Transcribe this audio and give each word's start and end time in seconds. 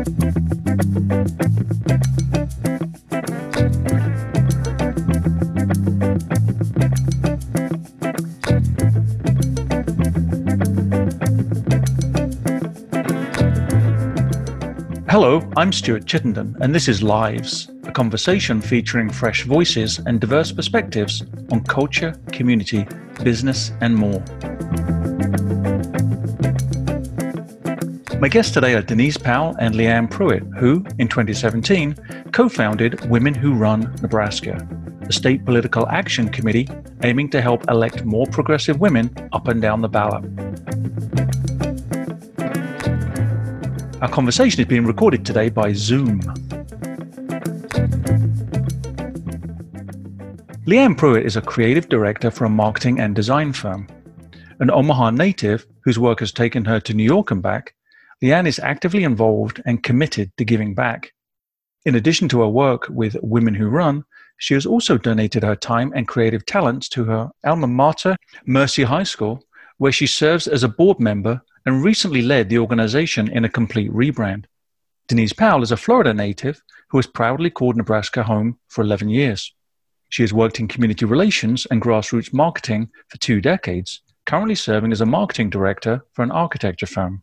Hello, 0.00 0.06
I'm 15.58 15.70
Stuart 15.70 16.06
Chittenden, 16.06 16.56
and 16.62 16.74
this 16.74 16.88
is 16.88 17.02
Lives, 17.02 17.70
a 17.84 17.92
conversation 17.92 18.62
featuring 18.62 19.10
fresh 19.10 19.44
voices 19.44 20.00
and 20.06 20.18
diverse 20.18 20.50
perspectives 20.50 21.24
on 21.52 21.62
culture, 21.64 22.14
community, 22.32 22.86
business, 23.22 23.72
and 23.82 23.94
more. 23.94 24.24
My 28.20 28.28
guests 28.28 28.52
today 28.52 28.74
are 28.74 28.82
Denise 28.82 29.16
Powell 29.16 29.56
and 29.60 29.74
Leanne 29.74 30.10
Pruitt, 30.10 30.42
who, 30.58 30.84
in 30.98 31.08
2017, 31.08 31.96
co 32.32 32.50
founded 32.50 33.08
Women 33.08 33.32
Who 33.32 33.54
Run 33.54 33.96
Nebraska, 34.02 34.68
a 35.00 35.10
state 35.10 35.46
political 35.46 35.88
action 35.88 36.28
committee 36.28 36.68
aiming 37.02 37.30
to 37.30 37.40
help 37.40 37.66
elect 37.70 38.04
more 38.04 38.26
progressive 38.26 38.78
women 38.78 39.10
up 39.32 39.48
and 39.48 39.62
down 39.62 39.80
the 39.80 39.88
ballot. 39.88 40.22
Our 44.02 44.10
conversation 44.10 44.60
is 44.60 44.66
being 44.66 44.84
recorded 44.84 45.24
today 45.24 45.48
by 45.48 45.72
Zoom. 45.72 46.20
Leanne 50.66 50.98
Pruitt 50.98 51.24
is 51.24 51.36
a 51.36 51.40
creative 51.40 51.88
director 51.88 52.30
for 52.30 52.44
a 52.44 52.50
marketing 52.50 53.00
and 53.00 53.16
design 53.16 53.54
firm. 53.54 53.88
An 54.58 54.70
Omaha 54.70 55.12
native 55.12 55.66
whose 55.84 55.98
work 55.98 56.20
has 56.20 56.32
taken 56.32 56.66
her 56.66 56.80
to 56.80 56.92
New 56.92 57.04
York 57.04 57.30
and 57.30 57.40
back, 57.40 57.72
Leanne 58.22 58.46
is 58.46 58.58
actively 58.58 59.04
involved 59.04 59.62
and 59.64 59.82
committed 59.82 60.30
to 60.36 60.44
giving 60.44 60.74
back. 60.74 61.12
In 61.86 61.94
addition 61.94 62.28
to 62.28 62.40
her 62.40 62.48
work 62.48 62.86
with 62.90 63.16
Women 63.22 63.54
Who 63.54 63.68
Run, 63.68 64.04
she 64.36 64.52
has 64.54 64.66
also 64.66 64.98
donated 64.98 65.42
her 65.42 65.56
time 65.56 65.92
and 65.94 66.06
creative 66.06 66.44
talents 66.44 66.88
to 66.90 67.04
her 67.04 67.30
alma 67.44 67.66
mater, 67.66 68.16
Mercy 68.44 68.82
High 68.82 69.04
School, 69.04 69.42
where 69.78 69.92
she 69.92 70.06
serves 70.06 70.46
as 70.46 70.62
a 70.62 70.68
board 70.68 71.00
member 71.00 71.40
and 71.64 71.82
recently 71.82 72.20
led 72.20 72.50
the 72.50 72.58
organization 72.58 73.30
in 73.30 73.46
a 73.46 73.48
complete 73.48 73.90
rebrand. 73.90 74.44
Denise 75.08 75.32
Powell 75.32 75.62
is 75.62 75.72
a 75.72 75.76
Florida 75.76 76.12
native 76.12 76.62
who 76.90 76.98
has 76.98 77.06
proudly 77.06 77.48
called 77.48 77.76
Nebraska 77.76 78.22
home 78.22 78.58
for 78.68 78.82
11 78.82 79.08
years. 79.08 79.54
She 80.10 80.22
has 80.22 80.34
worked 80.34 80.60
in 80.60 80.68
community 80.68 81.06
relations 81.06 81.66
and 81.70 81.80
grassroots 81.80 82.34
marketing 82.34 82.90
for 83.08 83.16
two 83.18 83.40
decades, 83.40 84.02
currently 84.26 84.54
serving 84.54 84.92
as 84.92 85.00
a 85.00 85.06
marketing 85.06 85.48
director 85.48 86.04
for 86.12 86.22
an 86.22 86.30
architecture 86.30 86.86
firm. 86.86 87.22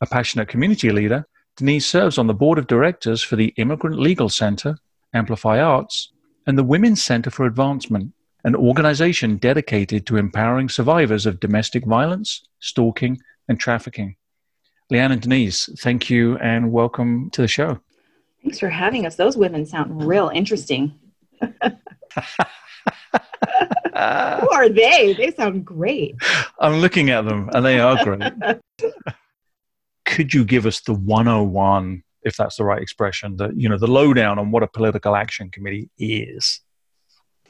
A 0.00 0.06
passionate 0.06 0.46
community 0.46 0.90
leader, 0.90 1.26
Denise 1.56 1.86
serves 1.86 2.18
on 2.18 2.28
the 2.28 2.34
board 2.34 2.56
of 2.56 2.68
directors 2.68 3.20
for 3.20 3.34
the 3.34 3.52
Immigrant 3.56 3.98
Legal 3.98 4.28
Center, 4.28 4.78
Amplify 5.12 5.58
Arts, 5.60 6.12
and 6.46 6.56
the 6.56 6.62
Women's 6.62 7.02
Center 7.02 7.30
for 7.30 7.46
Advancement, 7.46 8.12
an 8.44 8.54
organization 8.54 9.38
dedicated 9.38 10.06
to 10.06 10.16
empowering 10.16 10.68
survivors 10.68 11.26
of 11.26 11.40
domestic 11.40 11.84
violence, 11.84 12.46
stalking, 12.60 13.20
and 13.48 13.58
trafficking. 13.58 14.14
Leanne 14.92 15.10
and 15.10 15.20
Denise, 15.20 15.68
thank 15.80 16.08
you 16.08 16.38
and 16.38 16.70
welcome 16.70 17.28
to 17.30 17.42
the 17.42 17.48
show. 17.48 17.80
Thanks 18.42 18.60
for 18.60 18.68
having 18.68 19.04
us. 19.04 19.16
Those 19.16 19.36
women 19.36 19.66
sound 19.66 20.06
real 20.06 20.30
interesting. 20.32 20.94
Who 21.40 21.50
are 23.98 24.68
they? 24.68 25.14
They 25.18 25.32
sound 25.36 25.64
great. 25.64 26.14
I'm 26.60 26.74
looking 26.74 27.10
at 27.10 27.24
them 27.24 27.50
and 27.52 27.66
they 27.66 27.80
are 27.80 28.04
great. 28.04 28.22
Could 30.08 30.34
you 30.34 30.44
give 30.44 30.66
us 30.66 30.80
the 30.80 30.94
101, 30.94 32.02
if 32.22 32.36
that's 32.36 32.56
the 32.56 32.64
right 32.64 32.82
expression, 32.82 33.36
the 33.36 33.52
you 33.54 33.68
know, 33.68 33.78
the 33.78 33.86
lowdown 33.86 34.38
on 34.38 34.50
what 34.50 34.62
a 34.62 34.66
political 34.66 35.14
action 35.14 35.50
committee 35.50 35.90
is? 35.98 36.60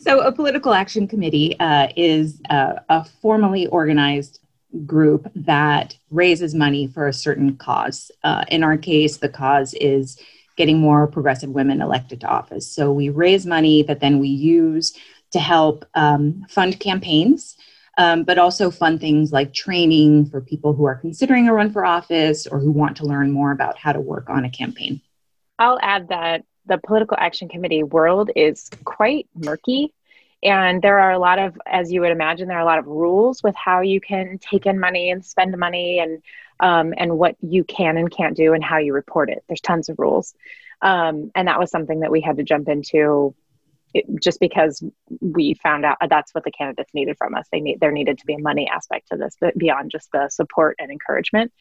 So, 0.01 0.21
a 0.21 0.31
political 0.31 0.75
action 0.75 1.09
committee 1.09 1.59
uh, 1.59 1.89
is 1.97 2.41
uh, 2.51 2.75
a 2.89 3.05
formally 3.05 3.67
organized 3.69 4.41
group 4.87 5.31
that 5.35 5.97
raises 6.11 6.55
money 6.55 6.87
for 6.87 7.09
a 7.09 7.13
certain 7.13 7.57
cause. 7.57 8.11
Uh, 8.23 8.45
in 8.49 8.63
our 8.63 8.77
case, 8.77 9.17
the 9.17 9.29
cause 9.29 9.75
is 9.75 10.21
getting 10.57 10.79
more 10.79 11.07
progressive 11.07 11.51
women 11.51 11.81
elected 11.81 12.21
to 12.21 12.27
office. 12.27 12.71
So 12.71 12.93
we 12.93 13.09
raise 13.09 13.47
money 13.47 13.83
that 13.85 14.01
then 14.01 14.19
we 14.19 14.29
use 14.29 14.95
to 15.31 15.39
help 15.39 15.85
um, 15.95 16.45
fund 16.49 16.79
campaigns, 16.81 17.57
um, 17.99 18.23
but 18.23 18.39
also 18.39 18.71
fun 18.71 18.99
things 18.99 19.33
like 19.33 19.53
training 19.53 20.27
for 20.31 20.41
people 20.41 20.73
who 20.73 20.85
are 20.85 20.95
considering 20.95 21.49
a 21.49 21.53
run 21.53 21.71
for 21.71 21.85
office 21.85 22.47
or 22.47 22.59
who 22.59 22.71
want 22.71 22.97
to 22.97 23.05
learn 23.05 23.31
more 23.31 23.53
about 23.53 23.77
how 23.77 23.93
to 23.93 24.01
work 24.01 24.31
on 24.31 24.45
a 24.45 24.51
campaign. 24.51 25.01
I'll 25.59 25.79
add 25.83 26.09
that 26.09 26.45
the 26.65 26.79
political 26.79 27.17
action 27.19 27.49
committee 27.49 27.83
world 27.83 28.31
is 28.35 28.71
quite 28.85 29.29
murky 29.35 29.93
and 30.43 30.81
there 30.81 31.01
are 31.01 31.13
a 31.13 31.19
lot 31.19 31.39
of, 31.39 31.59
as 31.67 31.91
you 31.91 32.01
would 32.03 32.13
imagine, 32.13 32.47
there 32.47 32.59
are 32.59 32.63
a 32.63 32.65
lot 32.65 32.79
of 32.79 32.87
rules 32.87 33.43
with 33.43 33.57
how 33.57 33.81
you 33.81 34.01
can 34.01 34.39
take 34.39 34.67
in 34.67 34.79
money 34.79 35.11
and 35.11 35.25
spend 35.25 35.57
money 35.59 35.99
and 35.99 36.23
um, 36.61 36.93
and 36.97 37.17
what 37.17 37.37
you 37.41 37.63
can 37.63 37.97
and 37.97 38.11
can't 38.11 38.37
do 38.37 38.53
and 38.53 38.65
how 38.65 38.79
you 38.79 38.93
report 38.93 39.31
it. 39.31 39.45
There's 39.47 39.61
tons 39.61 39.89
of 39.89 39.99
rules. 39.99 40.35
Um, 40.83 41.31
and 41.35 41.47
that 41.47 41.59
was 41.59 41.71
something 41.71 42.01
that 42.01 42.11
we 42.11 42.21
had 42.21 42.37
to 42.39 42.43
jump 42.43 42.69
into 42.69 43.35
it, 43.95 44.05
just 44.23 44.41
because 44.41 44.83
we 45.21 45.55
found 45.63 45.85
out 45.85 45.97
uh, 46.01 46.07
that's 46.09 46.35
what 46.35 46.45
the 46.45 46.51
candidates 46.51 46.95
needed 46.95 47.17
from 47.19 47.35
us. 47.35 47.47
They 47.51 47.61
need 47.61 47.81
there 47.81 47.93
needed 47.93 48.19
to 48.19 48.27
be 48.27 48.35
a 48.35 48.39
money 48.39 48.69
aspect 48.69 49.09
to 49.09 49.17
this, 49.17 49.37
but 49.41 49.57
beyond 49.57 49.91
just 49.91 50.11
the 50.13 50.29
support 50.29 50.77
and 50.79 50.91
encouragement. 50.91 51.53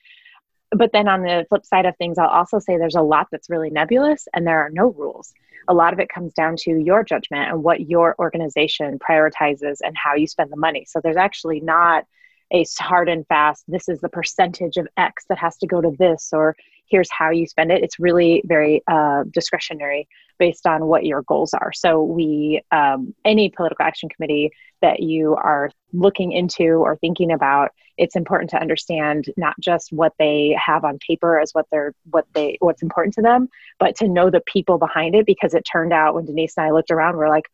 But 0.71 0.91
then 0.91 1.07
on 1.07 1.21
the 1.21 1.45
flip 1.47 1.65
side 1.65 1.85
of 1.85 1.95
things, 1.97 2.17
I'll 2.17 2.27
also 2.27 2.59
say 2.59 2.77
there's 2.77 2.95
a 2.95 3.01
lot 3.01 3.27
that's 3.31 3.49
really 3.49 3.69
nebulous 3.69 4.27
and 4.33 4.45
there 4.45 4.59
are 4.59 4.69
no 4.69 4.91
rules 4.91 5.33
a 5.67 5.73
lot 5.73 5.93
of 5.93 5.99
it 5.99 6.09
comes 6.09 6.33
down 6.33 6.55
to 6.55 6.77
your 6.77 7.03
judgment 7.03 7.49
and 7.49 7.63
what 7.63 7.89
your 7.89 8.15
organization 8.19 8.99
prioritizes 8.99 9.77
and 9.83 9.95
how 9.97 10.15
you 10.15 10.27
spend 10.27 10.51
the 10.51 10.57
money. 10.57 10.85
So 10.88 10.99
there's 11.01 11.17
actually 11.17 11.59
not 11.59 12.05
a 12.51 12.65
hard 12.79 13.09
and 13.09 13.27
fast, 13.27 13.65
this 13.67 13.89
is 13.89 13.99
the 13.99 14.07
percentage 14.07 14.77
of 14.77 14.88
X 14.95 15.25
that 15.27 15.38
has 15.38 15.57
to 15.57 15.67
go 15.67 15.81
to 15.81 15.94
this, 15.99 16.29
or 16.31 16.55
here's 16.89 17.09
how 17.11 17.29
you 17.29 17.45
spend 17.47 17.71
it. 17.71 17.83
It's 17.83 17.99
really 17.99 18.41
very 18.45 18.83
uh, 18.87 19.23
discretionary 19.31 20.07
based 20.39 20.67
on 20.67 20.85
what 20.85 21.05
your 21.05 21.23
goals 21.23 21.53
are. 21.53 21.71
So, 21.73 22.03
we, 22.03 22.61
um, 22.71 23.13
any 23.25 23.49
political 23.49 23.85
action 23.85 24.09
committee 24.09 24.51
that 24.81 24.99
you 24.99 25.35
are 25.35 25.71
looking 25.93 26.31
into 26.31 26.63
or 26.63 26.95
thinking 26.97 27.31
about, 27.31 27.71
it's 27.97 28.15
important 28.15 28.51
to 28.51 28.61
understand 28.61 29.25
not 29.37 29.55
just 29.59 29.91
what 29.91 30.13
they 30.19 30.55
have 30.63 30.83
on 30.83 30.99
paper 30.99 31.39
as 31.39 31.51
what 31.53 31.65
they're 31.71 31.93
what 32.11 32.25
they 32.33 32.57
what's 32.59 32.83
important 32.83 33.15
to 33.15 33.21
them, 33.21 33.49
but 33.79 33.95
to 33.97 34.07
know 34.07 34.29
the 34.29 34.41
people 34.41 34.77
behind 34.77 35.15
it. 35.15 35.25
Because 35.25 35.53
it 35.53 35.63
turned 35.63 35.93
out 35.93 36.13
when 36.13 36.25
Denise 36.25 36.53
and 36.57 36.67
I 36.67 36.71
looked 36.71 36.91
around, 36.91 37.17
we're 37.17 37.29
like, 37.29 37.45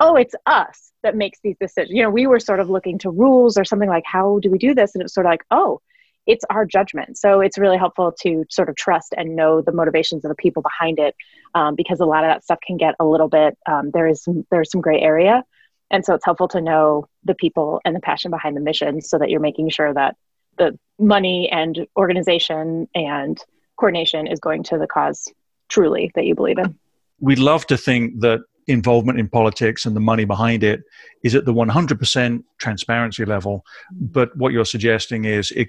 oh, 0.00 0.16
it's 0.16 0.34
us 0.46 0.92
that 1.02 1.16
makes 1.16 1.38
these 1.42 1.56
decisions. 1.60 1.94
You 1.94 2.02
know, 2.02 2.10
we 2.10 2.26
were 2.26 2.40
sort 2.40 2.60
of 2.60 2.70
looking 2.70 2.98
to 3.00 3.10
rules 3.10 3.56
or 3.56 3.64
something 3.64 3.88
like, 3.88 4.04
how 4.06 4.38
do 4.40 4.50
we 4.50 4.58
do 4.58 4.74
this? 4.74 4.94
And 4.94 5.02
it's 5.02 5.14
sort 5.14 5.26
of 5.26 5.30
like, 5.30 5.44
oh, 5.50 5.80
it's 6.26 6.44
our 6.50 6.64
judgment. 6.64 7.18
So 7.18 7.40
it's 7.40 7.58
really 7.58 7.76
helpful 7.76 8.12
to 8.22 8.44
sort 8.48 8.68
of 8.68 8.76
trust 8.76 9.14
and 9.16 9.34
know 9.34 9.60
the 9.60 9.72
motivations 9.72 10.24
of 10.24 10.28
the 10.28 10.34
people 10.34 10.62
behind 10.62 10.98
it, 10.98 11.14
um, 11.54 11.74
because 11.74 12.00
a 12.00 12.04
lot 12.04 12.24
of 12.24 12.30
that 12.30 12.44
stuff 12.44 12.58
can 12.66 12.76
get 12.76 12.94
a 13.00 13.04
little 13.04 13.28
bit. 13.28 13.58
Um, 13.66 13.90
there 13.92 14.06
is 14.06 14.22
some, 14.22 14.46
there's 14.50 14.70
some 14.70 14.80
gray 14.80 15.00
area, 15.00 15.42
and 15.90 16.04
so 16.04 16.14
it's 16.14 16.24
helpful 16.24 16.48
to 16.48 16.60
know 16.60 17.06
the 17.24 17.34
people 17.34 17.80
and 17.84 17.94
the 17.94 18.00
passion 18.00 18.30
behind 18.30 18.56
the 18.56 18.60
mission, 18.60 19.00
so 19.00 19.18
that 19.18 19.30
you're 19.30 19.40
making 19.40 19.70
sure 19.70 19.92
that 19.92 20.16
the 20.58 20.78
money 20.98 21.50
and 21.50 21.86
organization 21.96 22.88
and 22.94 23.38
coordination 23.76 24.26
is 24.26 24.38
going 24.38 24.62
to 24.62 24.78
the 24.78 24.86
cause 24.86 25.32
truly 25.68 26.12
that 26.14 26.24
you 26.24 26.34
believe 26.34 26.58
in. 26.58 26.78
We'd 27.20 27.38
love 27.38 27.66
to 27.68 27.76
think 27.76 28.20
that 28.20 28.40
involvement 28.66 29.18
in 29.18 29.28
politics 29.28 29.86
and 29.86 29.96
the 29.96 30.00
money 30.00 30.24
behind 30.24 30.62
it 30.62 30.82
is 31.22 31.34
at 31.34 31.44
the 31.44 31.54
100% 31.54 32.44
transparency 32.58 33.24
level. 33.24 33.64
But 33.92 34.36
what 34.36 34.52
you're 34.52 34.64
suggesting 34.64 35.24
is 35.24 35.50
it 35.52 35.68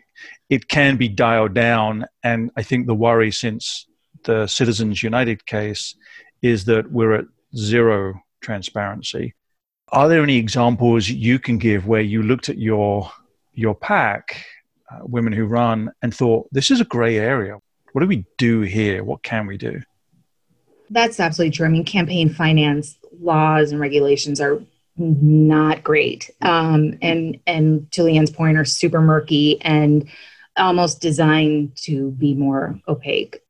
it 0.49 0.67
can 0.67 0.97
be 0.97 1.09
dialed 1.09 1.53
down. 1.53 2.05
And 2.23 2.51
i 2.55 2.63
think 2.63 2.87
the 2.87 2.95
worry 2.95 3.31
since 3.31 3.87
the 4.23 4.47
citizens 4.47 5.03
united 5.03 5.45
case 5.45 5.95
is 6.41 6.65
that 6.65 6.91
we're 6.91 7.13
at 7.13 7.25
zero 7.55 8.21
transparency. 8.41 9.33
Are 9.91 10.07
there 10.09 10.23
any 10.23 10.37
examples 10.37 11.09
you 11.09 11.39
can 11.39 11.57
give 11.57 11.87
where 11.87 12.01
you 12.01 12.23
looked 12.23 12.49
at 12.49 12.57
your 12.57 13.11
your 13.53 13.75
PAC 13.75 14.43
uh, 14.91 14.99
women 15.03 15.33
who 15.33 15.45
run 15.45 15.91
and 16.01 16.13
thought 16.13 16.47
this 16.51 16.71
is 16.71 16.81
a 16.81 16.85
gray 16.85 17.17
area. 17.17 17.57
What 17.91 18.01
do 18.01 18.07
we 18.07 18.25
do 18.37 18.61
here? 18.61 19.03
What 19.03 19.23
can 19.23 19.45
we 19.45 19.57
do 19.57 19.81
that's 20.93 21.19
absolutely 21.19 21.51
true. 21.51 21.65
I 21.65 21.69
mean, 21.69 21.83
campaign 21.83 22.29
finance 22.29 22.97
laws 23.19 23.71
and 23.71 23.81
regulations 23.81 24.39
are 24.39 24.61
not 24.95 25.83
great, 25.83 26.29
um, 26.41 26.97
and 27.01 27.39
and 27.47 27.91
to 27.93 28.03
Leanne's 28.03 28.31
point, 28.31 28.57
are 28.57 28.65
super 28.65 29.01
murky 29.01 29.61
and 29.61 30.07
almost 30.55 31.01
designed 31.01 31.75
to 31.85 32.11
be 32.11 32.35
more 32.35 32.79
opaque. 32.87 33.41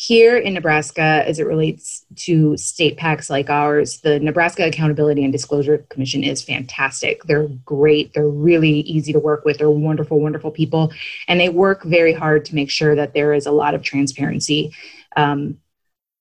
here 0.00 0.38
in 0.38 0.54
Nebraska, 0.54 1.22
as 1.26 1.38
it 1.38 1.46
relates 1.46 2.06
to 2.16 2.56
state 2.56 2.96
PACs 2.96 3.28
like 3.28 3.50
ours, 3.50 4.00
the 4.00 4.18
Nebraska 4.18 4.66
Accountability 4.66 5.22
and 5.22 5.30
Disclosure 5.30 5.84
Commission 5.90 6.24
is 6.24 6.42
fantastic. 6.42 7.22
They're 7.24 7.48
great. 7.66 8.14
They're 8.14 8.26
really 8.26 8.80
easy 8.80 9.12
to 9.12 9.18
work 9.18 9.44
with. 9.44 9.58
They're 9.58 9.68
wonderful, 9.68 10.18
wonderful 10.18 10.52
people. 10.52 10.90
And 11.28 11.38
they 11.38 11.50
work 11.50 11.84
very 11.84 12.14
hard 12.14 12.46
to 12.46 12.54
make 12.54 12.70
sure 12.70 12.94
that 12.94 13.12
there 13.12 13.34
is 13.34 13.44
a 13.44 13.52
lot 13.52 13.74
of 13.74 13.82
transparency 13.82 14.72
um, 15.18 15.58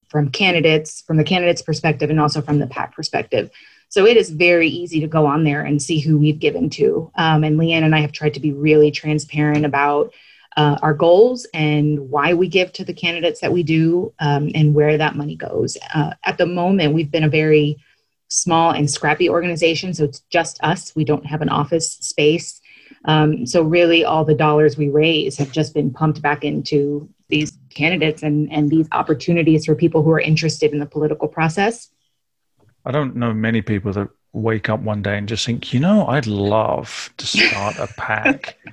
from 0.09 0.29
candidates, 0.29 1.01
from 1.01 1.17
the 1.17 1.23
candidate's 1.23 1.61
perspective, 1.61 2.09
and 2.09 2.19
also 2.19 2.41
from 2.41 2.59
the 2.59 2.67
PAC 2.67 2.95
perspective. 2.95 3.49
So 3.89 4.05
it 4.05 4.17
is 4.17 4.29
very 4.29 4.67
easy 4.67 4.99
to 4.99 5.07
go 5.07 5.25
on 5.25 5.43
there 5.43 5.61
and 5.61 5.81
see 5.81 5.99
who 5.99 6.17
we've 6.17 6.39
given 6.39 6.69
to. 6.71 7.11
Um, 7.15 7.43
and 7.43 7.59
Leanne 7.59 7.83
and 7.83 7.95
I 7.95 8.01
have 8.01 8.11
tried 8.11 8.35
to 8.35 8.39
be 8.39 8.51
really 8.51 8.91
transparent 8.91 9.65
about 9.65 10.13
uh, 10.57 10.77
our 10.81 10.93
goals 10.93 11.47
and 11.53 12.09
why 12.09 12.33
we 12.33 12.47
give 12.47 12.71
to 12.73 12.83
the 12.83 12.93
candidates 12.93 13.39
that 13.41 13.51
we 13.51 13.63
do 13.63 14.13
um, 14.19 14.51
and 14.53 14.73
where 14.75 14.97
that 14.97 15.15
money 15.15 15.35
goes. 15.35 15.77
Uh, 15.93 16.13
at 16.23 16.37
the 16.37 16.45
moment, 16.45 16.93
we've 16.93 17.11
been 17.11 17.23
a 17.23 17.29
very 17.29 17.77
small 18.29 18.71
and 18.71 18.89
scrappy 18.89 19.29
organization, 19.29 19.93
so 19.93 20.03
it's 20.03 20.21
just 20.29 20.61
us. 20.61 20.95
We 20.95 21.03
don't 21.03 21.25
have 21.25 21.41
an 21.41 21.49
office 21.49 21.93
space. 21.93 22.61
Um, 23.05 23.45
so, 23.45 23.63
really, 23.63 24.03
all 24.03 24.25
the 24.25 24.35
dollars 24.35 24.77
we 24.77 24.89
raise 24.89 25.37
have 25.37 25.51
just 25.51 25.73
been 25.73 25.91
pumped 25.91 26.21
back 26.21 26.43
into 26.43 27.09
these 27.29 27.57
candidates 27.81 28.21
and, 28.23 28.51
and 28.51 28.69
these 28.69 28.87
opportunities 28.91 29.65
for 29.65 29.75
people 29.75 30.03
who 30.03 30.11
are 30.11 30.19
interested 30.31 30.71
in 30.73 30.79
the 30.79 30.85
political 30.95 31.27
process. 31.27 31.89
I 32.85 32.91
don't 32.91 33.15
know 33.15 33.33
many 33.33 33.61
people 33.61 33.91
that 33.93 34.09
wake 34.33 34.67
up 34.69 34.79
one 34.81 35.01
day 35.01 35.17
and 35.17 35.27
just 35.27 35.45
think, 35.45 35.73
you 35.73 35.79
know, 35.79 36.05
I'd 36.07 36.27
love 36.27 37.09
to 37.17 37.25
start 37.25 37.77
a 37.77 37.87
PAC. 37.97 38.57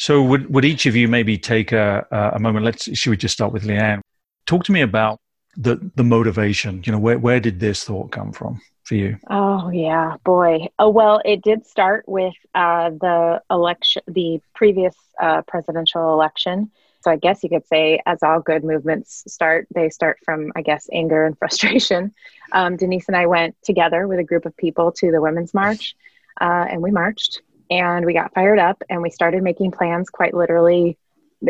So 0.00 0.22
would, 0.22 0.48
would 0.54 0.64
each 0.64 0.86
of 0.86 0.96
you 0.96 1.08
maybe 1.08 1.36
take 1.36 1.72
a, 1.72 2.06
a 2.34 2.40
moment? 2.40 2.64
Let's 2.64 2.84
should 2.96 3.10
we 3.10 3.18
just 3.18 3.34
start 3.34 3.52
with 3.52 3.64
Leanne? 3.64 4.00
Talk 4.46 4.64
to 4.64 4.72
me 4.72 4.80
about 4.80 5.20
the 5.58 5.76
the 5.94 6.02
motivation. 6.02 6.82
You 6.86 6.92
know, 6.92 6.98
where 6.98 7.18
where 7.18 7.38
did 7.38 7.60
this 7.60 7.84
thought 7.84 8.10
come 8.10 8.32
from 8.32 8.62
for 8.84 8.94
you? 8.94 9.18
Oh 9.28 9.68
yeah, 9.68 10.16
boy. 10.24 10.68
Oh 10.78 10.88
well, 10.88 11.20
it 11.26 11.42
did 11.42 11.66
start 11.66 12.08
with 12.08 12.32
uh, 12.54 12.88
the 12.90 13.42
election, 13.50 14.00
the 14.06 14.40
previous 14.54 14.96
uh, 15.20 15.42
presidential 15.42 16.14
election. 16.14 16.70
So 17.02 17.10
I 17.10 17.16
guess 17.16 17.42
you 17.42 17.48
could 17.48 17.66
say, 17.66 18.00
as 18.06 18.22
all 18.22 18.40
good 18.40 18.64
movements 18.64 19.24
start, 19.26 19.66
they 19.74 19.90
start 19.90 20.18
from 20.24 20.52
I 20.56 20.62
guess 20.62 20.88
anger 20.92 21.24
and 21.24 21.38
frustration. 21.38 22.14
Um, 22.52 22.76
Denise 22.76 23.08
and 23.08 23.16
I 23.16 23.26
went 23.26 23.56
together 23.62 24.06
with 24.06 24.18
a 24.18 24.24
group 24.24 24.46
of 24.46 24.56
people 24.56 24.92
to 24.92 25.10
the 25.10 25.20
Women's 25.20 25.54
March, 25.54 25.96
uh, 26.40 26.66
and 26.70 26.82
we 26.82 26.90
marched 26.90 27.42
and 27.70 28.04
we 28.04 28.12
got 28.12 28.34
fired 28.34 28.58
up 28.58 28.82
and 28.90 29.00
we 29.00 29.10
started 29.10 29.42
making 29.42 29.70
plans 29.70 30.10
quite 30.10 30.34
literally 30.34 30.98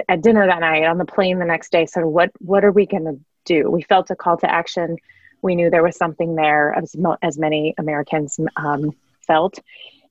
at 0.09 0.21
dinner 0.21 0.47
that 0.47 0.61
night 0.61 0.85
on 0.85 0.99
the 0.99 1.05
plane 1.05 1.39
the 1.39 1.45
next 1.45 1.73
day. 1.73 1.87
So 1.87 2.07
what 2.07 2.31
what 2.39 2.65
are 2.65 2.73
we 2.73 2.87
going 2.87 3.05
to 3.05 3.19
do? 3.45 3.71
We 3.71 3.83
felt 3.83 4.11
a 4.11 4.17
call 4.17 4.37
to 4.39 4.51
action. 4.51 4.97
We 5.43 5.55
knew 5.55 5.71
there 5.71 5.83
was 5.83 5.97
something 5.97 6.35
there 6.35 6.75
as, 6.75 6.95
as 7.23 7.39
many 7.39 7.75
americans 7.79 8.39
um, 8.57 8.93
felt 9.27 9.59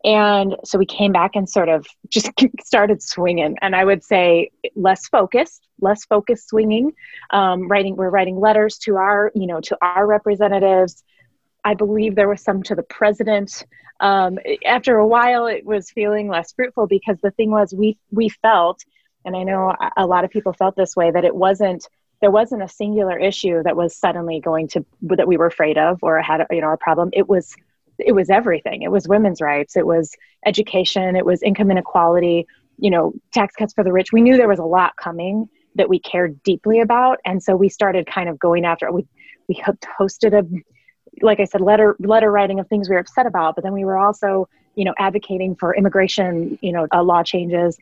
and 0.03 0.55
so 0.63 0.77
we 0.77 0.85
came 0.85 1.11
back 1.11 1.31
and 1.35 1.49
sort 1.49 1.69
of 1.69 1.85
just 2.07 2.31
started 2.63 3.01
swinging 3.01 3.55
and 3.61 3.75
i 3.75 3.83
would 3.83 4.03
say 4.03 4.49
less 4.75 5.07
focused 5.07 5.67
less 5.81 6.05
focused 6.05 6.49
swinging 6.49 6.91
um, 7.31 7.67
writing 7.67 7.95
we're 7.95 8.09
writing 8.09 8.39
letters 8.39 8.77
to 8.77 8.95
our 8.95 9.31
you 9.35 9.47
know 9.47 9.61
to 9.61 9.77
our 9.81 10.05
representatives 10.05 11.03
I 11.63 11.73
believe 11.73 12.15
there 12.15 12.29
was 12.29 12.41
some 12.41 12.63
to 12.63 12.75
the 12.75 12.83
president. 12.83 13.65
Um, 13.99 14.39
after 14.65 14.97
a 14.97 15.07
while, 15.07 15.47
it 15.47 15.65
was 15.65 15.91
feeling 15.91 16.27
less 16.27 16.53
fruitful 16.53 16.87
because 16.87 17.17
the 17.21 17.31
thing 17.31 17.51
was, 17.51 17.73
we 17.73 17.97
we 18.11 18.29
felt, 18.29 18.83
and 19.25 19.35
I 19.35 19.43
know 19.43 19.75
a 19.97 20.05
lot 20.05 20.23
of 20.23 20.29
people 20.29 20.53
felt 20.53 20.75
this 20.75 20.95
way, 20.95 21.11
that 21.11 21.25
it 21.25 21.35
wasn't 21.35 21.87
there 22.21 22.31
wasn't 22.31 22.63
a 22.63 22.67
singular 22.67 23.17
issue 23.17 23.63
that 23.63 23.77
was 23.77 23.95
suddenly 23.95 24.39
going 24.39 24.67
to 24.69 24.85
that 25.01 25.27
we 25.27 25.37
were 25.37 25.45
afraid 25.45 25.77
of 25.77 25.99
or 26.01 26.21
had 26.21 26.45
you 26.51 26.61
know 26.61 26.71
a 26.71 26.77
problem. 26.77 27.09
It 27.13 27.27
was 27.27 27.55
it 27.99 28.13
was 28.13 28.29
everything. 28.29 28.81
It 28.81 28.91
was 28.91 29.07
women's 29.07 29.41
rights. 29.41 29.75
It 29.75 29.85
was 29.85 30.15
education. 30.45 31.15
It 31.15 31.25
was 31.25 31.43
income 31.43 31.71
inequality. 31.71 32.47
You 32.77 32.91
know, 32.91 33.13
tax 33.33 33.55
cuts 33.55 33.73
for 33.73 33.83
the 33.83 33.91
rich. 33.91 34.11
We 34.13 34.21
knew 34.21 34.37
there 34.37 34.47
was 34.47 34.59
a 34.59 34.63
lot 34.63 34.95
coming 34.95 35.49
that 35.75 35.89
we 35.89 35.99
cared 35.99 36.41
deeply 36.43 36.79
about, 36.79 37.19
and 37.25 37.41
so 37.41 37.55
we 37.55 37.69
started 37.69 38.07
kind 38.07 38.29
of 38.29 38.39
going 38.39 38.65
after 38.65 38.87
it. 38.87 38.93
We 38.93 39.07
we 39.47 39.61
hosted 39.99 40.33
a 40.33 40.47
like 41.21 41.39
I 41.39 41.45
said, 41.45 41.61
letter 41.61 41.95
letter 41.99 42.31
writing 42.31 42.59
of 42.59 42.67
things 42.67 42.89
we 42.89 42.95
were 42.95 43.01
upset 43.01 43.25
about, 43.25 43.55
but 43.55 43.63
then 43.63 43.73
we 43.73 43.85
were 43.85 43.97
also, 43.97 44.47
you 44.75 44.85
know, 44.85 44.93
advocating 44.97 45.55
for 45.55 45.75
immigration, 45.75 46.57
you 46.61 46.71
know, 46.71 46.87
uh, 46.93 47.03
law 47.03 47.23
changes, 47.23 47.77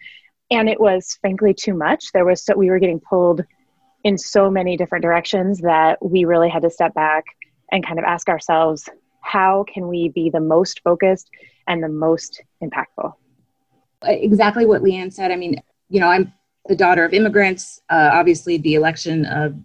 and 0.49 0.69
it 0.69 0.79
was 0.79 1.17
frankly 1.21 1.53
too 1.53 1.73
much. 1.73 2.11
There 2.13 2.25
was 2.25 2.43
so 2.43 2.55
we 2.55 2.69
were 2.69 2.79
getting 2.79 2.99
pulled 2.99 3.43
in 4.03 4.17
so 4.17 4.49
many 4.49 4.77
different 4.77 5.03
directions 5.03 5.59
that 5.61 6.03
we 6.03 6.25
really 6.25 6.49
had 6.49 6.61
to 6.61 6.69
step 6.69 6.93
back 6.93 7.25
and 7.71 7.85
kind 7.85 7.99
of 7.99 8.05
ask 8.05 8.29
ourselves, 8.29 8.87
how 9.27 9.65
can 9.71 9.87
we 9.87 10.07
be 10.09 10.29
the 10.29 10.39
most 10.39 10.81
focused 10.83 11.29
and 11.67 11.83
the 11.83 11.89
most 11.89 12.41
impactful? 12.63 13.13
Exactly 14.03 14.65
what 14.65 14.81
Leanne 14.81 15.11
said. 15.11 15.31
I 15.31 15.35
mean, 15.35 15.61
you 15.89 15.99
know, 15.99 16.07
I'm 16.07 16.33
the 16.67 16.75
daughter 16.75 17.03
of 17.03 17.13
immigrants. 17.13 17.81
Uh, 17.89 18.09
obviously, 18.13 18.57
the 18.57 18.75
election 18.75 19.25
of 19.25 19.55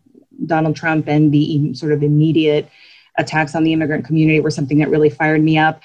Donald 0.47 0.75
Trump 0.75 1.07
and 1.07 1.33
the 1.33 1.75
sort 1.75 1.93
of 1.93 2.03
immediate 2.03 2.69
attacks 3.19 3.55
on 3.55 3.63
the 3.63 3.73
immigrant 3.73 4.05
community 4.05 4.41
were 4.41 4.51
something 4.51 4.79
that 4.79 4.91
really 4.91 5.11
fired 5.11 5.43
me 5.43 5.59
up. 5.59 5.81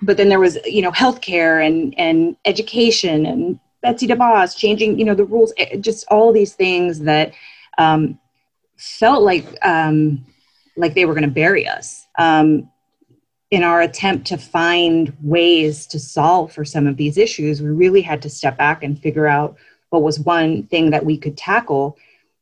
But 0.00 0.16
then 0.16 0.28
there 0.28 0.38
was, 0.38 0.58
you 0.64 0.82
know, 0.82 0.92
healthcare 0.92 1.66
and 1.66 1.98
and 1.98 2.36
education 2.44 3.26
and 3.26 3.58
Betsy 3.82 4.06
DeVos 4.06 4.56
changing, 4.56 4.98
you 4.98 5.04
know, 5.04 5.14
the 5.14 5.24
rules, 5.24 5.52
eh, 5.56 5.76
just 5.78 6.06
all 6.08 6.32
these 6.32 6.54
things 6.54 7.00
that 7.00 7.32
um, 7.78 8.18
felt 8.76 9.22
like 9.24 9.46
um, 9.62 10.24
like 10.76 10.94
they 10.94 11.04
were 11.04 11.14
going 11.14 11.24
to 11.24 11.30
bury 11.30 11.66
us. 11.66 12.06
Um, 12.16 12.70
in 13.50 13.62
our 13.62 13.80
attempt 13.80 14.26
to 14.26 14.36
find 14.36 15.16
ways 15.22 15.86
to 15.86 15.98
solve 15.98 16.52
for 16.52 16.64
some 16.64 16.86
of 16.86 16.96
these 16.96 17.16
issues, 17.16 17.62
we 17.62 17.70
really 17.70 18.02
had 18.02 18.20
to 18.22 18.30
step 18.30 18.58
back 18.58 18.82
and 18.82 19.00
figure 19.00 19.26
out 19.26 19.56
what 19.90 20.02
was 20.02 20.20
one 20.20 20.64
thing 20.64 20.90
that 20.90 21.04
we 21.04 21.16
could 21.16 21.36
tackle 21.36 21.96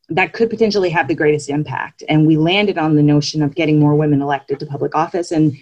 that 0.09 0.33
could 0.33 0.51
potentially 0.51 0.91
have 0.91 1.09
the 1.09 1.15
greatest 1.15 1.49
impact. 1.49 2.03
And 2.09 2.27
we 2.27 2.37
landed 2.37 2.79
on 2.79 2.95
the 2.95 3.03
notion 3.03 3.43
of 3.43 3.55
getting 3.55 3.81
more 3.81 3.95
women 3.95 4.23
elected 4.23 4.61
to 4.61 4.67
public 4.67 4.95
office. 4.95 5.33
And 5.33 5.57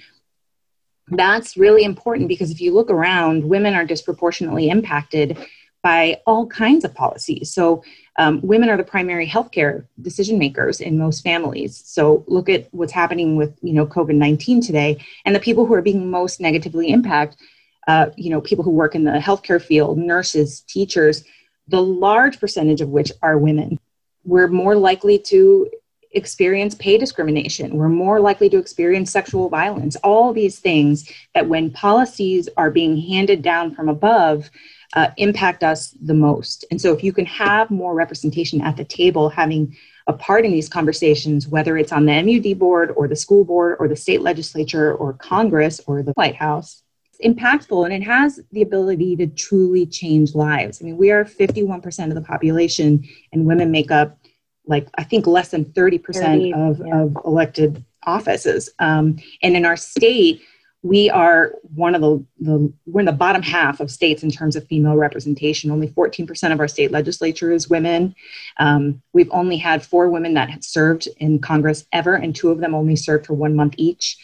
that's 1.09 1.57
really 1.57 1.85
important 1.85 2.29
because 2.29 2.51
if 2.51 2.61
you 2.61 2.73
look 2.73 2.91
around, 2.91 3.45
women 3.45 3.75
are 3.75 3.85
disproportionately 3.85 4.69
impacted 4.69 5.39
by 5.83 6.21
all 6.27 6.47
kinds 6.47 6.85
of 6.85 6.95
policies. 6.95 7.53
So, 7.53 7.83
um, 8.17 8.41
women 8.43 8.69
are 8.69 8.77
the 8.77 8.85
primary 8.85 9.27
healthcare 9.27 9.87
decision 10.01 10.39
makers 10.39 10.81
in 10.81 10.99
most 10.99 11.23
families. 11.23 11.83
So, 11.85 12.25
look 12.27 12.49
at 12.49 12.69
what's 12.73 12.93
happening 12.93 13.37
with 13.37 13.57
you 13.63 13.73
know 13.73 13.87
COVID 13.87 14.15
nineteen 14.15 14.61
today, 14.61 15.05
and 15.25 15.35
the 15.35 15.41
people 15.41 15.67
who 15.67 15.75
are 15.75 15.83
being 15.83 16.11
most 16.11 16.41
negatively 16.41 16.91
impacted. 16.91 17.39
Uh, 17.87 18.07
you 18.17 18.31
know, 18.31 18.41
people 18.41 18.65
who 18.65 18.71
work 18.71 18.95
in 18.95 19.05
the 19.05 19.11
healthcare 19.11 19.61
field, 19.61 19.99
nurses, 19.99 20.61
teachers, 20.63 21.23
the 21.69 21.83
large 21.83 22.41
percentage 22.41 22.81
of 22.81 22.89
which 22.89 23.13
are 23.21 23.37
women 23.37 23.79
we're 24.25 24.49
more 24.49 24.75
likely 24.75 25.19
to 25.19 25.71
experience 26.13 26.75
pay 26.75 26.97
discrimination. 26.97 27.77
We're 27.77 27.89
more 27.89 28.21
likely 28.21 28.49
to 28.51 28.59
experience 28.59 29.11
sexual 29.11 29.49
violence. 29.49 29.97
All 29.97 30.33
these 30.33 30.59
things 30.59 31.11
that, 31.35 31.49
when 31.49 31.71
policies 31.71 32.49
are 32.57 32.71
being 32.71 32.97
handed 32.97 33.43
down 33.43 33.75
from 33.75 33.89
above, 33.89 34.51
uh, 34.95 35.11
impact 35.17 35.63
us 35.63 35.91
the 36.03 36.15
most. 36.15 36.65
And 36.71 36.81
so, 36.81 36.93
if 36.93 37.03
you 37.03 37.13
can 37.13 37.27
have 37.27 37.71
more 37.71 37.95
representation 37.95 38.61
at 38.61 38.77
the 38.77 38.85
table, 38.85 39.29
having 39.29 39.77
a 40.07 40.13
part 40.13 40.45
in 40.45 40.53
these 40.53 40.69
conversations, 40.69 41.49
whether 41.49 41.77
it's 41.77 41.93
on 41.93 42.07
the 42.07 42.23
MUD 42.23 42.59
board 42.59 42.93
or 42.97 43.09
the 43.09 43.17
school 43.17 43.45
board 43.45 43.77
or 43.79 43.89
the 43.89 43.97
state 43.97 44.21
legislature 44.21 44.95
or 44.95 45.15
Congress 45.15 45.81
or 45.87 46.03
the 46.03 46.13
White 46.13 46.37
House, 46.37 46.83
it's 47.13 47.27
impactful 47.27 47.85
and 47.85 47.95
it 47.95 48.05
has 48.05 48.41
the 48.53 48.63
ability 48.63 49.17
to 49.17 49.27
truly 49.27 49.87
change 49.87 50.35
lives. 50.35 50.81
I 50.81 50.85
mean, 50.85 50.97
we 50.97 51.11
are 51.11 51.25
51% 51.25 52.09
of 52.09 52.15
the 52.15 52.21
population, 52.21 53.05
and 53.33 53.47
women 53.47 53.71
make 53.71 53.91
up 53.91 54.19
like 54.67 54.89
I 54.97 55.05
think 55.05 55.27
less 55.27 55.51
than 55.51 55.67
30%, 55.67 56.05
30 56.15 56.55
of, 56.55 56.81
yeah. 56.85 57.03
of 57.03 57.17
elected 57.25 57.85
offices. 58.05 58.71
Um, 58.79 59.19
and 59.43 59.57
in 59.57 59.65
our 59.65 59.77
state, 59.77 60.43
we 60.85 61.09
are 61.09 61.55
one 61.75 61.95
of 61.95 62.03
the, 62.03 62.23
the 62.41 62.73
we're 62.85 63.01
in 63.01 63.07
the 63.07 63.13
bottom 63.13 63.41
half 63.41 63.81
of 63.81 63.91
states 63.91 64.23
in 64.23 64.31
terms 64.31 64.55
of 64.55 64.69
female 64.69 64.97
representation. 64.97 65.71
Only 65.71 65.89
14% 65.89 66.53
of 66.53 66.61
our 66.61 66.69
state 66.69 66.93
legislature 66.93 67.51
is 67.53 67.71
women. 67.71 68.15
Um, 68.59 69.03
we've 69.15 69.31
only 69.33 69.57
had 69.57 69.83
four 69.83 70.11
women 70.11 70.35
that 70.35 70.51
have 70.51 70.63
served 70.63 71.09
in 71.17 71.39
congress 71.39 71.87
ever 71.93 72.17
and 72.17 72.37
two 72.37 72.51
of 72.51 72.59
them 72.61 72.75
only 72.75 72.97
served 72.97 73.25
for 73.25 73.33
one 73.33 73.57
month 73.57 73.75
each. 73.79 74.19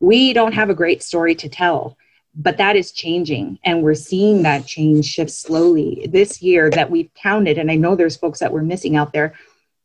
We 0.00 0.32
don't 0.32 0.52
have 0.52 0.68
a 0.68 0.74
great 0.74 1.02
story 1.02 1.34
to 1.36 1.48
tell 1.48 1.96
but 2.36 2.56
that 2.56 2.74
is 2.74 2.90
changing 2.90 3.60
and 3.64 3.80
we're 3.80 3.94
seeing 3.94 4.42
that 4.42 4.66
change 4.66 5.04
shift 5.04 5.30
slowly. 5.30 6.08
This 6.10 6.42
year 6.42 6.68
that 6.70 6.90
we've 6.90 7.14
counted 7.14 7.58
and 7.58 7.70
i 7.70 7.76
know 7.76 7.94
there's 7.94 8.16
folks 8.16 8.40
that 8.40 8.52
we're 8.52 8.62
missing 8.62 8.96
out 8.96 9.12
there 9.12 9.34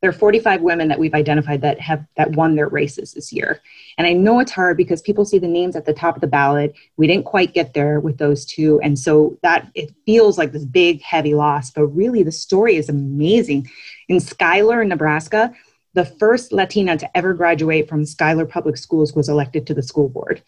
there 0.01 0.09
are 0.09 0.13
45 0.13 0.61
women 0.61 0.87
that 0.87 0.99
we've 0.99 1.13
identified 1.13 1.61
that 1.61 1.79
have 1.79 2.05
that 2.15 2.31
won 2.31 2.55
their 2.55 2.69
races 2.69 3.13
this 3.13 3.31
year 3.31 3.61
and 3.97 4.07
i 4.07 4.13
know 4.13 4.39
it's 4.39 4.51
hard 4.51 4.77
because 4.77 5.01
people 5.01 5.25
see 5.25 5.39
the 5.39 5.47
names 5.47 5.75
at 5.75 5.85
the 5.85 5.93
top 5.93 6.15
of 6.15 6.21
the 6.21 6.27
ballot 6.27 6.73
we 6.97 7.07
didn't 7.07 7.25
quite 7.25 7.53
get 7.53 7.73
there 7.73 7.99
with 7.99 8.17
those 8.17 8.45
two 8.45 8.79
and 8.81 8.97
so 8.97 9.37
that 9.43 9.69
it 9.75 9.93
feels 10.05 10.37
like 10.37 10.51
this 10.51 10.65
big 10.65 11.01
heavy 11.01 11.33
loss 11.33 11.71
but 11.71 11.87
really 11.87 12.23
the 12.23 12.31
story 12.31 12.75
is 12.75 12.89
amazing 12.89 13.69
in 14.07 14.19
schuyler 14.19 14.83
nebraska 14.83 15.53
the 15.93 16.05
first 16.05 16.51
Latina 16.51 16.97
to 16.97 17.17
ever 17.17 17.33
graduate 17.33 17.89
from 17.89 18.05
Schuyler 18.05 18.45
Public 18.45 18.77
Schools 18.77 19.13
was 19.13 19.29
elected 19.29 19.65
to 19.67 19.73
the 19.73 19.83
school 19.83 20.09
board. 20.09 20.41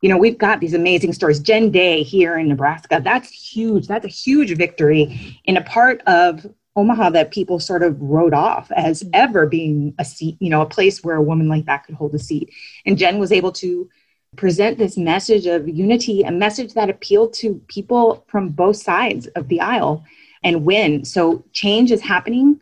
You 0.00 0.08
know, 0.08 0.16
we've 0.16 0.38
got 0.38 0.60
these 0.60 0.74
amazing 0.74 1.12
stories. 1.12 1.40
Jen 1.40 1.70
Day 1.70 2.02
here 2.02 2.38
in 2.38 2.48
Nebraska, 2.48 3.00
that's 3.02 3.28
huge. 3.28 3.86
That's 3.86 4.04
a 4.04 4.08
huge 4.08 4.56
victory 4.56 5.38
in 5.44 5.56
a 5.56 5.62
part 5.62 6.00
of 6.06 6.46
Omaha 6.76 7.10
that 7.10 7.32
people 7.32 7.58
sort 7.58 7.82
of 7.82 8.00
wrote 8.00 8.32
off 8.32 8.70
as 8.72 9.02
mm-hmm. 9.02 9.10
ever 9.14 9.46
being 9.46 9.94
a 9.98 10.04
seat, 10.04 10.36
you 10.40 10.50
know, 10.50 10.62
a 10.62 10.66
place 10.66 11.02
where 11.02 11.16
a 11.16 11.22
woman 11.22 11.48
like 11.48 11.66
that 11.66 11.84
could 11.84 11.94
hold 11.94 12.14
a 12.14 12.18
seat. 12.18 12.52
And 12.86 12.96
Jen 12.96 13.18
was 13.18 13.32
able 13.32 13.52
to 13.52 13.88
present 14.36 14.78
this 14.78 14.96
message 14.96 15.46
of 15.46 15.68
unity, 15.68 16.22
a 16.22 16.30
message 16.30 16.74
that 16.74 16.88
appealed 16.88 17.34
to 17.34 17.60
people 17.66 18.24
from 18.28 18.50
both 18.50 18.76
sides 18.76 19.26
of 19.28 19.48
the 19.48 19.60
aisle 19.60 20.04
and 20.42 20.64
win. 20.64 21.04
So 21.04 21.44
change 21.52 21.90
is 21.90 22.00
happening, 22.00 22.60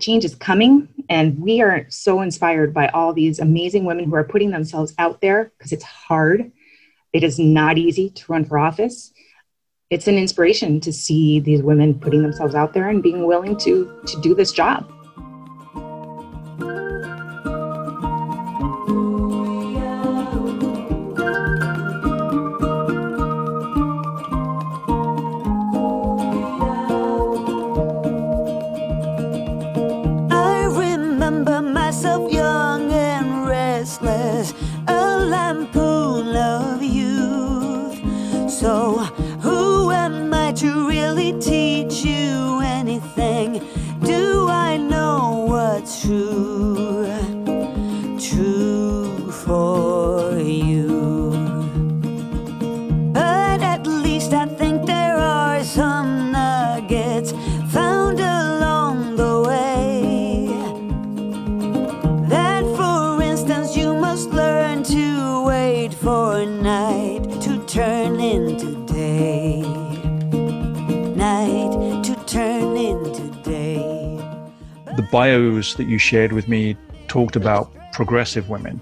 change 0.00 0.24
is 0.24 0.34
coming, 0.34 0.88
and 1.08 1.38
we 1.38 1.62
are 1.62 1.86
so 1.88 2.20
inspired 2.20 2.74
by 2.74 2.88
all 2.88 3.12
these 3.12 3.38
amazing 3.38 3.84
women 3.84 4.06
who 4.06 4.14
are 4.16 4.24
putting 4.24 4.50
themselves 4.50 4.92
out 4.98 5.20
there 5.20 5.52
because 5.56 5.72
it's 5.72 5.84
hard. 5.84 6.50
It 7.12 7.22
is 7.22 7.38
not 7.38 7.78
easy 7.78 8.10
to 8.10 8.32
run 8.32 8.44
for 8.44 8.58
office. 8.58 9.12
It's 9.90 10.08
an 10.08 10.16
inspiration 10.16 10.80
to 10.80 10.92
see 10.92 11.40
these 11.40 11.62
women 11.62 11.98
putting 11.98 12.22
themselves 12.22 12.54
out 12.54 12.72
there 12.72 12.88
and 12.88 13.02
being 13.02 13.26
willing 13.26 13.56
to 13.58 14.00
to 14.06 14.20
do 14.22 14.34
this 14.34 14.50
job. 14.50 14.90
Bios 75.14 75.74
that 75.74 75.86
you 75.86 75.96
shared 75.96 76.32
with 76.32 76.48
me 76.48 76.76
talked 77.06 77.36
about 77.36 77.72
progressive 77.92 78.48
women. 78.48 78.80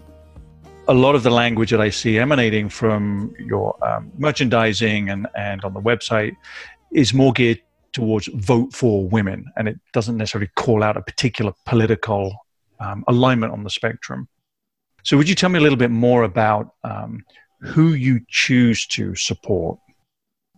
A 0.89 0.95
lot 0.95 1.15
of 1.15 1.25
the 1.25 1.31
language 1.31 1.71
that 1.73 1.81
I 1.83 1.91
see 1.91 2.19
emanating 2.19 2.71
from 2.71 3.35
your 3.39 3.77
um, 3.87 4.11
merchandising 4.17 5.11
and, 5.11 5.27
and 5.37 5.63
on 5.63 5.75
the 5.75 5.81
website 5.83 6.35
is 6.91 7.13
more 7.13 7.35
geared 7.35 7.61
towards 7.93 8.29
vote 8.29 8.73
for 8.73 9.07
women, 9.07 9.45
and 9.59 9.69
it 9.69 9.79
doesn't 9.93 10.17
necessarily 10.17 10.49
call 10.57 10.83
out 10.83 10.97
a 10.97 11.03
particular 11.03 11.53
political 11.67 12.35
um, 12.81 13.05
alignment 13.09 13.53
on 13.53 13.63
the 13.63 13.69
spectrum. 13.69 14.27
So, 15.03 15.19
would 15.19 15.29
you 15.29 15.35
tell 15.35 15.51
me 15.51 15.59
a 15.59 15.63
little 15.63 15.77
bit 15.77 15.91
more 15.91 16.23
about 16.23 16.77
um, 16.83 17.27
who 17.61 17.93
you 17.93 18.23
choose 18.31 18.87
to 18.87 19.15
support? 19.17 19.79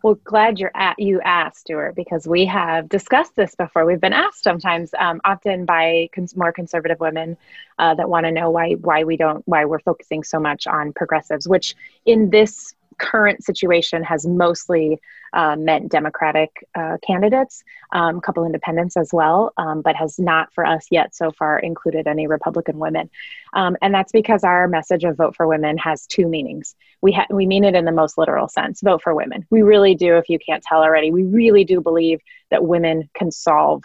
Well, 0.05 0.19
glad 0.23 0.59
you're 0.59 0.71
at 0.75 0.99
you 0.99 1.23
asked, 1.23 1.61
Stuart, 1.61 1.97
because 1.97 2.29
we 2.29 2.45
have 2.45 2.91
discussed 2.91 3.37
this 3.37 3.55
before. 3.55 3.87
We've 3.87 4.03
been 4.03 4.13
asked 4.13 4.45
sometimes, 4.45 4.93
um, 4.99 5.19
often 5.25 5.65
by 5.65 6.11
cons- 6.15 6.37
more 6.37 6.53
conservative 6.53 7.01
women 7.01 7.39
uh, 7.79 7.95
that 7.95 8.11
want 8.11 8.27
to 8.27 8.31
know 8.31 8.51
why 8.51 8.73
why 8.75 9.05
we 9.05 9.17
don't 9.17 9.43
why 9.49 9.65
we're 9.65 9.79
focusing 9.79 10.23
so 10.23 10.39
much 10.39 10.67
on 10.67 10.93
progressives, 10.93 11.49
which 11.49 11.75
in 12.05 12.29
this 12.29 12.75
current 12.95 13.45
situation 13.45 14.03
has 14.03 14.27
mostly 14.27 15.01
uh, 15.33 15.57
meant 15.57 15.91
Democratic 15.91 16.67
uh, 16.75 16.97
candidates, 17.05 17.65
um, 17.93 18.19
a 18.19 18.21
couple 18.21 18.45
independents 18.45 18.97
as 18.97 19.11
well, 19.13 19.53
um, 19.57 19.83
but 19.83 19.97
has 19.97 20.19
not 20.19 20.53
for 20.55 20.65
us 20.65 20.87
yet 20.91 21.15
so 21.15 21.33
far 21.33 21.59
included 21.59 22.07
any 22.07 22.27
Republican 22.27 22.79
women. 22.79 23.11
Um, 23.53 23.77
and 23.83 23.93
that's 23.93 24.13
because 24.13 24.45
our 24.45 24.69
message 24.69 25.05
of 25.05 25.17
vote 25.17 25.35
for 25.37 25.47
women 25.47 25.77
has 25.79 26.07
two 26.07 26.29
meanings. 26.29 26.77
We, 27.01 27.13
ha- 27.13 27.27
we 27.31 27.47
mean 27.47 27.65
it 27.65 27.75
in 27.75 27.85
the 27.85 27.93
most 27.93 28.17
literal 28.17 28.49
sense 28.49 28.81
vote 28.81 29.03
for 29.03 29.15
women. 29.15 29.47
We 29.51 29.63
really 29.63 29.95
do, 29.95 30.17
if 30.17 30.29
you 30.29 30.39
can't 30.39 30.63
tell 30.63 30.83
already, 30.83 31.11
we 31.11 31.25
really 31.25 31.65
do 31.65 31.81
believe 31.81 32.21
that 32.51 32.65
women 32.65 33.11
can 33.15 33.31
solve 33.31 33.83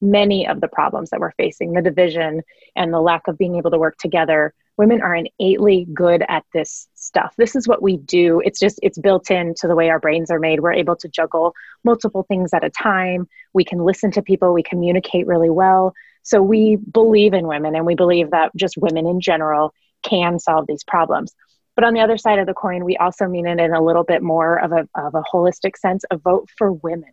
many 0.00 0.46
of 0.46 0.60
the 0.60 0.68
problems 0.68 1.10
that 1.10 1.20
we're 1.20 1.32
facing 1.32 1.72
the 1.72 1.82
division 1.82 2.42
and 2.74 2.92
the 2.92 3.00
lack 3.00 3.28
of 3.28 3.38
being 3.38 3.56
able 3.56 3.70
to 3.70 3.78
work 3.78 3.96
together 3.98 4.52
women 4.78 5.02
are 5.02 5.14
innately 5.14 5.86
good 5.92 6.24
at 6.28 6.44
this 6.52 6.88
stuff. 6.94 7.34
This 7.36 7.54
is 7.54 7.68
what 7.68 7.82
we 7.82 7.96
do. 7.98 8.40
It's 8.44 8.58
just, 8.58 8.80
it's 8.82 8.98
built 8.98 9.30
into 9.30 9.68
the 9.68 9.76
way 9.76 9.90
our 9.90 10.00
brains 10.00 10.30
are 10.30 10.38
made. 10.38 10.60
We're 10.60 10.72
able 10.72 10.96
to 10.96 11.08
juggle 11.08 11.54
multiple 11.84 12.24
things 12.24 12.54
at 12.54 12.64
a 12.64 12.70
time. 12.70 13.28
We 13.52 13.64
can 13.64 13.80
listen 13.84 14.10
to 14.12 14.22
people, 14.22 14.52
we 14.52 14.62
communicate 14.62 15.26
really 15.26 15.50
well. 15.50 15.94
So 16.22 16.40
we 16.40 16.76
believe 16.76 17.34
in 17.34 17.46
women 17.46 17.74
and 17.74 17.84
we 17.84 17.94
believe 17.94 18.30
that 18.30 18.52
just 18.56 18.76
women 18.76 19.06
in 19.06 19.20
general 19.20 19.74
can 20.02 20.38
solve 20.38 20.66
these 20.66 20.84
problems. 20.84 21.34
But 21.74 21.84
on 21.84 21.94
the 21.94 22.00
other 22.00 22.18
side 22.18 22.38
of 22.38 22.46
the 22.46 22.54
coin, 22.54 22.84
we 22.84 22.96
also 22.96 23.26
mean 23.26 23.46
it 23.46 23.58
in 23.58 23.72
a 23.72 23.82
little 23.82 24.04
bit 24.04 24.22
more 24.22 24.58
of 24.58 24.72
a, 24.72 24.88
of 24.94 25.14
a 25.14 25.22
holistic 25.22 25.76
sense 25.76 26.04
of 26.10 26.22
vote 26.22 26.48
for 26.56 26.72
women, 26.72 27.12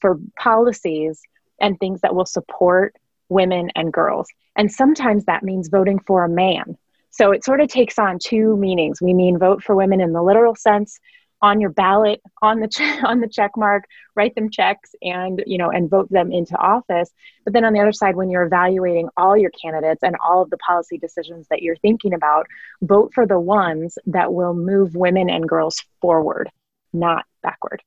for 0.00 0.18
policies 0.38 1.20
and 1.60 1.78
things 1.78 2.00
that 2.02 2.14
will 2.14 2.26
support 2.26 2.94
women 3.28 3.70
and 3.74 3.92
girls. 3.92 4.28
And 4.54 4.70
sometimes 4.70 5.24
that 5.24 5.42
means 5.42 5.68
voting 5.68 5.98
for 5.98 6.24
a 6.24 6.28
man 6.28 6.76
so 7.16 7.32
it 7.32 7.44
sort 7.44 7.60
of 7.60 7.68
takes 7.68 7.98
on 7.98 8.18
two 8.18 8.56
meanings. 8.58 9.00
We 9.00 9.14
mean 9.14 9.38
vote 9.38 9.62
for 9.62 9.74
women 9.74 10.02
in 10.02 10.12
the 10.12 10.22
literal 10.22 10.54
sense 10.54 10.98
on 11.40 11.60
your 11.60 11.70
ballot, 11.70 12.20
on 12.42 12.60
the 12.60 12.68
che- 12.68 13.00
on 13.04 13.20
the 13.20 13.28
check 13.28 13.52
mark, 13.56 13.84
write 14.14 14.34
them 14.34 14.50
checks 14.50 14.94
and, 15.00 15.42
you 15.46 15.56
know, 15.56 15.70
and 15.70 15.88
vote 15.88 16.10
them 16.10 16.30
into 16.30 16.56
office. 16.56 17.10
But 17.44 17.54
then 17.54 17.64
on 17.64 17.72
the 17.72 17.80
other 17.80 17.92
side 17.92 18.16
when 18.16 18.28
you're 18.28 18.42
evaluating 18.42 19.08
all 19.16 19.36
your 19.36 19.50
candidates 19.50 20.02
and 20.02 20.16
all 20.22 20.42
of 20.42 20.50
the 20.50 20.58
policy 20.58 20.98
decisions 20.98 21.46
that 21.48 21.62
you're 21.62 21.76
thinking 21.76 22.12
about, 22.12 22.46
vote 22.82 23.12
for 23.14 23.26
the 23.26 23.40
ones 23.40 23.98
that 24.06 24.34
will 24.34 24.54
move 24.54 24.94
women 24.94 25.30
and 25.30 25.48
girls 25.48 25.82
forward, 26.02 26.50
not 26.92 27.24
backward. 27.42 27.82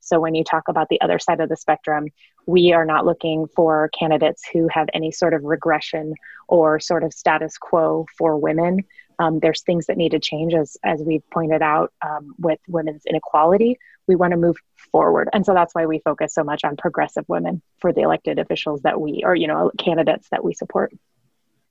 So 0.00 0.20
when 0.20 0.34
you 0.34 0.44
talk 0.44 0.68
about 0.68 0.88
the 0.90 1.00
other 1.00 1.18
side 1.18 1.40
of 1.40 1.48
the 1.48 1.56
spectrum, 1.56 2.08
we 2.46 2.72
are 2.72 2.84
not 2.84 3.06
looking 3.06 3.46
for 3.54 3.90
candidates 3.98 4.42
who 4.52 4.68
have 4.68 4.88
any 4.94 5.12
sort 5.12 5.34
of 5.34 5.44
regression 5.44 6.14
or 6.48 6.78
sort 6.80 7.04
of 7.04 7.12
status 7.12 7.56
quo 7.58 8.06
for 8.16 8.36
women. 8.36 8.84
Um, 9.18 9.38
there's 9.38 9.62
things 9.62 9.86
that 9.86 9.96
need 9.96 10.10
to 10.10 10.18
change, 10.18 10.54
as 10.54 10.76
as 10.84 11.00
we've 11.00 11.28
pointed 11.30 11.62
out 11.62 11.92
um, 12.02 12.34
with 12.38 12.58
women's 12.66 13.06
inequality. 13.06 13.78
We 14.08 14.16
want 14.16 14.32
to 14.32 14.36
move 14.36 14.56
forward, 14.90 15.28
and 15.32 15.46
so 15.46 15.54
that's 15.54 15.74
why 15.74 15.86
we 15.86 16.00
focus 16.00 16.34
so 16.34 16.42
much 16.42 16.64
on 16.64 16.76
progressive 16.76 17.24
women 17.28 17.62
for 17.78 17.92
the 17.92 18.00
elected 18.00 18.38
officials 18.38 18.82
that 18.82 19.00
we, 19.00 19.22
or 19.24 19.34
you 19.36 19.46
know, 19.46 19.70
candidates 19.78 20.28
that 20.30 20.42
we 20.42 20.52
support. 20.52 20.92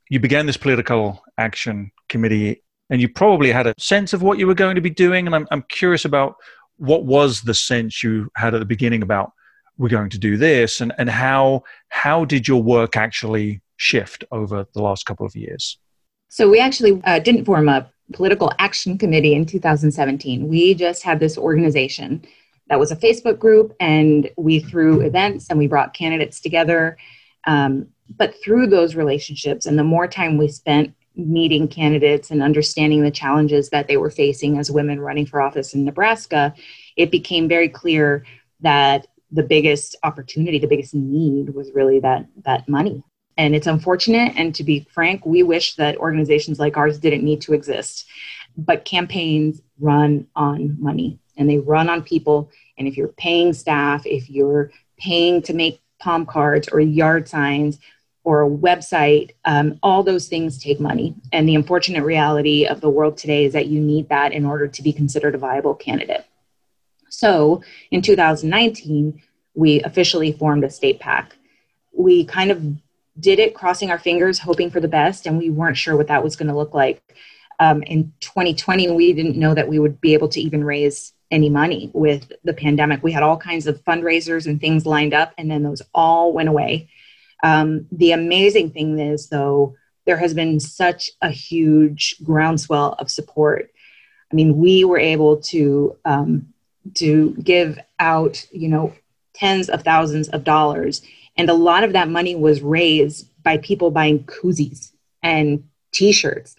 You 0.09 0.19
began 0.19 0.45
this 0.45 0.57
political 0.57 1.21
action 1.37 1.91
committee, 2.07 2.63
and 2.89 3.01
you 3.01 3.09
probably 3.09 3.51
had 3.51 3.67
a 3.67 3.73
sense 3.77 4.13
of 4.13 4.21
what 4.21 4.39
you 4.39 4.47
were 4.47 4.55
going 4.55 4.75
to 4.75 4.81
be 4.81 4.89
doing. 4.89 5.25
And 5.25 5.35
I'm 5.35 5.47
I'm 5.51 5.63
curious 5.63 6.05
about 6.05 6.35
what 6.77 7.05
was 7.05 7.41
the 7.41 7.53
sense 7.53 8.03
you 8.03 8.29
had 8.37 8.55
at 8.55 8.59
the 8.59 8.65
beginning 8.65 9.03
about 9.03 9.33
we're 9.77 9.89
going 9.89 10.09
to 10.09 10.19
do 10.19 10.37
this? 10.37 10.81
And, 10.81 10.93
and 10.97 11.09
how 11.09 11.63
how 11.89 12.25
did 12.25 12.47
your 12.47 12.61
work 12.61 12.95
actually 12.95 13.61
shift 13.77 14.23
over 14.31 14.65
the 14.73 14.81
last 14.81 15.05
couple 15.05 15.25
of 15.25 15.35
years? 15.35 15.77
So 16.29 16.49
we 16.49 16.59
actually 16.59 17.01
uh, 17.03 17.19
didn't 17.19 17.45
form 17.45 17.69
a 17.69 17.89
political 18.13 18.51
action 18.59 18.97
committee 18.97 19.33
in 19.33 19.45
2017 19.45 20.47
we 20.47 20.73
just 20.73 21.03
had 21.03 21.19
this 21.19 21.37
organization 21.37 22.23
that 22.67 22.79
was 22.79 22.91
a 22.91 22.95
facebook 22.95 23.39
group 23.39 23.73
and 23.79 24.29
we 24.37 24.59
threw 24.59 25.01
events 25.01 25.47
and 25.49 25.57
we 25.57 25.67
brought 25.67 25.93
candidates 25.93 26.39
together. 26.39 26.97
Um, 27.45 27.87
but 28.15 28.35
through 28.43 28.67
those 28.67 28.95
relationships 28.95 29.65
and 29.65 29.77
the 29.77 29.83
more 29.83 30.07
time 30.07 30.37
we 30.37 30.47
spent 30.47 30.93
meeting 31.15 31.67
candidates 31.67 32.31
and 32.31 32.41
understanding 32.41 33.03
the 33.03 33.11
challenges 33.11 33.69
that 33.69 33.87
they 33.87 33.97
were 33.97 34.09
facing 34.09 34.57
as 34.57 34.71
women 34.71 34.99
running 34.99 35.25
for 35.25 35.41
office 35.41 35.73
in 35.73 35.85
Nebraska, 35.85 36.53
it 36.97 37.11
became 37.11 37.47
very 37.47 37.69
clear 37.69 38.25
that 38.61 39.07
the 39.33 39.43
biggest 39.43 39.95
opportunity, 40.03 40.59
the 40.59 40.67
biggest 40.67 40.93
need 40.93 41.49
was 41.53 41.71
really 41.73 41.99
that 41.99 42.25
that 42.43 42.69
money. 42.69 43.03
And 43.35 43.55
it's 43.55 43.67
unfortunate 43.67 44.33
and 44.37 44.53
to 44.55 44.63
be 44.63 44.87
frank, 44.91 45.25
we 45.25 45.41
wish 45.41 45.75
that 45.75 45.97
organizations 45.97 46.59
like 46.59 46.77
ours 46.77 46.99
didn't 46.99 47.25
need 47.25 47.41
to 47.41 47.53
exist. 47.53 48.05
But 48.55 48.85
campaigns 48.85 49.59
run 49.79 50.27
on 50.35 50.77
money 50.79 51.19
and 51.35 51.49
they 51.49 51.57
run 51.57 51.89
on 51.89 52.03
people 52.03 52.51
and 52.77 52.87
if 52.87 52.97
you're 52.97 53.09
paying 53.09 53.53
staff, 53.53 54.05
if 54.05 54.29
you're 54.29 54.71
paying 54.97 55.41
to 55.43 55.53
make 55.53 55.81
palm 55.99 56.25
cards 56.25 56.67
or 56.67 56.79
yard 56.79 57.27
signs 57.27 57.79
or 58.23 58.43
a 58.43 58.49
website, 58.49 59.31
um, 59.45 59.77
all 59.83 60.03
those 60.03 60.27
things 60.27 60.57
take 60.57 60.79
money. 60.79 61.15
And 61.31 61.47
the 61.47 61.55
unfortunate 61.55 62.03
reality 62.03 62.65
of 62.65 62.81
the 62.81 62.89
world 62.89 63.17
today 63.17 63.45
is 63.45 63.53
that 63.53 63.67
you 63.67 63.79
need 63.79 64.09
that 64.09 64.31
in 64.31 64.45
order 64.45 64.67
to 64.67 64.81
be 64.81 64.93
considered 64.93 65.35
a 65.35 65.37
viable 65.37 65.75
candidate. 65.75 66.25
So 67.13 67.61
in 67.91 68.01
2019, 68.01 69.21
we 69.53 69.81
officially 69.83 70.31
formed 70.31 70.63
a 70.63 70.69
state 70.69 70.99
PAC. 70.99 71.35
We 71.91 72.25
kind 72.25 72.49
of 72.49 72.63
did 73.19 73.37
it 73.37 73.53
crossing 73.53 73.91
our 73.91 73.99
fingers, 73.99 74.39
hoping 74.39 74.71
for 74.71 74.79
the 74.79 74.87
best, 74.87 75.27
and 75.27 75.37
we 75.37 75.51
weren't 75.51 75.77
sure 75.77 75.95
what 75.95 76.07
that 76.07 76.23
was 76.23 76.35
going 76.35 76.47
to 76.47 76.57
look 76.57 76.73
like. 76.73 77.03
Um, 77.59 77.83
in 77.83 78.11
2020, 78.21 78.89
we 78.91 79.13
didn't 79.13 79.37
know 79.37 79.53
that 79.53 79.67
we 79.67 79.77
would 79.77 80.01
be 80.01 80.15
able 80.15 80.27
to 80.29 80.41
even 80.41 80.63
raise 80.63 81.13
any 81.29 81.51
money 81.51 81.91
with 81.93 82.31
the 82.43 82.53
pandemic. 82.53 83.03
We 83.03 83.11
had 83.11 83.21
all 83.21 83.37
kinds 83.37 83.67
of 83.67 83.83
fundraisers 83.83 84.47
and 84.47 84.59
things 84.59 84.87
lined 84.87 85.13
up, 85.13 85.33
and 85.37 85.51
then 85.51 85.61
those 85.61 85.83
all 85.93 86.33
went 86.33 86.49
away. 86.49 86.89
Um, 87.43 87.85
the 87.91 88.13
amazing 88.13 88.71
thing 88.71 88.97
is, 88.97 89.29
though, 89.29 89.75
there 90.05 90.17
has 90.17 90.33
been 90.33 90.59
such 90.59 91.11
a 91.21 91.29
huge 91.29 92.15
groundswell 92.23 92.93
of 92.93 93.11
support. 93.11 93.69
I 94.31 94.35
mean, 94.35 94.57
we 94.57 94.83
were 94.83 94.97
able 94.97 95.37
to 95.41 95.95
um, 96.05 96.52
to 96.95 97.31
give 97.43 97.79
out, 97.99 98.45
you 98.51 98.67
know, 98.67 98.93
tens 99.33 99.69
of 99.69 99.83
thousands 99.83 100.29
of 100.29 100.43
dollars, 100.43 101.01
and 101.37 101.49
a 101.49 101.53
lot 101.53 101.83
of 101.83 101.93
that 101.93 102.09
money 102.09 102.35
was 102.35 102.61
raised 102.61 103.29
by 103.43 103.57
people 103.57 103.91
buying 103.91 104.23
koozies 104.25 104.91
and 105.21 105.63
T-shirts, 105.91 106.55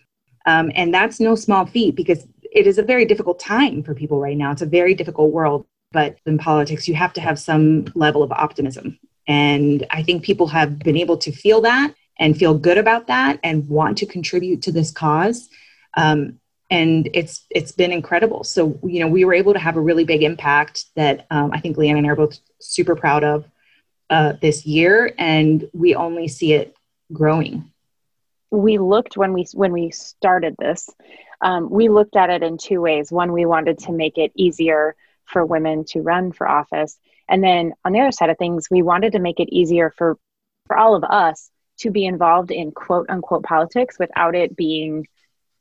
um, 0.47 0.71
and 0.75 0.93
that's 0.93 1.21
no 1.21 1.35
small 1.35 1.67
feat 1.67 1.95
because 1.95 2.27
it 2.53 2.67
is 2.67 2.79
a 2.79 2.83
very 2.83 3.05
difficult 3.05 3.41
time 3.41 3.83
for 3.83 3.95
people 3.95 4.21
right 4.21 4.37
now. 4.37 4.53
It's 4.53 4.63
a 4.63 4.67
very 4.67 4.95
difficult 4.95 5.33
world, 5.33 5.67
but 5.93 6.17
in 6.27 6.39
politics, 6.39 6.87
you 6.87 6.95
have 6.95 7.13
to 7.15 7.21
have 7.21 7.39
some 7.39 7.87
level 7.95 8.23
of 8.23 8.31
optimism 8.31 8.99
and 9.27 9.87
I 9.91 10.03
think 10.03 10.23
people 10.23 10.47
have 10.49 10.79
been 10.79 10.97
able 10.97 11.17
to 11.19 11.33
feel 11.33 11.61
that 11.63 11.95
and 12.19 12.37
feel 12.37 12.55
good 12.55 12.79
about 12.79 13.07
that 13.07 13.41
and 13.43 13.69
want 13.69 13.99
to 13.99 14.07
contribute 14.07 14.63
to 14.63 14.73
this 14.73 14.91
cause. 14.91 15.49
Um, 15.97 16.39
and 16.71 17.09
it's 17.13 17.45
it's 17.51 17.73
been 17.73 17.93
incredible. 17.93 18.45
So 18.45 18.79
you 18.83 19.01
know 19.01 19.09
we 19.09 19.25
were 19.25 19.35
able 19.35 19.53
to 19.53 19.59
have 19.59 19.77
a 19.77 19.81
really 19.81 20.05
big 20.05 20.23
impact 20.23 20.87
that 20.97 21.27
um, 21.31 21.51
I 21.53 21.61
think 21.61 21.77
Leanne 21.77 21.99
and 21.99 22.07
I 22.07 22.11
are 22.11 22.17
both 22.17 22.39
super 22.61 22.97
proud 22.97 23.25
of 23.25 23.45
uh, 24.11 24.35
this 24.41 24.67
year, 24.67 25.15
and 25.19 25.69
we 25.73 25.95
only 25.95 26.29
see 26.29 26.53
it 26.53 26.77
growing. 27.13 27.71
We 28.51 28.79
looked 28.79 29.17
when 29.17 29.33
we 29.33 29.47
when 29.53 29.73
we 29.73 29.91
started 29.91 30.57
this. 30.59 30.91
Um, 31.41 31.69
we 31.69 31.89
looked 31.89 32.17
at 32.17 32.31
it 32.31 32.43
in 32.43 32.57
two 32.57 32.81
ways. 32.81 33.13
One, 33.13 33.33
we 33.33 33.45
wanted 33.45 33.79
to 33.81 33.93
make 33.93 34.17
it 34.17 34.33
easier 34.35 34.97
for 35.25 35.45
women 35.45 35.85
to 35.87 36.01
run 36.01 36.33
for 36.33 36.49
office, 36.49 36.99
and 37.29 37.43
then 37.43 37.73
on 37.85 37.93
the 37.93 38.01
other 38.01 38.13
side 38.13 38.31
of 38.31 38.39
things, 38.39 38.69
we 38.71 38.83
wanted 38.83 39.13
to 39.13 39.19
make 39.19 39.41
it 39.41 39.49
easier 39.51 39.91
for, 39.91 40.19
for 40.67 40.77
all 40.77 40.95
of 40.95 41.05
us 41.05 41.51
to 41.79 41.91
be 41.91 42.05
involved 42.05 42.51
in 42.51 42.73
quote 42.73 43.07
unquote 43.09 43.43
politics 43.43 43.99
without 43.99 44.35
it 44.35 44.57
being 44.57 45.07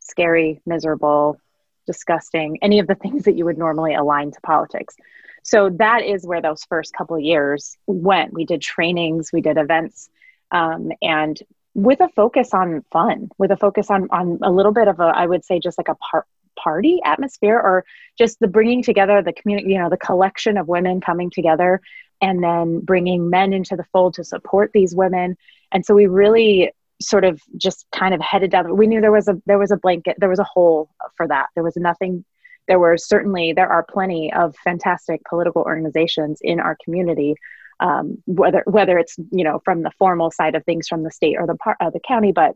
scary, 0.03 0.61
miserable, 0.65 1.37
disgusting, 1.85 2.59
any 2.61 2.79
of 2.79 2.87
the 2.87 2.95
things 3.03 3.23
that 3.23 3.35
you 3.35 3.45
would 3.45 3.57
normally 3.57 3.95
align 3.95 4.31
to 4.31 4.41
politics. 4.41 4.95
So 5.43 5.69
that 5.71 6.03
is 6.03 6.25
where 6.25 6.41
those 6.41 6.63
first 6.63 6.93
couple 6.93 7.19
years 7.19 7.77
went. 7.85 8.33
We 8.33 8.45
did 8.45 8.61
trainings, 8.61 9.31
we 9.33 9.41
did 9.41 9.57
events, 9.57 10.09
um, 10.51 10.91
and 11.01 11.37
with 11.73 11.99
a 12.01 12.09
focus 12.09 12.53
on 12.53 12.85
fun, 12.91 13.29
with 13.37 13.51
a 13.51 13.57
focus 13.57 13.89
on 13.89 14.07
on 14.11 14.39
a 14.41 14.51
little 14.51 14.71
bit 14.71 14.87
of 14.87 14.99
a, 14.99 15.03
I 15.03 15.25
would 15.25 15.43
say, 15.43 15.59
just 15.59 15.77
like 15.77 15.89
a 15.89 15.95
part 15.95 16.25
party 16.55 16.99
atmosphere 17.03 17.57
or 17.57 17.83
just 18.17 18.39
the 18.39 18.47
bringing 18.47 18.83
together 18.83 19.21
the 19.21 19.33
community 19.33 19.71
you 19.71 19.79
know 19.79 19.89
the 19.89 19.97
collection 19.97 20.55
of 20.57 20.67
women 20.67 21.01
coming 21.01 21.31
together 21.31 21.81
and 22.21 22.43
then 22.43 22.79
bringing 22.79 23.29
men 23.29 23.53
into 23.53 23.75
the 23.75 23.83
fold 23.85 24.13
to 24.13 24.23
support 24.23 24.71
these 24.71 24.95
women 24.95 25.35
and 25.71 25.85
so 25.85 25.95
we 25.95 26.05
really 26.05 26.71
sort 27.01 27.25
of 27.25 27.41
just 27.57 27.85
kind 27.93 28.13
of 28.13 28.21
headed 28.21 28.51
down. 28.51 28.75
We 28.77 28.87
knew 28.87 29.01
there 29.01 29.11
was 29.11 29.27
a 29.27 29.41
there 29.45 29.59
was 29.59 29.71
a 29.71 29.77
blanket 29.77 30.17
there 30.19 30.29
was 30.29 30.39
a 30.39 30.45
hole 30.45 30.89
for 31.15 31.27
that. 31.27 31.47
There 31.55 31.63
was 31.63 31.75
nothing 31.75 32.25
there 32.67 32.79
were 32.79 32.97
certainly 32.97 33.53
there 33.53 33.71
are 33.71 33.83
plenty 33.83 34.31
of 34.33 34.55
fantastic 34.63 35.21
political 35.29 35.63
organizations 35.63 36.39
in 36.41 36.59
our 36.59 36.77
community 36.83 37.35
um, 37.81 38.23
whether 38.25 38.63
whether 38.65 38.97
it's 38.97 39.17
you 39.31 39.43
know 39.43 39.59
from 39.65 39.81
the 39.81 39.91
formal 39.99 40.31
side 40.31 40.55
of 40.55 40.63
things 40.63 40.87
from 40.87 41.03
the 41.03 41.11
state 41.11 41.35
or 41.37 41.45
the 41.45 41.55
part 41.55 41.75
of 41.81 41.91
the 41.91 41.99
county 41.99 42.31
but 42.31 42.55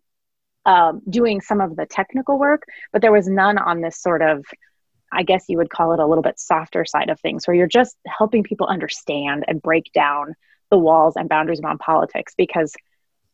um, 0.68 1.02
doing 1.10 1.40
some 1.40 1.62
of 1.62 1.78
the 1.78 1.86
technical 1.86 2.38
work, 2.38 2.64
but 2.92 3.02
there 3.02 3.12
was 3.12 3.28
none 3.28 3.58
on 3.58 3.80
this 3.80 4.00
sort 4.02 4.22
of, 4.22 4.46
I 5.14 5.24
guess 5.24 5.46
you 5.48 5.58
would 5.58 5.70
call 5.70 5.94
it 5.94 6.00
a 6.00 6.06
little 6.06 6.22
bit 6.22 6.40
softer 6.40 6.84
side 6.84 7.10
of 7.10 7.20
things, 7.22 7.48
where 7.48 7.56
you're 7.56 7.68
just 7.68 7.96
helping 8.06 8.44
people 8.44 8.68
understand 8.68 9.46
and 9.48 9.62
break 9.62 9.90
down 9.94 10.36
the 10.70 10.78
walls 10.78 11.16
and 11.16 11.30
boundaries 11.30 11.62
around 11.62 11.80
politics 11.80 12.34
because 12.38 12.74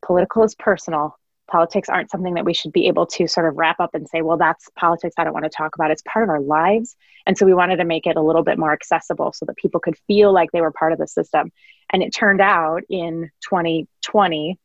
political 0.05 0.43
is 0.43 0.55
personal. 0.55 1.17
Politics 1.49 1.89
aren't 1.89 2.09
something 2.09 2.33
that 2.35 2.45
we 2.45 2.53
should 2.53 2.71
be 2.71 2.87
able 2.87 3.05
to 3.05 3.27
sort 3.27 3.47
of 3.47 3.57
wrap 3.57 3.79
up 3.79 3.91
and 3.93 4.07
say, 4.07 4.21
well, 4.21 4.37
that's 4.37 4.69
politics 4.75 5.15
I 5.17 5.23
don't 5.23 5.33
want 5.33 5.45
to 5.45 5.49
talk 5.49 5.75
about. 5.75 5.91
It's 5.91 6.03
part 6.03 6.23
of 6.23 6.29
our 6.29 6.39
lives. 6.39 6.95
And 7.27 7.37
so 7.37 7.45
we 7.45 7.53
wanted 7.53 7.77
to 7.77 7.85
make 7.85 8.07
it 8.07 8.15
a 8.15 8.21
little 8.21 8.43
bit 8.43 8.57
more 8.57 8.71
accessible 8.71 9.33
so 9.33 9.45
that 9.45 9.57
people 9.57 9.79
could 9.79 9.97
feel 10.07 10.33
like 10.33 10.51
they 10.51 10.61
were 10.61 10.71
part 10.71 10.93
of 10.93 10.99
the 10.99 11.07
system. 11.07 11.51
And 11.91 12.01
it 12.01 12.11
turned 12.11 12.41
out 12.41 12.83
in 12.89 13.29
2020 13.49 14.59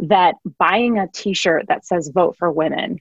that 0.00 0.34
buying 0.58 0.98
a 0.98 1.08
t-shirt 1.08 1.66
that 1.68 1.86
says 1.86 2.10
vote 2.12 2.36
for 2.38 2.50
women 2.50 2.98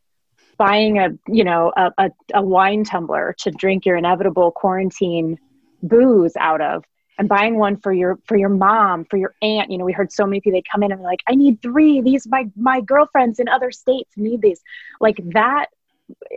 buying 0.57 0.99
a 0.99 1.09
you 1.27 1.43
know 1.43 1.71
a, 1.75 1.91
a, 1.97 2.11
a, 2.35 2.41
wine 2.43 2.83
tumbler 2.83 3.33
to 3.39 3.49
drink 3.49 3.85
your 3.85 3.95
inevitable 3.95 4.51
quarantine 4.51 5.39
booze 5.81 6.35
out 6.37 6.61
of 6.61 6.83
and 7.17 7.29
buying 7.29 7.57
one 7.57 7.77
for 7.77 7.93
your 7.93 8.19
for 8.25 8.37
your 8.37 8.49
mom 8.49 9.05
for 9.05 9.17
your 9.17 9.33
aunt. 9.41 9.71
You 9.71 9.77
know 9.77 9.85
we 9.85 9.93
heard 9.93 10.11
so 10.11 10.25
many 10.25 10.41
people 10.41 10.57
they 10.57 10.63
come 10.69 10.83
in 10.83 10.91
and 10.91 11.01
like 11.01 11.19
i 11.27 11.35
need 11.35 11.61
three. 11.61 12.01
These 12.01 12.27
my 12.27 12.49
my 12.55 12.81
girlfriends 12.81 13.39
in 13.39 13.47
other 13.47 13.71
states 13.71 14.11
need 14.17 14.41
these. 14.41 14.61
Like 14.99 15.17
that 15.33 15.67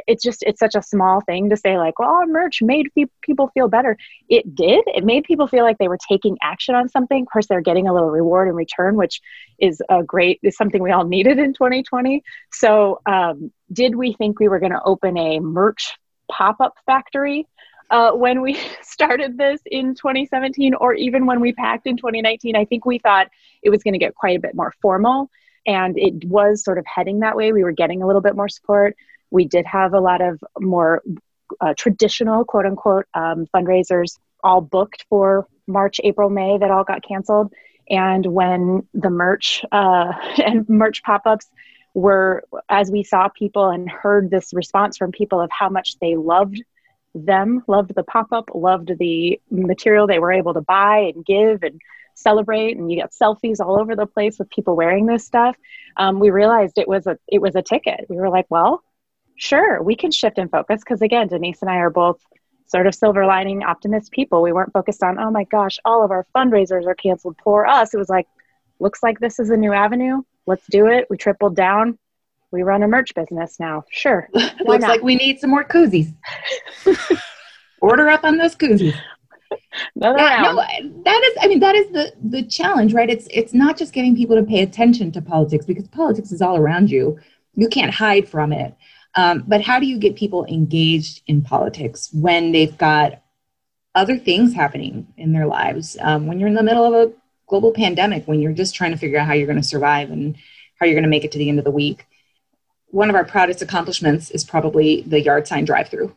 it's 0.06 0.22
just 0.22 0.44
it's 0.44 0.60
such 0.60 0.76
a 0.76 0.82
small 0.82 1.20
thing 1.20 1.50
to 1.50 1.56
say 1.56 1.76
like 1.76 1.98
well 1.98 2.24
merch 2.26 2.62
made 2.62 2.88
people 3.22 3.48
feel 3.54 3.68
better. 3.68 3.96
It 4.28 4.54
did. 4.54 4.84
It 4.87 5.04
made 5.04 5.24
people 5.24 5.48
feel 5.48 5.64
like 5.64 5.78
they 5.78 5.88
were 5.88 5.98
taking 6.08 6.37
action 6.42 6.74
on 6.74 6.88
something. 6.88 7.22
Of 7.22 7.28
course 7.32 7.46
they're 7.46 7.60
getting 7.60 7.88
a 7.88 7.94
little 7.94 8.10
reward 8.10 8.48
in 8.48 8.54
return 8.54 8.96
which 8.96 9.20
is 9.58 9.82
a 9.88 10.02
great 10.02 10.40
is 10.42 10.56
something 10.56 10.82
we 10.82 10.90
all 10.90 11.04
needed 11.04 11.38
in 11.38 11.54
2020 11.54 12.22
so 12.52 13.00
um, 13.06 13.52
did 13.72 13.94
we 13.94 14.12
think 14.12 14.38
we 14.38 14.48
were 14.48 14.58
going 14.58 14.72
to 14.72 14.82
open 14.84 15.16
a 15.16 15.38
merch 15.40 15.94
pop-up 16.30 16.74
factory 16.87 17.46
uh, 17.94 18.12
when 18.12 18.42
we 18.42 18.59
started 18.83 19.38
this 19.38 19.61
in 19.66 19.94
2017 19.94 20.74
or 20.74 20.94
even 20.94 21.26
when 21.26 21.40
we 21.40 21.52
packed 21.52 21.87
in 21.87 21.96
2019 21.96 22.57
i 22.57 22.64
think 22.64 22.85
we 22.85 22.98
thought 22.98 23.28
it 23.62 23.70
was 23.70 23.83
going 23.83 23.94
to 23.94 23.98
get 23.98 24.14
quite 24.14 24.37
a 24.37 24.40
bit 24.40 24.54
more 24.54 24.72
formal 24.83 25.30
and 25.66 25.96
it 25.98 26.24
was 26.26 26.62
sort 26.62 26.78
of 26.78 26.85
heading 26.87 27.20
that 27.20 27.37
way 27.37 27.52
we 27.52 27.64
were 27.64 27.72
getting 27.72 28.02
a 28.02 28.07
little 28.07 28.22
bit 28.22 28.37
more 28.37 28.48
support 28.48 28.96
we 29.30 29.44
did 29.44 29.66
have 29.66 29.94
a 29.94 30.00
lot 30.00 30.20
of 30.20 30.42
more 30.61 31.02
uh, 31.61 31.74
traditional, 31.76 32.44
quote 32.44 32.66
unquote, 32.66 33.07
um, 33.14 33.46
fundraisers 33.54 34.18
all 34.42 34.61
booked 34.61 35.04
for 35.09 35.46
March, 35.66 36.00
April, 36.04 36.30
May 36.30 36.59
that 36.59 36.70
all 36.70 36.85
got 36.85 37.02
canceled. 37.07 37.52
And 37.90 38.24
when 38.26 38.87
the 38.94 39.11
merch 39.11 39.64
uh, 39.72 40.12
and 40.44 40.68
merch 40.68 41.02
pop 41.02 41.22
ups 41.26 41.46
were, 41.94 42.44
as 42.68 42.90
we 42.90 43.02
saw 43.02 43.28
people 43.28 43.70
and 43.70 43.90
heard 43.90 44.30
this 44.30 44.52
response 44.52 44.96
from 44.96 45.12
people 45.12 45.40
of 45.40 45.50
how 45.50 45.68
much 45.68 45.98
they 46.00 46.16
loved 46.16 46.62
them, 47.14 47.62
loved 47.66 47.94
the 47.94 48.03
pop 48.03 48.33
up, 48.33 48.50
loved 48.55 48.92
the 48.98 49.40
material 49.50 50.07
they 50.07 50.18
were 50.18 50.33
able 50.33 50.55
to 50.55 50.61
buy 50.61 51.12
and 51.14 51.24
give 51.24 51.62
and 51.62 51.81
celebrate 52.16 52.77
and 52.77 52.92
you 52.92 53.00
got 53.00 53.11
selfies 53.11 53.59
all 53.59 53.81
over 53.81 53.96
the 53.96 54.07
place 54.07 54.38
with 54.38 54.48
people 54.48 54.77
wearing 54.77 55.05
this 55.05 55.27
stuff 55.27 55.57
um, 55.96 56.20
we 56.20 56.31
realized 56.31 56.79
it 56.79 56.87
was 56.87 57.09
a 57.09 57.18
it 57.27 57.42
was 57.42 57.57
a 57.57 57.62
ticket 57.62 58.07
we 58.09 58.14
were 58.14 58.29
like 58.29 58.46
well 58.50 58.85
Sure, 59.37 59.83
we 59.83 59.96
can 59.96 60.11
shift 60.11 60.38
and 60.38 60.50
focus 60.50 60.81
because, 60.81 61.03
again, 61.03 61.29
Denise 61.29 61.61
and 61.61 61.70
I 61.70 61.77
are 61.77 61.90
both 61.90 62.20
sort 62.66 62.87
of 62.87 62.94
silver 62.94 63.27
lining 63.27 63.62
optimist 63.62 64.12
people. 64.12 64.42
We 64.42 64.53
weren't 64.53 64.72
focused 64.72 65.03
on, 65.03 65.18
oh 65.18 65.31
my 65.31 65.44
gosh, 65.44 65.79
all 65.85 66.05
of 66.05 66.11
our 66.11 66.27
fundraisers 66.35 66.87
are 66.87 66.94
canceled. 66.94 67.37
Poor 67.38 67.66
us. 67.66 67.92
It 67.92 67.98
was 67.98 68.09
like, 68.09 68.27
looks 68.79 69.03
like 69.03 69.18
this 69.18 69.38
is 69.38 69.50
a 69.50 69.57
new 69.57 69.72
avenue. 69.72 70.22
Let's 70.46 70.66
do 70.70 70.87
it. 70.87 71.07
We 71.11 71.16
tripled 71.16 71.57
down. 71.57 71.98
We 72.54 72.62
run 72.62 72.82
a 72.82 72.88
merch 72.88 73.14
business 73.14 73.60
now. 73.60 73.84
Sure. 73.90 74.28
looks 74.32 74.54
not? 74.60 74.82
like 74.82 75.02
we 75.02 75.16
need 75.16 75.40
some 75.40 75.50
more 75.50 75.64
koozies. 75.64 76.14
Order 77.80 78.08
up 78.08 78.24
on 78.24 78.38
those 78.38 78.56
koozies. 78.56 78.96
no, 79.94 80.14
that 81.04 81.22
is 81.24 81.36
i 81.40 81.46
mean 81.46 81.60
that 81.60 81.74
is 81.76 81.88
the 81.92 82.12
the 82.24 82.42
challenge 82.42 82.92
right 82.92 83.10
it's 83.10 83.28
it's 83.30 83.52
not 83.52 83.76
just 83.76 83.92
getting 83.92 84.16
people 84.16 84.34
to 84.34 84.42
pay 84.42 84.62
attention 84.62 85.12
to 85.12 85.20
politics 85.20 85.64
because 85.64 85.86
politics 85.88 86.32
is 86.32 86.40
all 86.40 86.56
around 86.56 86.90
you 86.90 87.18
you 87.54 87.68
can't 87.68 87.92
hide 87.92 88.28
from 88.28 88.52
it 88.52 88.74
um, 89.14 89.44
but 89.46 89.62
how 89.62 89.78
do 89.78 89.86
you 89.86 89.98
get 89.98 90.16
people 90.16 90.44
engaged 90.46 91.22
in 91.26 91.42
politics 91.42 92.10
when 92.12 92.52
they've 92.52 92.76
got 92.76 93.22
other 93.94 94.18
things 94.18 94.54
happening 94.54 95.06
in 95.16 95.32
their 95.32 95.46
lives? 95.46 95.96
Um, 96.00 96.26
when 96.26 96.40
you're 96.40 96.48
in 96.48 96.54
the 96.54 96.62
middle 96.62 96.84
of 96.84 96.94
a 96.94 97.12
global 97.46 97.72
pandemic, 97.72 98.26
when 98.26 98.40
you're 98.40 98.52
just 98.52 98.74
trying 98.74 98.90
to 98.90 98.96
figure 98.96 99.18
out 99.18 99.26
how 99.26 99.34
you're 99.34 99.46
going 99.46 99.60
to 99.60 99.66
survive 99.66 100.10
and 100.10 100.36
how 100.80 100.86
you're 100.86 100.94
going 100.94 101.04
to 101.04 101.08
make 101.08 101.24
it 101.24 101.32
to 101.32 101.38
the 101.38 101.48
end 101.48 101.58
of 101.58 101.64
the 101.64 101.70
week. 101.70 102.06
One 102.94 103.11
of 103.11 103.16
our 103.16 103.24
proudest 103.24 103.61
accomplishments 103.61 104.30
is 104.30 104.44
probably 104.44 105.02
the 105.02 105.20
yard 105.20 105.48
sign 105.48 105.64
drive 105.64 105.88
through. 105.88 106.14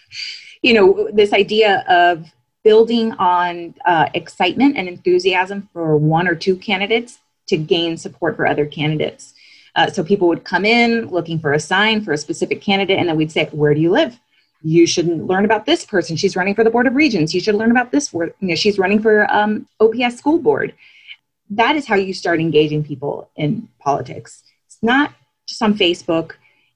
you 0.62 0.74
know, 0.74 1.08
this 1.10 1.32
idea 1.32 1.82
of 1.88 2.30
building 2.62 3.12
on 3.12 3.74
uh, 3.86 4.10
excitement 4.12 4.76
and 4.76 4.86
enthusiasm 4.86 5.70
for 5.72 5.96
one 5.96 6.28
or 6.28 6.34
two 6.34 6.56
candidates 6.56 7.20
to 7.46 7.56
gain 7.56 7.96
support 7.96 8.36
for 8.36 8.46
other 8.46 8.66
candidates. 8.66 9.32
Uh, 9.74 9.88
so 9.88 10.04
people 10.04 10.28
would 10.28 10.44
come 10.44 10.66
in 10.66 11.08
looking 11.08 11.38
for 11.38 11.54
a 11.54 11.58
sign 11.58 12.04
for 12.04 12.12
a 12.12 12.18
specific 12.18 12.60
candidate, 12.60 12.98
and 12.98 13.08
then 13.08 13.16
we'd 13.16 13.32
say, 13.32 13.48
"Where 13.52 13.72
do 13.72 13.80
you 13.80 13.90
live?" 13.90 14.20
You 14.62 14.86
should 14.86 15.06
learn 15.06 15.46
about 15.46 15.64
this 15.64 15.86
person. 15.86 16.16
She's 16.16 16.36
running 16.36 16.54
for 16.54 16.64
the 16.64 16.70
board 16.70 16.86
of 16.86 16.94
regents. 16.94 17.32
You 17.32 17.40
should 17.40 17.54
learn 17.54 17.70
about 17.70 17.92
this. 17.92 18.12
You 18.12 18.34
know, 18.42 18.54
she's 18.56 18.78
running 18.78 19.00
for 19.00 19.26
um, 19.32 19.66
OPS 19.80 20.18
school 20.18 20.38
board. 20.38 20.74
That 21.48 21.76
is 21.76 21.86
how 21.86 21.94
you 21.94 22.12
start 22.12 22.40
engaging 22.40 22.84
people 22.84 23.30
in 23.36 23.68
politics. 23.78 24.42
It's 24.66 24.82
not 24.82 25.14
just 25.50 25.62
on 25.62 25.74
Facebook, 25.74 26.32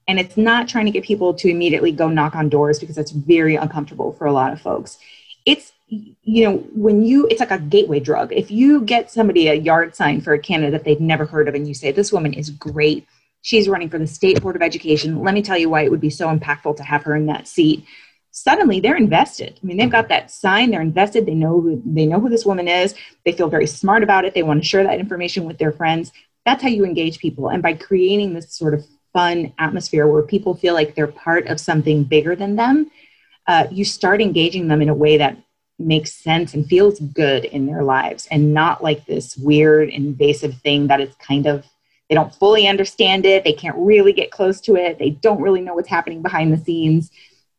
and 0.07 0.19
it's 0.19 0.37
not 0.37 0.67
trying 0.67 0.85
to 0.85 0.91
get 0.91 1.03
people 1.03 1.33
to 1.33 1.49
immediately 1.49 1.91
go 1.91 2.09
knock 2.09 2.35
on 2.35 2.49
doors 2.49 2.77
because 2.79 2.95
that's 2.95 3.11
very 3.11 3.55
uncomfortable 3.55 4.13
for 4.13 4.27
a 4.27 4.31
lot 4.31 4.53
of 4.53 4.61
folks. 4.61 4.99
It's 5.45 5.71
you 5.87 6.43
know 6.43 6.57
when 6.73 7.03
you 7.03 7.27
it's 7.27 7.39
like 7.39 7.51
a 7.51 7.59
gateway 7.59 7.99
drug. 7.99 8.31
If 8.33 8.51
you 8.51 8.81
get 8.81 9.11
somebody 9.11 9.47
a 9.47 9.53
yard 9.53 9.95
sign 9.95 10.21
for 10.21 10.33
a 10.33 10.39
candidate 10.39 10.73
that 10.73 10.83
they've 10.83 10.99
never 10.99 11.25
heard 11.25 11.47
of 11.47 11.55
and 11.55 11.67
you 11.67 11.73
say 11.73 11.91
this 11.91 12.11
woman 12.11 12.33
is 12.33 12.49
great. 12.49 13.07
She's 13.41 13.69
running 13.69 13.89
for 13.89 13.99
the 13.99 14.07
state 14.07 14.41
board 14.41 14.55
of 14.55 14.63
education. 14.63 15.21
Let 15.21 15.35
me 15.35 15.43
tell 15.43 15.57
you 15.57 15.69
why 15.69 15.83
it 15.83 15.91
would 15.91 16.01
be 16.01 16.09
so 16.09 16.35
impactful 16.35 16.77
to 16.77 16.83
have 16.83 17.03
her 17.03 17.15
in 17.15 17.27
that 17.27 17.47
seat. 17.47 17.85
Suddenly 18.31 18.79
they're 18.79 18.97
invested. 18.97 19.59
I 19.61 19.65
mean 19.65 19.77
they've 19.77 19.89
got 19.89 20.09
that 20.09 20.31
sign. 20.31 20.71
They're 20.71 20.81
invested. 20.81 21.25
They 21.25 21.35
know 21.35 21.61
who 21.61 21.81
they 21.85 22.07
know 22.07 22.19
who 22.19 22.29
this 22.29 22.45
woman 22.45 22.67
is. 22.67 22.95
They 23.23 23.31
feel 23.31 23.49
very 23.49 23.67
smart 23.67 24.01
about 24.01 24.25
it. 24.25 24.33
They 24.33 24.43
want 24.43 24.61
to 24.61 24.67
share 24.67 24.83
that 24.83 24.99
information 24.99 25.45
with 25.45 25.59
their 25.59 25.71
friends 25.71 26.11
that's 26.45 26.61
how 26.61 26.69
you 26.69 26.85
engage 26.85 27.19
people 27.19 27.49
and 27.49 27.61
by 27.63 27.73
creating 27.73 28.33
this 28.33 28.53
sort 28.53 28.73
of 28.73 28.85
fun 29.13 29.53
atmosphere 29.59 30.07
where 30.07 30.23
people 30.23 30.55
feel 30.55 30.73
like 30.73 30.93
they're 30.93 31.07
part 31.07 31.47
of 31.47 31.59
something 31.59 32.03
bigger 32.03 32.35
than 32.35 32.55
them 32.55 32.89
uh, 33.47 33.67
you 33.71 33.85
start 33.85 34.21
engaging 34.21 34.67
them 34.67 34.81
in 34.81 34.89
a 34.89 34.93
way 34.93 35.17
that 35.17 35.37
makes 35.77 36.13
sense 36.13 36.53
and 36.53 36.67
feels 36.67 36.99
good 36.99 37.45
in 37.45 37.65
their 37.65 37.83
lives 37.83 38.27
and 38.31 38.53
not 38.53 38.83
like 38.83 39.05
this 39.05 39.35
weird 39.37 39.89
invasive 39.89 40.55
thing 40.61 40.87
that 40.87 41.01
it's 41.01 41.15
kind 41.17 41.45
of 41.45 41.65
they 42.09 42.15
don't 42.15 42.33
fully 42.35 42.67
understand 42.67 43.25
it 43.25 43.43
they 43.43 43.53
can't 43.53 43.75
really 43.77 44.13
get 44.13 44.31
close 44.31 44.61
to 44.61 44.75
it 44.75 44.97
they 44.97 45.09
don't 45.09 45.41
really 45.41 45.61
know 45.61 45.73
what's 45.73 45.89
happening 45.89 46.21
behind 46.21 46.53
the 46.53 46.63
scenes. 46.63 47.11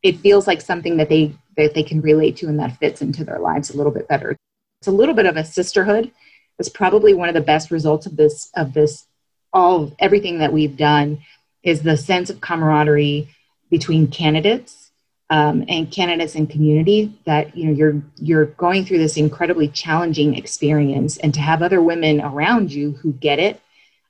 It 0.03 0.19
feels 0.19 0.47
like 0.47 0.61
something 0.61 0.97
that 0.97 1.09
they 1.09 1.35
that 1.57 1.75
they 1.75 1.83
can 1.83 2.01
relate 2.01 2.37
to 2.39 2.49
and 2.49 2.59
that 2.59 2.77
fits 2.79 3.03
into 3.03 3.25
their 3.25 3.39
lives 3.39 3.71
a 3.71 3.77
little 3.77 3.93
bit 3.93 4.09
better. 4.09 4.37
It's 4.81 4.89
a 4.89 4.93
little 4.93 5.15
bit 5.15 5.27
of 5.27 5.37
a 5.37 5.45
sisterhood 5.45 6.11
it's 6.59 6.69
probably 6.69 7.15
one 7.15 7.29
of 7.29 7.35
the 7.35 7.41
best 7.41 7.71
results 7.71 8.07
of 8.07 8.17
this 8.17 8.51
of 8.57 8.73
this 8.73 9.07
all 9.53 9.93
everything 9.99 10.39
that 10.39 10.53
we've 10.53 10.77
done 10.77 11.19
is 11.63 11.83
the 11.83 11.97
sense 11.97 12.31
of 12.31 12.41
camaraderie 12.41 13.29
between 13.71 14.07
candidates 14.07 14.91
um, 15.31 15.65
and 15.69 15.91
candidates 15.91 16.37
and 16.37 16.49
community 16.49 17.19
that 17.25 17.57
you 17.57 17.67
know 17.67 17.73
you're 17.73 18.03
you're 18.17 18.47
going 18.47 18.85
through 18.85 18.99
this 18.99 19.17
incredibly 19.17 19.69
challenging 19.69 20.35
experience. 20.35 21.17
And 21.17 21.35
to 21.35 21.41
have 21.41 21.63
other 21.63 21.83
women 21.83 22.21
around 22.21 22.73
you 22.73 22.93
who 22.93 23.13
get 23.13 23.39
it 23.39 23.61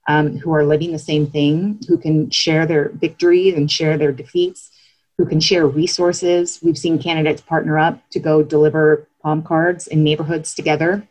um, 0.09 0.39
who 0.39 0.53
are 0.53 0.65
living 0.65 0.93
the 0.93 0.99
same 0.99 1.27
thing 1.27 1.81
who 1.89 1.97
can 1.97 2.31
share 2.31 2.67
their 2.67 2.91
victories 2.91 3.55
and 3.55 3.71
share 3.71 3.97
their 3.97 4.13
defeats 4.13 4.71
who 5.17 5.25
can 5.25 5.41
share 5.41 5.67
resources. 5.67 6.61
We've 6.63 6.77
seen 6.77 6.99
candidates 6.99 7.41
partner 7.41 7.79
up 7.79 8.07
to 8.11 8.19
go 8.19 8.43
deliver 8.43 9.09
palm 9.23 9.43
cards 9.43 9.87
in 9.87 10.05
neighborhoods 10.05 10.55
together 10.55 11.09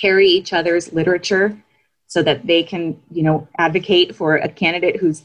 carry 0.00 0.28
each 0.28 0.52
other's 0.52 0.92
literature 0.92 1.56
so 2.06 2.22
that 2.22 2.46
they 2.46 2.62
can 2.62 3.00
you 3.10 3.22
know 3.22 3.48
advocate 3.58 4.14
for 4.14 4.36
a 4.36 4.48
candidate 4.48 4.96
who's 4.96 5.24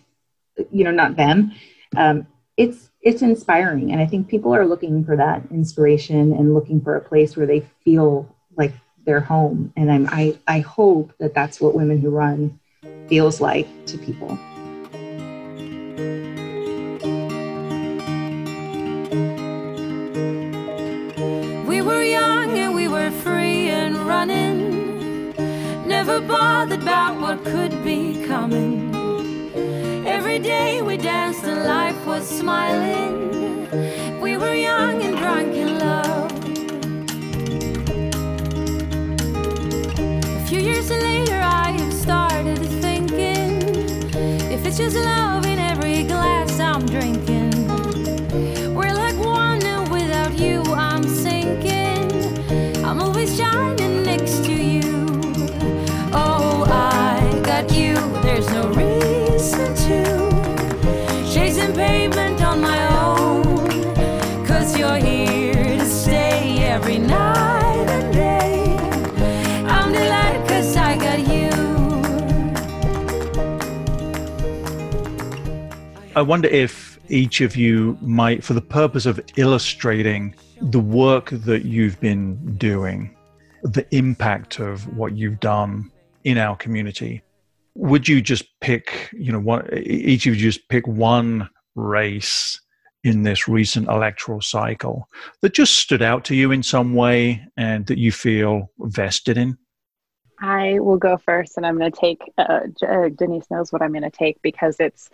you 0.72 0.84
know 0.84 0.92
not 0.92 1.16
them. 1.16 1.52
Um, 1.96 2.28
it's 2.58 2.90
it's 3.02 3.22
inspiring. 3.22 3.92
And 3.92 4.02
i 4.02 4.06
think 4.06 4.28
people 4.28 4.54
are 4.54 4.66
looking 4.66 5.04
for 5.04 5.16
that 5.16 5.44
inspiration 5.52 6.34
and 6.34 6.54
looking 6.54 6.82
for 6.82 6.96
a 6.96 7.02
place 7.02 7.36
where 7.36 7.48
they 7.48 7.62
feel 7.84 8.34
like 8.58 8.74
they're 9.06 9.20
home. 9.20 9.74
And 9.76 9.92
i'm 9.92 10.08
i, 10.10 10.38
I 10.48 10.60
hope 10.60 11.14
that 11.20 11.34
that's 11.34 11.60
what 11.62 11.76
women 11.76 12.00
who 12.00 12.10
run 12.10 12.60
feels 13.08 13.42
like 13.42 13.68
to 13.88 13.98
people 13.98 14.40
never 26.04 26.20
bothered 26.28 26.82
about 26.82 27.22
what 27.22 27.44
could 27.44 27.84
be 27.84 28.26
coming 28.26 28.90
every 30.08 30.40
day 30.40 30.82
we 30.82 30.98
danced 30.98 31.44
and 31.44 31.64
life 31.64 32.08
was 32.08 32.28
smiling. 32.28 33.70
We 34.20 34.36
were 34.36 34.56
young 34.56 35.04
and 35.04 35.16
drunk 35.16 35.54
in 35.54 35.78
love. 35.78 36.32
A 40.42 40.46
few 40.48 40.60
years 40.60 40.90
later, 40.90 41.40
I 41.40 41.70
have 41.80 41.94
started 41.94 42.58
thinking 42.86 43.62
if 44.52 44.66
it's 44.66 44.78
just 44.80 44.96
love 44.96 45.46
in 45.46 45.60
every 45.60 46.02
glass 46.06 46.60
I'm 46.60 46.84
drinking. 46.88 47.41
I 76.14 76.22
wonder 76.22 76.50
if 76.50 77.00
each 77.08 77.40
of 77.40 77.56
you 77.56 77.98
might, 78.02 78.44
for 78.44 78.54
the 78.54 78.62
purpose 78.62 79.06
of 79.06 79.18
illustrating 79.38 80.36
the 80.62 80.80
work 80.80 81.30
that 81.30 81.64
you've 81.64 81.98
been 82.02 82.58
doing, 82.58 83.16
the 83.64 83.88
impact 83.96 84.60
of 84.60 84.98
what 84.98 85.16
you've 85.16 85.40
done 85.40 85.90
in 86.26 86.38
our 86.38 86.58
community, 86.58 87.22
would 87.76 88.10
you 88.10 88.22
just 88.22 88.44
pick, 88.60 89.10
you 89.14 89.32
know, 89.32 89.40
one, 89.40 89.70
each 89.74 90.28
of 90.28 90.36
you 90.36 90.42
just 90.42 90.68
pick 90.68 90.86
one 90.86 91.50
race 91.76 92.60
in 93.06 93.24
this 93.24 93.48
recent 93.48 93.88
electoral 93.88 94.42
cycle 94.42 95.08
that 95.42 95.54
just 95.54 95.78
stood 95.78 96.02
out 96.02 96.26
to 96.26 96.36
you 96.36 96.52
in 96.52 96.62
some 96.62 96.94
way 96.94 97.42
and 97.56 97.86
that 97.88 97.98
you 97.98 98.12
feel 98.12 98.70
vested 98.80 99.38
in? 99.38 99.58
I 100.42 100.80
will 100.80 100.98
go 100.98 101.18
first, 101.18 101.56
and 101.56 101.66
I'm 101.66 101.78
going 101.78 101.92
to 101.92 102.00
take. 102.00 102.22
Uh, 102.38 102.62
uh, 102.86 103.10
Denise 103.16 103.50
knows 103.50 103.72
what 103.72 103.82
I'm 103.82 103.92
going 103.92 104.02
to 104.02 104.10
take 104.10 104.42
because 104.42 104.76
it's 104.80 105.10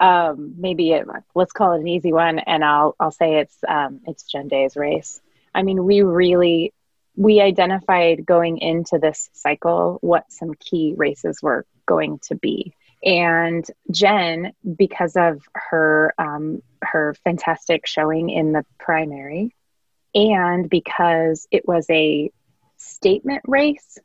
um, 0.00 0.54
maybe 0.58 0.92
it, 0.92 1.06
let's 1.34 1.52
call 1.52 1.72
it 1.72 1.80
an 1.80 1.88
easy 1.88 2.12
one, 2.12 2.38
and 2.38 2.64
I'll 2.64 2.94
I'll 2.98 3.10
say 3.10 3.40
it's 3.40 3.56
um, 3.66 4.00
it's 4.06 4.24
Jen 4.24 4.48
Day's 4.48 4.76
race. 4.76 5.20
I 5.54 5.62
mean, 5.62 5.84
we 5.84 6.02
really 6.02 6.72
we 7.16 7.40
identified 7.40 8.24
going 8.24 8.58
into 8.58 8.98
this 8.98 9.28
cycle 9.32 9.98
what 10.00 10.30
some 10.32 10.54
key 10.54 10.94
races 10.96 11.42
were 11.42 11.66
going 11.86 12.20
to 12.28 12.36
be, 12.36 12.74
and 13.02 13.64
Jen, 13.90 14.52
because 14.76 15.16
of 15.16 15.40
her 15.54 16.14
um, 16.18 16.62
her 16.82 17.14
fantastic 17.24 17.86
showing 17.86 18.30
in 18.30 18.52
the 18.52 18.64
primary, 18.78 19.54
and 20.14 20.70
because 20.70 21.48
it 21.50 21.66
was 21.66 21.86
a 21.90 22.30
statement 22.76 23.42
race 23.48 23.98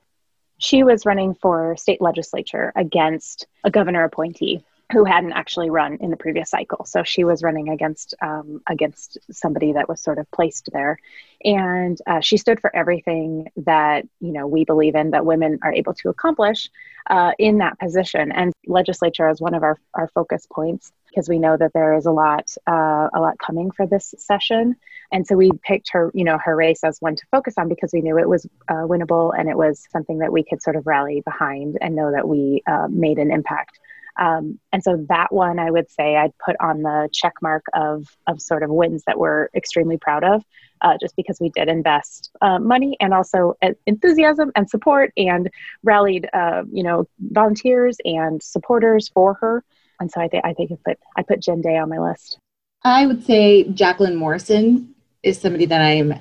she 0.58 0.84
was 0.84 1.06
running 1.06 1.34
for 1.36 1.76
state 1.76 2.02
legislature 2.02 2.72
against 2.76 3.48
a 3.66 3.70
governor 3.70 4.06
appointee 4.06 4.64
who 4.94 5.04
hadn't 5.04 5.34
actually 5.34 5.70
run 5.70 5.98
in 6.00 6.12
the 6.12 6.18
previous 6.18 6.50
cycle. 6.50 6.86
So 6.86 7.04
she 7.04 7.24
was 7.24 7.44
running 7.44 7.70
against 7.70 8.14
um, 8.22 8.62
against 8.68 9.18
somebody 9.32 9.74
that 9.74 9.90
was 9.90 10.02
sort 10.02 10.20
of 10.20 10.30
placed 10.32 10.70
there, 10.72 11.00
and 11.44 12.00
uh, 12.08 12.22
she 12.22 12.38
stood 12.38 12.62
for 12.62 12.74
everything 12.76 13.50
that 13.58 14.06
you 14.22 14.32
know 14.32 14.48
we 14.48 14.64
believe 14.66 14.96
in 14.96 15.12
that 15.12 15.26
women 15.26 15.60
are 15.64 15.74
able 15.74 15.94
to 15.96 16.10
accomplish 16.10 16.70
uh, 17.10 17.32
in 17.40 17.58
that 17.58 17.80
position. 17.80 18.32
And 18.32 18.54
legislature 18.68 19.30
is 19.30 19.42
one 19.42 19.56
of 19.56 19.64
our 19.64 19.78
our 19.94 20.08
focus 20.10 20.48
points 20.52 20.92
because 21.10 21.28
we 21.28 21.40
know 21.40 21.58
that 21.58 21.74
there 21.74 21.96
is 21.96 22.06
a 22.06 22.12
lot 22.12 22.56
uh, 22.68 23.10
a 23.14 23.20
lot 23.20 23.38
coming 23.40 23.72
for 23.72 23.88
this 23.88 24.14
session. 24.18 24.76
And 25.12 25.28
so 25.28 25.36
we 25.36 25.52
picked 25.64 25.92
her, 25.92 26.12
you 26.14 26.24
know, 26.24 26.40
her 26.44 26.56
race 26.56 26.84
as 26.84 26.98
one 27.00 27.16
to 27.16 27.26
focus 27.30 27.54
on 27.58 27.70
because 27.70 27.92
we 27.94 28.02
knew 28.02 28.18
it 28.18 28.28
was 28.28 28.48
uh, 28.68 28.86
winnable 28.86 29.32
and 29.38 29.48
it 29.48 29.58
was 29.58 29.88
something 29.92 30.20
that 30.20 30.32
we 30.32 30.44
could 30.44 30.62
sort 30.62 30.76
of 30.76 30.88
rally 30.88 31.22
behind 31.22 31.78
and 31.82 31.96
know 31.96 32.12
that 32.12 32.28
we 32.28 32.64
uh, 32.66 32.88
made 32.90 33.20
an 33.20 33.32
impact. 33.32 33.80
Um, 34.19 34.60
and 34.71 34.84
so 34.84 35.06
that 35.10 35.32
one 35.32 35.60
I 35.60 35.71
would 35.71 35.89
say 35.89 36.15
I'd 36.15 36.38
put 36.43 36.56
on 36.60 36.84
the 36.84 37.10
check 37.12 37.34
mark 37.41 37.63
of, 37.73 38.06
of 38.28 38.41
sort 38.41 38.63
of 38.63 38.69
wins 38.69 39.04
that 39.08 39.17
we're 39.17 39.49
extremely 39.56 39.97
proud 39.97 40.23
of, 40.23 40.43
uh, 40.82 40.97
just 41.02 41.15
because 41.15 41.39
we 41.39 41.49
did 41.49 41.67
invest 41.67 42.32
uh, 42.41 42.60
money 42.60 42.95
and 42.99 43.13
also 43.13 43.56
uh, 43.62 43.71
enthusiasm 43.88 44.52
and 44.56 44.69
support 44.69 45.12
and 45.17 45.49
rallied, 45.84 46.30
uh, 46.34 46.63
you 46.71 46.84
know, 46.84 47.08
volunteers 47.19 47.97
and 48.06 48.41
supporters 48.43 49.10
for 49.10 49.34
her. 49.36 49.63
And 49.99 50.12
so 50.12 50.21
I 50.21 50.28
think 50.28 50.45
I 50.45 50.54
think 50.54 50.71
I 50.71 50.76
put 50.86 50.99
I 51.17 51.23
put 51.23 51.39
Jen 51.39 51.62
Day 51.62 51.78
on 51.78 51.89
my 51.89 51.99
list. 51.99 52.38
I 52.84 53.06
would 53.06 53.23
say 53.23 53.63
Jacqueline 53.63 54.15
Morrison 54.15 54.93
is 55.23 55.39
somebody 55.39 55.65
that 55.65 55.82
I 55.82 55.91
am 55.91 56.15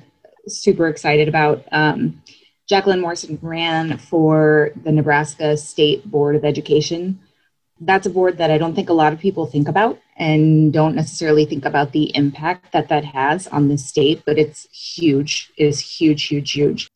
super 0.47 0.87
excited 0.87 1.27
about. 1.27 1.65
Um, 1.71 2.21
Jacqueline 2.67 3.01
Morrison 3.01 3.37
ran 3.41 3.97
for 3.97 4.71
the 4.83 4.91
Nebraska 4.91 5.57
State 5.57 6.09
Board 6.09 6.35
of 6.35 6.45
Education. 6.45 7.19
That's 7.79 8.05
a 8.05 8.09
board 8.09 8.37
that 8.37 8.51
I 8.51 8.57
don't 8.57 8.75
think 8.75 8.89
a 8.89 8.93
lot 8.93 9.13
of 9.13 9.19
people 9.19 9.45
think 9.45 9.67
about 9.67 9.99
and 10.15 10.71
don't 10.71 10.95
necessarily 10.95 11.45
think 11.45 11.65
about 11.65 11.91
the 11.91 12.15
impact 12.15 12.71
that 12.71 12.89
that 12.89 13.03
has 13.03 13.47
on 13.47 13.67
the 13.67 13.77
state, 13.77 14.23
but 14.25 14.37
it's 14.37 14.67
huge. 14.71 15.51
It 15.57 15.65
is 15.65 15.79
huge, 15.79 16.23
huge, 16.23 16.51
huge. 16.51 16.87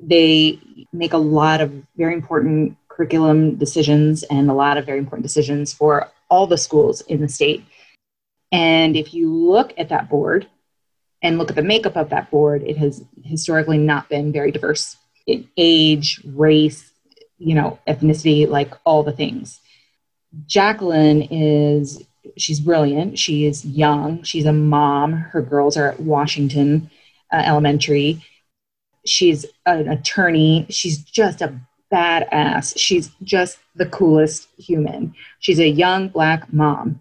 They 0.00 0.60
make 0.92 1.12
a 1.12 1.18
lot 1.18 1.60
of 1.60 1.72
very 1.96 2.14
important 2.14 2.76
curriculum 2.88 3.56
decisions 3.56 4.24
and 4.24 4.50
a 4.50 4.54
lot 4.54 4.76
of 4.76 4.86
very 4.86 4.98
important 4.98 5.22
decisions 5.22 5.72
for 5.72 6.10
all 6.28 6.46
the 6.46 6.58
schools 6.58 7.00
in 7.02 7.20
the 7.20 7.28
state. 7.28 7.64
And 8.50 8.96
if 8.96 9.14
you 9.14 9.32
look 9.32 9.72
at 9.78 9.90
that 9.90 10.08
board 10.08 10.48
and 11.22 11.38
look 11.38 11.50
at 11.50 11.56
the 11.56 11.62
makeup 11.62 11.96
of 11.96 12.10
that 12.10 12.30
board, 12.30 12.62
it 12.62 12.76
has 12.78 13.04
historically 13.22 13.78
not 13.78 14.08
been 14.08 14.32
very 14.32 14.50
diverse 14.50 14.96
in 15.26 15.48
age, 15.56 16.20
race, 16.24 16.90
you 17.38 17.54
know, 17.54 17.78
ethnicity, 17.86 18.48
like 18.48 18.72
all 18.84 19.02
the 19.02 19.12
things. 19.12 19.60
Jacqueline 20.46 21.22
is 21.22 22.04
she's 22.36 22.60
brilliant. 22.60 23.18
She 23.18 23.46
is 23.46 23.64
young. 23.64 24.22
She's 24.22 24.46
a 24.46 24.52
mom. 24.52 25.12
Her 25.12 25.42
girls 25.42 25.76
are 25.76 25.88
at 25.88 26.00
Washington 26.00 26.90
uh, 27.32 27.42
Elementary. 27.44 28.24
She's 29.06 29.46
an 29.66 29.88
attorney. 29.88 30.66
She's 30.68 30.98
just 30.98 31.40
a 31.40 31.58
badass. 31.92 32.74
She's 32.76 33.10
just 33.22 33.58
the 33.74 33.86
coolest 33.86 34.48
human. 34.58 35.14
She's 35.40 35.60
a 35.60 35.68
young 35.68 36.08
black 36.08 36.52
mom. 36.52 37.00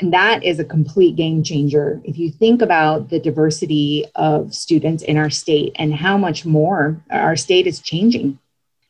And 0.00 0.12
that 0.14 0.42
is 0.44 0.58
a 0.58 0.64
complete 0.64 1.16
game 1.16 1.42
changer. 1.42 2.00
If 2.04 2.18
you 2.18 2.30
think 2.30 2.62
about 2.62 3.10
the 3.10 3.20
diversity 3.20 4.06
of 4.14 4.54
students 4.54 5.02
in 5.02 5.18
our 5.18 5.28
state 5.28 5.72
and 5.76 5.94
how 5.94 6.16
much 6.16 6.46
more 6.46 7.02
our 7.10 7.36
state 7.36 7.66
is 7.66 7.80
changing, 7.80 8.38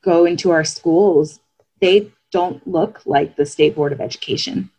go 0.03 0.25
into 0.25 0.51
our 0.51 0.65
schools, 0.65 1.41
they 1.81 2.13
don't 2.31 2.67
look 2.67 3.01
like 3.07 3.37
the 3.37 3.47
State 3.47 3.75
Board 3.75 3.93
of 3.93 4.01
Education. 4.01 4.71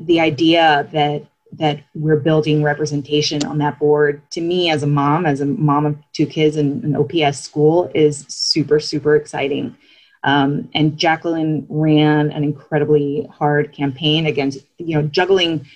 The 0.00 0.20
idea 0.20 0.88
that 0.92 1.26
that 1.52 1.84
we're 1.94 2.18
building 2.18 2.64
representation 2.64 3.44
on 3.44 3.58
that 3.58 3.78
board 3.78 4.20
to 4.28 4.40
me 4.40 4.70
as 4.70 4.82
a 4.82 4.88
mom 4.88 5.24
as 5.24 5.40
a 5.40 5.46
mom 5.46 5.86
of 5.86 5.96
two 6.12 6.26
kids 6.26 6.56
in 6.56 6.82
an 6.82 6.96
ops 6.96 7.38
school 7.38 7.90
is 7.94 8.24
super 8.28 8.80
super 8.80 9.14
exciting 9.14 9.76
um, 10.24 10.70
and 10.74 10.96
Jacqueline 10.96 11.66
ran 11.68 12.32
an 12.32 12.42
incredibly 12.44 13.28
hard 13.30 13.72
campaign 13.72 14.24
against, 14.24 14.58
you 14.78 14.96
know, 14.96 15.06
juggling 15.06 15.66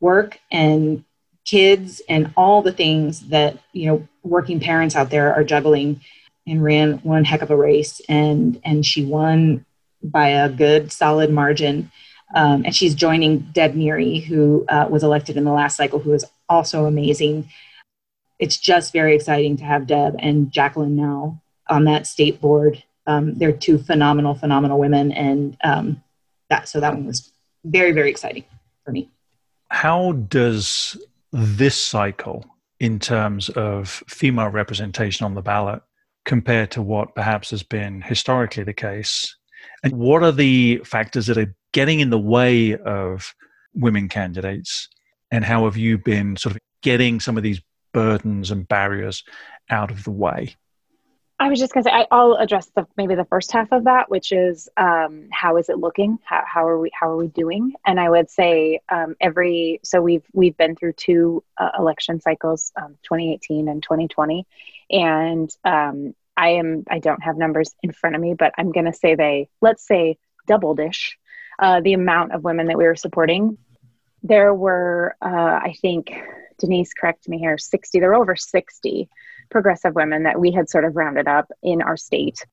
work 0.00 0.40
and 0.50 1.04
kids 1.44 2.02
and 2.08 2.32
all 2.36 2.60
the 2.60 2.72
things 2.72 3.28
that, 3.28 3.56
you 3.72 3.86
know, 3.86 4.08
working 4.24 4.58
parents 4.58 4.96
out 4.96 5.10
there 5.10 5.32
are 5.32 5.44
juggling 5.44 6.00
and 6.44 6.62
ran 6.62 6.98
one 6.98 7.24
heck 7.24 7.40
of 7.40 7.52
a 7.52 7.56
race. 7.56 8.00
And, 8.08 8.60
and 8.64 8.84
she 8.84 9.04
won 9.04 9.64
by 10.04 10.28
a 10.28 10.48
good 10.48 10.92
solid 10.92 11.30
margin. 11.30 11.90
Um, 12.34 12.64
and 12.64 12.74
she's 12.74 12.94
joining 12.94 13.40
Deb 13.52 13.74
Neary, 13.74 14.22
who 14.24 14.64
uh, 14.68 14.86
was 14.90 15.02
elected 15.02 15.36
in 15.36 15.44
the 15.44 15.52
last 15.52 15.76
cycle, 15.76 15.98
who 15.98 16.12
is 16.12 16.24
also 16.48 16.86
amazing. 16.86 17.48
It's 18.38 18.56
just 18.56 18.92
very 18.92 19.14
exciting 19.14 19.56
to 19.58 19.64
have 19.64 19.86
Deb 19.86 20.16
and 20.18 20.50
Jacqueline 20.50 20.96
now 20.96 21.40
on 21.68 21.84
that 21.84 22.06
state 22.06 22.40
board 22.40 22.82
um, 23.06 23.34
they're 23.34 23.52
two 23.52 23.78
phenomenal, 23.78 24.34
phenomenal 24.34 24.78
women, 24.78 25.12
and 25.12 25.56
um, 25.62 26.02
that 26.50 26.68
so 26.68 26.80
that 26.80 26.94
one 26.94 27.06
was 27.06 27.32
very, 27.64 27.92
very 27.92 28.10
exciting 28.10 28.44
for 28.84 28.92
me. 28.92 29.10
How 29.68 30.12
does 30.12 30.96
this 31.32 31.80
cycle, 31.80 32.44
in 32.80 32.98
terms 32.98 33.48
of 33.50 34.02
female 34.08 34.48
representation 34.48 35.24
on 35.24 35.34
the 35.34 35.42
ballot, 35.42 35.82
compare 36.24 36.66
to 36.68 36.80
what 36.80 37.14
perhaps 37.14 37.50
has 37.50 37.62
been 37.62 38.00
historically 38.00 38.64
the 38.64 38.72
case? 38.72 39.36
And 39.84 39.92
what 39.98 40.22
are 40.22 40.32
the 40.32 40.80
factors 40.84 41.26
that 41.26 41.36
are 41.36 41.54
getting 41.72 42.00
in 42.00 42.08
the 42.08 42.18
way 42.18 42.74
of 42.74 43.34
women 43.74 44.08
candidates? 44.08 44.88
And 45.30 45.44
how 45.44 45.64
have 45.64 45.76
you 45.76 45.98
been 45.98 46.36
sort 46.36 46.54
of 46.54 46.60
getting 46.82 47.20
some 47.20 47.36
of 47.36 47.42
these 47.42 47.60
burdens 47.92 48.50
and 48.50 48.66
barriers 48.66 49.22
out 49.68 49.90
of 49.90 50.04
the 50.04 50.10
way? 50.10 50.56
I 51.38 51.48
was 51.48 51.58
just 51.58 51.74
going 51.74 51.84
to 51.84 51.90
say 51.90 52.06
I, 52.10 52.16
will 52.16 52.36
address 52.36 52.70
the 52.74 52.86
maybe 52.96 53.14
the 53.14 53.26
first 53.26 53.52
half 53.52 53.72
of 53.72 53.84
that, 53.84 54.08
which 54.08 54.32
is 54.32 54.68
um, 54.78 55.28
how 55.32 55.58
is 55.58 55.68
it 55.68 55.78
looking? 55.78 56.18
How, 56.24 56.42
how, 56.46 56.66
are 56.66 56.78
we 56.78 56.90
how 56.98 57.10
are 57.10 57.16
we 57.16 57.26
doing? 57.26 57.74
And 57.84 58.00
I 58.00 58.08
would 58.08 58.30
say 58.30 58.80
um, 58.88 59.16
every 59.20 59.80
so 59.82 60.00
we've 60.00 60.24
we've 60.32 60.56
been 60.56 60.76
through 60.76 60.92
two 60.94 61.44
uh, 61.58 61.70
election 61.78 62.20
cycles, 62.20 62.72
um, 62.80 62.96
2018 63.02 63.68
and 63.68 63.82
2020, 63.82 64.46
and 64.90 65.54
um, 65.64 66.14
I 66.36 66.50
am 66.50 66.84
I 66.90 66.98
don't 66.98 67.22
have 67.22 67.36
numbers 67.36 67.74
in 67.82 67.92
front 67.92 68.16
of 68.16 68.22
me, 68.22 68.34
but 68.34 68.52
I'm 68.58 68.72
going 68.72 68.86
to 68.86 68.92
say 68.92 69.14
they 69.14 69.48
let's 69.60 69.86
say 69.86 70.18
double 70.46 70.74
dish 70.74 71.16
uh, 71.58 71.80
the 71.80 71.92
amount 71.92 72.32
of 72.32 72.44
women 72.44 72.66
that 72.66 72.78
we 72.78 72.84
were 72.84 72.96
supporting. 72.96 73.58
There 74.22 74.54
were 74.54 75.14
uh, 75.22 75.28
I 75.62 75.74
think 75.80 76.12
Denise 76.58 76.92
correct 76.94 77.28
me 77.28 77.38
here 77.38 77.58
60 77.58 78.00
there 78.00 78.10
were 78.10 78.14
over 78.14 78.36
60 78.36 79.08
progressive 79.50 79.94
women 79.94 80.22
that 80.24 80.40
we 80.40 80.52
had 80.52 80.68
sort 80.68 80.84
of 80.84 80.96
rounded 80.96 81.28
up 81.28 81.50
in 81.62 81.82
our 81.82 81.96
state 81.96 82.44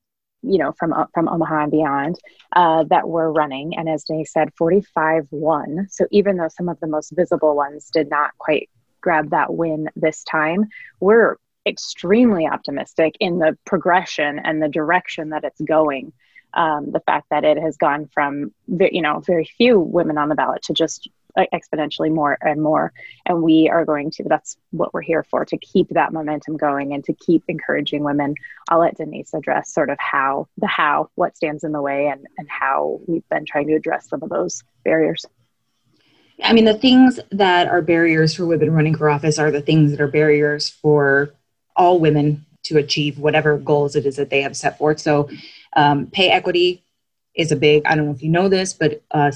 you 0.41 0.57
know 0.57 0.73
from 0.77 0.93
from 1.13 1.29
omaha 1.29 1.63
and 1.63 1.71
beyond 1.71 2.19
uh, 2.55 2.83
that 2.85 3.07
were 3.07 3.31
running 3.31 3.77
and 3.77 3.87
as 3.87 4.03
denise 4.03 4.33
said 4.33 4.49
45 4.57 5.27
won 5.31 5.87
so 5.89 6.07
even 6.11 6.37
though 6.37 6.49
some 6.49 6.69
of 6.69 6.79
the 6.79 6.87
most 6.87 7.11
visible 7.11 7.55
ones 7.55 7.89
did 7.93 8.09
not 8.09 8.31
quite 8.37 8.69
grab 9.01 9.29
that 9.29 9.53
win 9.53 9.89
this 9.95 10.23
time 10.23 10.67
we're 10.99 11.37
extremely 11.65 12.47
optimistic 12.47 13.15
in 13.19 13.39
the 13.39 13.57
progression 13.65 14.39
and 14.39 14.61
the 14.61 14.69
direction 14.69 15.29
that 15.29 15.43
it's 15.43 15.61
going. 15.61 16.13
Um, 16.53 16.91
the 16.91 16.99
fact 16.99 17.27
that 17.29 17.45
it 17.45 17.57
has 17.57 17.77
gone 17.77 18.09
from 18.13 18.51
you 18.67 19.01
know 19.01 19.21
very 19.21 19.45
few 19.45 19.79
women 19.79 20.17
on 20.17 20.27
the 20.27 20.35
ballot 20.35 20.63
to 20.63 20.73
just 20.73 21.07
exponentially 21.37 22.13
more 22.13 22.37
and 22.41 22.61
more. 22.61 22.93
And 23.25 23.41
we 23.41 23.69
are 23.69 23.85
going 23.85 24.11
to 24.11 24.23
that's 24.23 24.57
what 24.71 24.93
we're 24.93 25.01
here 25.01 25.23
for 25.23 25.45
to 25.45 25.57
keep 25.57 25.89
that 25.89 26.13
momentum 26.13 26.57
going 26.57 26.93
and 26.93 27.03
to 27.05 27.13
keep 27.13 27.43
encouraging 27.47 28.03
women. 28.03 28.35
I'll 28.69 28.79
let 28.79 28.97
denise 28.97 29.33
address 29.33 29.73
sort 29.73 29.89
of 29.89 29.97
how 29.99 30.47
the 30.57 30.67
how 30.67 31.09
what 31.15 31.35
stands 31.35 31.63
in 31.63 31.71
the 31.71 31.81
way 31.81 32.07
and 32.07 32.25
and 32.37 32.49
how 32.49 32.99
we've 33.07 33.27
been 33.29 33.45
trying 33.45 33.67
to 33.67 33.75
address 33.75 34.09
some 34.09 34.23
of 34.23 34.29
those 34.29 34.63
barriers. 34.83 35.25
I 36.43 36.53
mean 36.53 36.65
the 36.65 36.77
things 36.77 37.19
that 37.31 37.67
are 37.67 37.81
barriers 37.81 38.35
for 38.35 38.45
women 38.45 38.71
running 38.71 38.95
for 38.95 39.09
office 39.09 39.37
are 39.37 39.51
the 39.51 39.61
things 39.61 39.91
that 39.91 40.01
are 40.01 40.07
barriers 40.07 40.69
for 40.69 41.33
all 41.75 41.99
women 41.99 42.45
to 42.63 42.77
achieve 42.77 43.17
whatever 43.17 43.57
goals 43.57 43.95
it 43.95 44.05
is 44.05 44.15
that 44.15 44.29
they 44.29 44.41
have 44.41 44.55
set 44.55 44.77
forth 44.77 44.99
so 44.99 45.29
um, 45.75 46.07
pay 46.07 46.29
equity 46.29 46.83
is 47.35 47.51
a 47.51 47.55
big 47.55 47.83
i 47.85 47.95
don't 47.95 48.05
know 48.05 48.11
if 48.11 48.23
you 48.23 48.29
know 48.29 48.49
this 48.49 48.73
but 48.73 49.01
uh, 49.11 49.31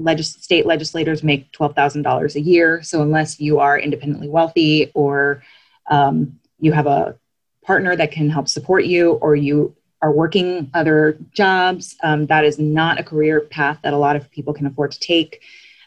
legis- 0.00 0.42
state 0.42 0.66
legislators 0.66 1.22
make 1.22 1.52
$12,000 1.52 2.34
a 2.34 2.40
year. 2.40 2.82
So 2.82 3.02
unless 3.02 3.38
you 3.38 3.58
are 3.60 3.78
independently 3.78 4.28
wealthy 4.28 4.90
or 4.94 5.42
um, 5.90 6.38
you 6.58 6.72
have 6.72 6.86
a 6.86 7.16
partner 7.64 7.94
that 7.96 8.10
can 8.10 8.30
help 8.30 8.48
support 8.48 8.84
you 8.84 9.12
or 9.12 9.36
you 9.36 9.76
are 10.02 10.12
working 10.12 10.70
other 10.72 11.18
jobs, 11.32 11.96
um, 12.02 12.26
that 12.26 12.44
is 12.44 12.58
not 12.58 12.98
a 12.98 13.04
career 13.04 13.42
path 13.42 13.78
that 13.82 13.92
a 13.92 13.98
lot 13.98 14.16
of 14.16 14.30
people 14.30 14.54
can 14.54 14.66
afford 14.66 14.92
to 14.92 15.00
take. 15.00 15.42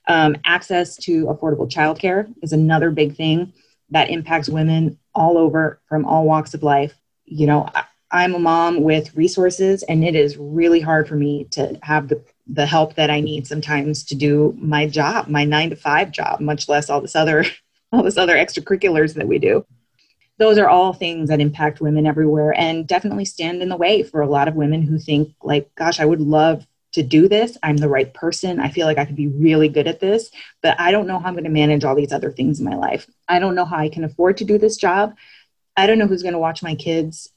Um, 0.08 0.36
access 0.46 0.98
to 0.98 1.26
affordable 1.26 1.72
childcare 1.72 2.32
is 2.42 2.52
another 2.52 2.92
big 2.92 3.16
thing 3.16 3.54
that 3.90 4.10
impacts 4.10 4.50
women 4.50 5.00
all 5.16 5.38
over 5.38 5.82
from 5.88 6.06
all 6.06 6.26
walks 6.26 6.54
of 6.54 6.64
life. 6.64 6.98
You 7.26 7.48
know, 7.48 7.70
I'm 8.12 8.36
a 8.36 8.40
mom 8.40 8.82
with 8.82 9.16
resources, 9.16 9.84
and 9.84 10.04
it 10.04 10.16
is 10.16 10.38
really 10.38 10.80
hard 10.80 11.08
for 11.08 11.16
me 11.16 11.46
to 11.52 11.80
have 11.82 12.08
the 12.08 12.24
the 12.48 12.66
help 12.66 12.96
that 12.96 13.10
I 13.10 13.22
need 13.22 13.48
sometimes 13.48 14.04
to 14.06 14.16
do 14.16 14.54
my 14.58 14.86
job, 14.86 15.28
my 15.28 15.46
nine 15.46 15.70
to 15.70 15.76
five 15.76 16.12
job, 16.12 16.42
much 16.42 16.68
less 16.68 16.90
all 16.90 17.02
this 17.02 17.16
other 17.16 17.46
all 17.92 18.04
this 18.04 18.18
other 18.18 18.36
extracurriculars 18.36 19.16
that 19.16 19.28
we 19.28 19.40
do. 19.40 19.66
Those 20.40 20.58
are 20.58 20.68
all 20.68 20.94
things 20.94 21.30
that 21.30 21.40
impact 21.40 21.80
women 21.80 22.06
everywhere 22.06 22.54
and 22.58 22.88
definitely 22.88 23.26
stand 23.26 23.62
in 23.62 23.70
the 23.70 23.78
way 23.78 24.04
for 24.04 24.22
a 24.22 24.30
lot 24.30 24.48
of 24.48 24.56
women 24.56 24.82
who 24.82 24.98
think 24.98 25.34
like, 25.44 25.74
gosh, 25.76 26.00
I 26.00 26.06
would 26.06 26.22
love 26.22 26.66
to 26.94 27.04
do 27.04 27.28
this. 27.28 27.58
I'm 27.64 27.78
the 27.78 27.90
right 27.90 28.14
person. 28.14 28.60
I 28.60 28.70
feel 28.70 28.86
like 28.86 28.98
I 28.98 29.06
could 29.06 29.16
be 29.16 29.28
really 29.28 29.68
good 29.68 29.88
at 29.88 30.00
this, 30.00 30.30
but 30.62 30.80
I 30.80 30.92
don't 30.92 31.08
know 31.08 31.20
how 31.20 31.28
I'm 31.28 31.34
going 31.34 31.44
to 31.44 31.50
manage 31.50 31.84
all 31.84 31.96
these 31.96 32.14
other 32.14 32.32
things 32.32 32.60
in 32.60 32.66
my 32.66 32.76
life. 32.76 33.08
I 33.28 33.40
don't 33.40 33.56
know 33.56 33.66
how 33.66 33.78
I 33.78 33.90
can 33.90 34.04
afford 34.04 34.38
to 34.38 34.46
do 34.46 34.58
this 34.58 34.78
job. 34.78 35.16
I 35.76 35.88
don't 35.88 35.98
know 35.98 36.08
who's 36.08 36.24
going 36.24 36.34
to 36.34 36.40
watch 36.40 36.64
my 36.64 36.76
kids. 36.76 37.30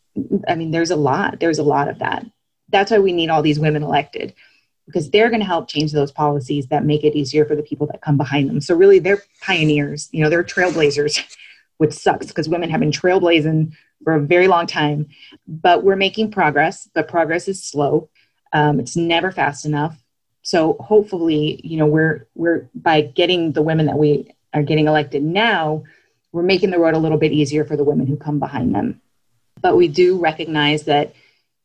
I 0.49 0.55
mean, 0.55 0.71
there's 0.71 0.90
a 0.90 0.97
lot. 0.97 1.40
There's 1.40 1.59
a 1.59 1.62
lot 1.62 1.88
of 1.88 1.99
that. 1.99 2.25
That's 2.69 2.90
why 2.90 2.99
we 2.99 3.12
need 3.12 3.31
all 3.31 3.42
these 3.42 3.59
women 3.59 3.83
elected 3.83 4.35
because 4.87 5.11
they're 5.11 5.31
going 5.31 5.40
to 5.40 5.47
help 5.47 5.69
change 5.69 5.92
those 5.92 6.12
policies 6.12 6.69
that 6.69 6.85
make 6.85 7.05
it 7.05 7.16
easier 7.16 7.45
for 7.45 7.57
the 7.57 7.62
people 7.62 7.87
that 7.88 8.01
come 8.01 8.16
behind 8.16 8.49
them. 8.49 8.61
So 8.61 8.75
really, 8.75 8.99
they're 8.99 9.23
pioneers. 9.42 10.09
You 10.12 10.23
know, 10.23 10.31
they're 10.31 10.45
trailblazers, 10.45 11.23
which 11.79 11.92
sucks 11.92 12.27
because 12.27 12.49
women 12.49 12.71
have 12.71 12.81
been 12.81 12.92
trailblazing 12.92 13.73
for 14.05 14.14
a 14.14 14.21
very 14.21 14.49
long 14.49 14.66
time. 14.66 15.09
But 15.47 15.83
we're 15.83 15.97
making 15.97 16.31
progress, 16.31 16.88
but 16.95 17.09
progress 17.09 17.49
is 17.49 17.62
slow. 17.62 18.09
Um, 18.52 18.80
it's 18.80 18.96
never 18.96 19.30
fast 19.30 19.64
enough. 19.64 19.96
So 20.42 20.74
hopefully, 20.74 21.61
you 21.64 21.76
know, 21.76 21.87
we're 21.87 22.28
we're 22.35 22.68
by 22.74 23.00
getting 23.02 23.52
the 23.52 23.62
women 23.62 23.87
that 23.87 23.98
we 23.98 24.32
are 24.54 24.62
getting 24.62 24.87
elected 24.87 25.22
now, 25.22 25.85
we're 26.32 26.42
making 26.42 26.70
the 26.70 26.78
road 26.78 26.94
a 26.94 26.98
little 26.98 27.18
bit 27.18 27.32
easier 27.32 27.64
for 27.64 27.76
the 27.76 27.85
women 27.85 28.06
who 28.06 28.16
come 28.16 28.38
behind 28.38 28.74
them. 28.74 29.00
But 29.61 29.76
we 29.76 29.88
do 29.88 30.18
recognize 30.18 30.85
that, 30.85 31.14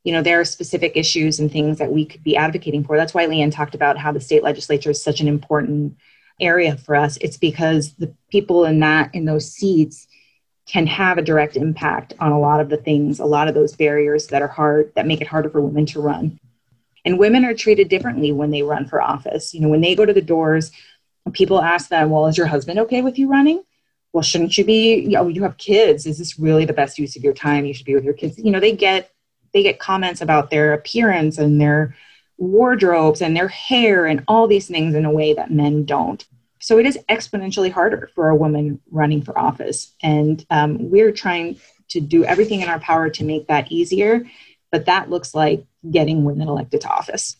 you 0.04 0.13
know, 0.13 0.22
there 0.22 0.39
are 0.39 0.46
specific 0.46 0.94
issues 0.96 1.39
and 1.39 1.52
things 1.52 1.78
that 1.78 1.91
we 1.91 2.06
could 2.06 2.24
be 2.24 2.36
advocating 2.38 2.84
for. 2.84 2.98
That's 2.98 3.13
why 3.13 3.28
Leanne 3.28 3.54
talked 3.54 3.76
about 3.76 3.98
how 3.98 4.12
the 4.12 4.22
state 4.22 4.44
legislature 4.44 4.91
is 4.91 5.04
such 5.04 5.22
an 5.22 5.28
important 5.28 5.98
area 6.39 6.76
for 6.78 6.96
us. 6.96 7.17
It's 7.17 7.38
because 7.38 7.94
the 7.94 8.15
people 8.30 8.65
in 8.65 8.80
that 8.80 9.13
in 9.13 9.26
those 9.26 9.52
seats 9.52 10.08
can 10.65 10.88
have 10.88 11.17
a 11.17 11.22
direct 11.22 11.56
impact 11.58 12.13
on 12.20 12.32
a 12.32 12.39
lot 12.39 12.62
of 12.62 12.70
the 12.70 12.78
things, 12.78 13.20
a 13.20 13.26
lot 13.26 13.48
of 13.48 13.54
those 13.54 13.76
barriers 13.76 14.28
that 14.28 14.41
are 14.41 14.48
hard, 14.48 14.94
that 14.96 15.06
make 15.06 15.22
it 15.22 15.28
harder 15.28 15.50
for 15.50 15.62
women 15.62 15.86
to 15.88 16.02
run. 16.02 16.39
And 17.04 17.18
women 17.18 17.46
are 17.46 17.54
treated 17.54 17.90
differently 17.90 18.32
when 18.32 18.52
they 18.52 18.62
run 18.64 18.86
for 18.88 19.02
office. 19.02 19.54
You 19.54 19.62
know, 19.62 19.70
when 19.70 19.82
they 19.82 19.96
go 19.96 20.06
to 20.06 20.14
the 20.14 20.22
doors, 20.22 20.72
people 21.34 21.62
ask 21.62 21.90
them, 21.90 22.10
Well, 22.10 22.28
is 22.28 22.38
your 22.38 22.48
husband 22.48 22.80
okay 22.80 23.02
with 23.02 23.18
you 23.18 23.28
running? 23.28 23.64
Well, 24.14 24.24
shouldn't 24.24 24.58
you 24.58 24.66
be? 24.66 25.16
Oh, 25.18 25.28
you 25.28 25.44
have 25.44 25.58
kids. 25.58 26.06
Is 26.06 26.18
this 26.18 26.38
really 26.38 26.66
the 26.66 26.74
best 26.74 27.00
use 27.00 27.16
of 27.16 27.24
your 27.24 27.34
time? 27.34 27.66
You 27.66 27.74
should 27.74 27.86
be 27.86 27.96
with 27.96 28.04
your 28.04 28.14
kids. 28.14 28.38
You 28.38 28.52
know, 28.52 28.60
they 28.60 28.76
get 28.76 29.12
they 29.54 29.64
get 29.64 29.80
comments 29.80 30.22
about 30.22 30.50
their 30.50 30.74
appearance 30.74 31.38
and 31.38 31.60
their 31.60 31.96
wardrobes 32.38 33.22
and 33.22 33.36
their 33.36 33.48
hair 33.48 34.06
and 34.06 34.24
all 34.28 34.48
these 34.48 34.68
things 34.68 34.96
in 34.96 35.06
a 35.06 35.12
way 35.12 35.34
that 35.34 35.52
men 35.52 35.86
don't. 35.86 36.26
So 36.60 36.78
it 36.78 36.86
is 36.86 36.98
exponentially 37.10 37.72
harder 37.72 38.10
for 38.14 38.30
a 38.30 38.36
woman 38.36 38.80
running 38.90 39.22
for 39.22 39.38
office. 39.38 39.94
And 40.02 40.46
um, 40.50 40.90
we're 40.90 41.12
trying 41.12 41.60
to 41.90 42.00
do 42.00 42.24
everything 42.24 42.62
in 42.62 42.70
our 42.70 42.80
power 42.80 43.10
to 43.10 43.24
make 43.24 43.48
that 43.48 43.72
easier. 43.72 44.26
But 44.72 44.86
that 44.86 45.10
looks 45.10 45.36
like 45.36 45.66
getting 45.89 46.24
women 46.24 46.48
elected 46.48 46.82
to 46.82 46.89
office. 46.89 47.36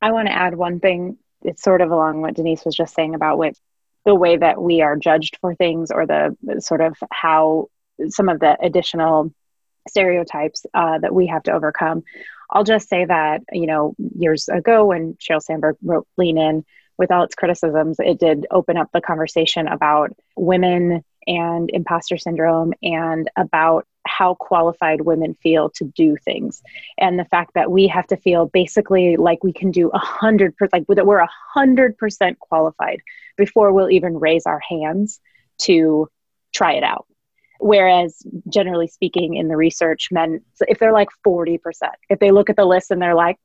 I 0.00 0.12
want 0.12 0.28
to 0.28 0.34
add 0.34 0.54
one 0.54 0.80
thing. 0.80 1.18
It's 1.42 1.62
sort 1.62 1.80
of 1.80 1.90
along 1.90 2.20
what 2.20 2.34
Denise 2.34 2.64
was 2.64 2.76
just 2.76 2.94
saying 2.94 3.14
about 3.14 3.38
with 3.38 3.58
the 4.04 4.14
way 4.14 4.36
that 4.36 4.60
we 4.60 4.82
are 4.82 4.96
judged 4.96 5.38
for 5.40 5.54
things 5.54 5.90
or 5.90 6.06
the 6.06 6.36
sort 6.58 6.80
of 6.80 6.96
how 7.10 7.68
some 8.08 8.28
of 8.28 8.40
the 8.40 8.56
additional 8.60 9.32
stereotypes 9.88 10.66
uh, 10.74 10.98
that 10.98 11.14
we 11.14 11.26
have 11.26 11.42
to 11.44 11.52
overcome. 11.52 12.02
I'll 12.50 12.64
just 12.64 12.88
say 12.88 13.04
that, 13.04 13.42
you 13.52 13.66
know, 13.66 13.94
years 13.98 14.48
ago 14.48 14.86
when 14.86 15.14
Sheryl 15.14 15.42
Sandberg 15.42 15.76
wrote 15.82 16.06
Lean 16.16 16.38
In, 16.38 16.64
with 16.98 17.10
all 17.10 17.24
its 17.24 17.34
criticisms, 17.34 17.96
it 17.98 18.20
did 18.20 18.46
open 18.50 18.76
up 18.76 18.90
the 18.92 19.00
conversation 19.00 19.66
about 19.66 20.14
women 20.36 21.04
and 21.26 21.70
imposter 21.72 22.18
syndrome 22.18 22.74
and 22.82 23.30
about 23.36 23.86
how 24.06 24.34
qualified 24.34 25.00
women 25.02 25.34
feel 25.42 25.70
to 25.70 25.84
do 25.84 26.16
things 26.16 26.62
and 26.98 27.18
the 27.18 27.24
fact 27.24 27.54
that 27.54 27.70
we 27.70 27.86
have 27.86 28.06
to 28.06 28.16
feel 28.16 28.46
basically 28.46 29.16
like 29.16 29.42
we 29.44 29.52
can 29.52 29.70
do 29.70 29.90
a 29.90 29.98
hundred 29.98 30.56
percent 30.56 30.72
like 30.88 30.96
that 30.96 31.06
we're 31.06 31.18
a 31.18 31.30
hundred 31.54 31.96
percent 31.98 32.38
qualified 32.38 33.00
before 33.36 33.72
we'll 33.72 33.90
even 33.90 34.18
raise 34.18 34.46
our 34.46 34.60
hands 34.60 35.20
to 35.58 36.08
try 36.52 36.72
it 36.72 36.82
out 36.82 37.06
whereas 37.60 38.22
generally 38.48 38.88
speaking 38.88 39.34
in 39.34 39.48
the 39.48 39.56
research 39.56 40.08
men 40.10 40.40
if 40.62 40.78
they're 40.78 40.92
like 40.92 41.08
40% 41.26 41.58
if 42.08 42.18
they 42.18 42.30
look 42.30 42.50
at 42.50 42.56
the 42.56 42.64
list 42.64 42.90
and 42.90 43.00
they're 43.00 43.14
like 43.14 43.38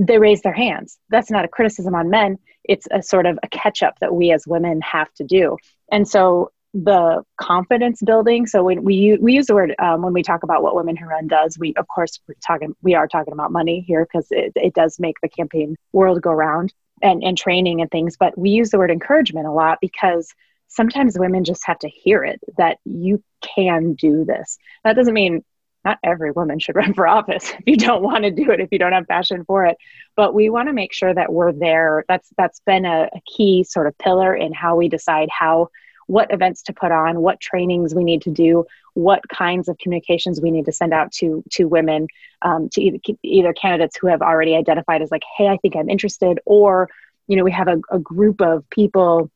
they 0.00 0.18
raise 0.18 0.40
their 0.40 0.54
hands. 0.54 0.98
That's 1.10 1.30
not 1.30 1.44
a 1.44 1.48
criticism 1.48 1.94
on 1.94 2.08
men. 2.08 2.38
It's 2.64 2.88
a 2.90 3.02
sort 3.02 3.26
of 3.26 3.38
a 3.42 3.48
catch 3.48 3.82
up 3.82 3.98
that 4.00 4.14
we 4.14 4.32
as 4.32 4.46
women 4.46 4.80
have 4.80 5.12
to 5.14 5.24
do. 5.24 5.58
And 5.92 6.08
so 6.08 6.52
the 6.72 7.22
confidence 7.36 8.00
building. 8.02 8.46
So 8.46 8.62
when 8.62 8.84
we 8.84 9.18
we 9.20 9.34
use 9.34 9.46
the 9.46 9.54
word 9.54 9.74
um, 9.78 10.02
when 10.02 10.12
we 10.12 10.22
talk 10.22 10.42
about 10.42 10.62
what 10.62 10.76
Women 10.76 10.96
Who 10.96 11.06
Run 11.06 11.26
does, 11.26 11.58
we 11.58 11.74
of 11.74 11.88
course 11.88 12.20
we're 12.28 12.34
talking 12.46 12.74
we 12.82 12.94
are 12.94 13.08
talking 13.08 13.32
about 13.32 13.52
money 13.52 13.84
here 13.86 14.04
because 14.06 14.26
it, 14.30 14.52
it 14.54 14.74
does 14.74 14.98
make 15.00 15.16
the 15.20 15.28
campaign 15.28 15.76
world 15.92 16.22
go 16.22 16.30
round 16.30 16.72
and 17.02 17.24
and 17.24 17.36
training 17.36 17.80
and 17.80 17.90
things. 17.90 18.16
But 18.16 18.38
we 18.38 18.50
use 18.50 18.70
the 18.70 18.78
word 18.78 18.90
encouragement 18.90 19.46
a 19.46 19.52
lot 19.52 19.78
because 19.80 20.32
sometimes 20.68 21.18
women 21.18 21.44
just 21.44 21.66
have 21.66 21.78
to 21.80 21.88
hear 21.88 22.22
it 22.24 22.40
that 22.56 22.78
you 22.84 23.22
can 23.42 23.94
do 23.94 24.24
this. 24.24 24.56
That 24.84 24.94
doesn't 24.94 25.14
mean 25.14 25.44
not 25.84 25.98
every 26.04 26.30
woman 26.30 26.58
should 26.58 26.76
run 26.76 26.94
for 26.94 27.08
office 27.08 27.50
if 27.58 27.62
you 27.66 27.76
don't 27.76 28.02
want 28.02 28.24
to 28.24 28.30
do 28.30 28.50
it 28.50 28.60
if 28.60 28.68
you 28.70 28.78
don't 28.78 28.92
have 28.92 29.08
passion 29.08 29.44
for 29.44 29.64
it 29.64 29.76
but 30.16 30.34
we 30.34 30.50
want 30.50 30.68
to 30.68 30.72
make 30.72 30.92
sure 30.92 31.14
that 31.14 31.32
we're 31.32 31.52
there 31.52 32.04
that's 32.08 32.28
that's 32.36 32.60
been 32.66 32.84
a, 32.84 33.08
a, 33.14 33.20
key 33.26 33.64
sort 33.64 33.86
of 33.86 33.96
pillar 33.96 34.34
in 34.34 34.52
how 34.52 34.76
we 34.76 34.88
decide 34.88 35.28
how 35.30 35.68
what 36.10 36.32
events 36.32 36.62
to 36.62 36.72
put 36.72 36.90
on 36.90 37.20
what 37.20 37.40
trainings 37.40 37.94
we 37.94 38.04
need 38.04 38.22
to 38.22 38.30
do 38.30 38.64
what 38.94 39.22
kinds 39.28 39.68
of 39.68 39.78
communications 39.78 40.40
we 40.40 40.50
need 40.50 40.64
to 40.64 40.72
send 40.72 40.92
out 40.92 41.12
to 41.12 41.42
to 41.50 41.64
women 41.64 42.06
um, 42.42 42.68
to 42.70 42.82
either, 42.82 42.98
either 43.22 43.52
candidates 43.52 43.96
who 43.96 44.06
have 44.06 44.22
already 44.22 44.54
identified 44.54 45.02
as 45.02 45.10
like 45.10 45.22
hey 45.36 45.48
i 45.48 45.56
think 45.58 45.76
i'm 45.76 45.88
interested 45.88 46.38
or 46.44 46.88
you 47.26 47.36
know 47.36 47.44
we 47.44 47.52
have 47.52 47.68
a, 47.68 47.80
a 47.90 47.98
group 47.98 48.40
of 48.40 48.68
people 48.70 49.30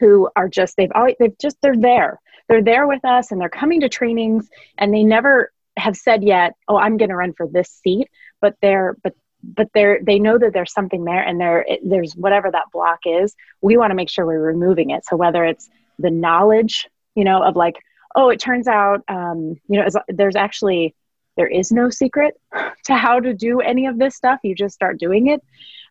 who 0.00 0.28
are 0.36 0.48
just 0.48 0.76
they've 0.76 0.92
always 0.94 1.14
they've 1.18 1.38
just 1.38 1.56
they're 1.62 1.76
there 1.76 2.18
they're 2.48 2.62
there 2.62 2.86
with 2.86 3.04
us 3.04 3.30
and 3.30 3.40
they're 3.40 3.48
coming 3.48 3.80
to 3.80 3.88
trainings 3.88 4.48
and 4.78 4.92
they 4.92 5.04
never 5.04 5.52
have 5.76 5.96
said 5.96 6.22
yet, 6.22 6.54
oh, 6.68 6.76
I'm 6.76 6.96
going 6.96 7.08
to 7.08 7.16
run 7.16 7.32
for 7.32 7.46
this 7.46 7.70
seat, 7.70 8.08
but 8.40 8.56
they're 8.60 8.96
but 9.02 9.14
but 9.42 9.68
they're 9.74 9.98
they 10.02 10.18
know 10.18 10.38
that 10.38 10.52
there's 10.52 10.72
something 10.72 11.04
there 11.04 11.22
and 11.22 11.40
there 11.40 11.66
there's 11.84 12.14
whatever 12.14 12.50
that 12.50 12.70
block 12.72 13.00
is. 13.04 13.34
We 13.60 13.76
want 13.76 13.90
to 13.90 13.94
make 13.94 14.08
sure 14.08 14.26
we're 14.26 14.40
removing 14.40 14.90
it. 14.90 15.04
So 15.04 15.16
whether 15.16 15.44
it's 15.44 15.68
the 15.98 16.10
knowledge, 16.10 16.88
you 17.14 17.24
know, 17.24 17.42
of 17.42 17.56
like, 17.56 17.76
oh, 18.14 18.30
it 18.30 18.40
turns 18.40 18.68
out, 18.68 19.02
um, 19.08 19.56
you 19.68 19.80
know, 19.80 19.88
there's 20.08 20.36
actually 20.36 20.94
there 21.36 21.46
is 21.46 21.72
no 21.72 21.88
secret 21.90 22.34
to 22.84 22.94
how 22.94 23.20
to 23.20 23.34
do 23.34 23.60
any 23.60 23.86
of 23.86 23.98
this 23.98 24.16
stuff. 24.16 24.40
You 24.42 24.54
just 24.54 24.74
start 24.74 24.98
doing 24.98 25.28
it, 25.28 25.42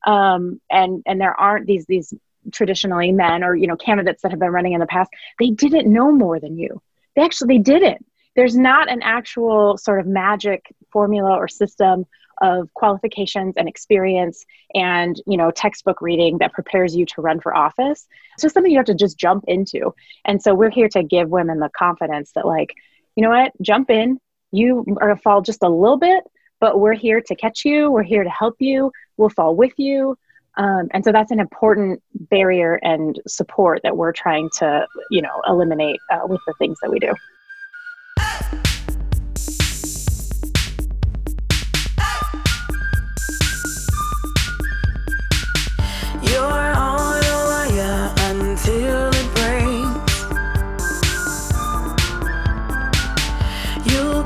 um, 0.06 0.62
and 0.70 1.04
and 1.06 1.20
there 1.20 1.40
aren't 1.40 1.68
these 1.68 1.86
these 1.86 2.14
traditionally 2.52 3.12
men 3.12 3.44
or 3.44 3.56
you 3.56 3.68
know 3.68 3.76
candidates 3.76 4.24
that 4.24 4.32
have 4.32 4.40
been 4.40 4.52
running 4.52 4.74
in 4.74 4.80
the 4.80 4.88
past. 4.88 5.10
They 5.40 5.50
didn't 5.50 5.92
know 5.92 6.12
more 6.12 6.40
than 6.40 6.58
you. 6.58 6.82
They 7.16 7.24
actually 7.24 7.58
they 7.58 7.64
didn't 7.64 8.06
there's 8.36 8.56
not 8.56 8.90
an 8.90 9.02
actual 9.02 9.78
sort 9.78 10.00
of 10.00 10.08
magic 10.08 10.74
formula 10.92 11.36
or 11.36 11.48
system 11.48 12.06
of 12.42 12.74
qualifications 12.74 13.56
and 13.56 13.70
experience 13.70 14.46
and 14.74 15.22
you 15.26 15.38
know 15.38 15.52
textbook 15.52 16.02
reading 16.02 16.40
that 16.40 16.54
prepares 16.54 16.96
you 16.96 17.06
to 17.06 17.22
run 17.22 17.40
for 17.40 17.56
office. 17.56 18.08
It's 18.34 18.42
just 18.42 18.54
something 18.54 18.72
you 18.72 18.80
have 18.80 18.86
to 18.88 18.96
just 18.96 19.18
jump 19.18 19.46
into. 19.48 19.94
And 20.26 20.42
so 20.42 20.54
we're 20.54 20.72
here 20.72 20.90
to 20.90 21.04
give 21.04 21.30
women 21.30 21.60
the 21.60 21.70
confidence 21.70 22.32
that 22.36 22.46
like 22.46 22.74
you 23.16 23.24
know 23.24 23.30
what? 23.30 23.52
Jump 23.62 23.90
in. 23.90 24.20
You 24.52 24.86
are 25.00 25.08
going 25.08 25.16
to 25.16 25.22
fall 25.22 25.42
just 25.42 25.64
a 25.64 25.70
little 25.70 25.98
bit 25.98 26.24
but 26.62 26.80
we're 26.80 26.94
here 26.94 27.20
to 27.20 27.36
catch 27.36 27.66
you. 27.66 27.92
We're 27.92 28.04
here 28.04 28.24
to 28.24 28.30
help 28.30 28.56
you. 28.60 28.92
We'll 29.18 29.30
fall 29.30 29.56
with 29.56 29.74
you. 29.78 30.18
Um, 30.56 30.88
and 30.92 31.04
so 31.04 31.12
that's 31.12 31.32
an 31.32 31.40
important 31.40 32.02
barrier 32.14 32.76
and 32.84 33.20
support 33.28 33.82
that 33.84 33.98
we're 33.98 34.12
trying 34.12 34.50
to 34.60 34.86
you 35.10 35.22
know 35.22 35.42
eliminate 35.48 36.00
uh, 36.12 36.28
with 36.28 36.42
the 36.46 36.54
things 36.60 36.78
that 36.82 36.92
we 36.92 37.00
do 37.00 37.14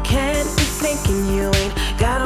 can't 0.03 0.47
be 0.57 0.63
thinking 0.63 1.25
you. 1.35 1.51
Ain't 1.53 1.99
got 1.99 2.24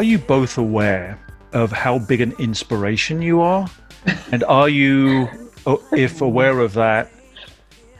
Are 0.00 0.12
you 0.12 0.16
both 0.16 0.56
aware 0.56 1.18
of 1.52 1.70
how 1.70 1.98
big 1.98 2.22
an 2.22 2.32
inspiration 2.38 3.20
you 3.20 3.42
are? 3.42 3.68
and 4.32 4.42
are 4.44 4.66
you, 4.66 5.28
if 5.92 6.22
aware 6.22 6.60
of 6.60 6.72
that, 6.72 7.12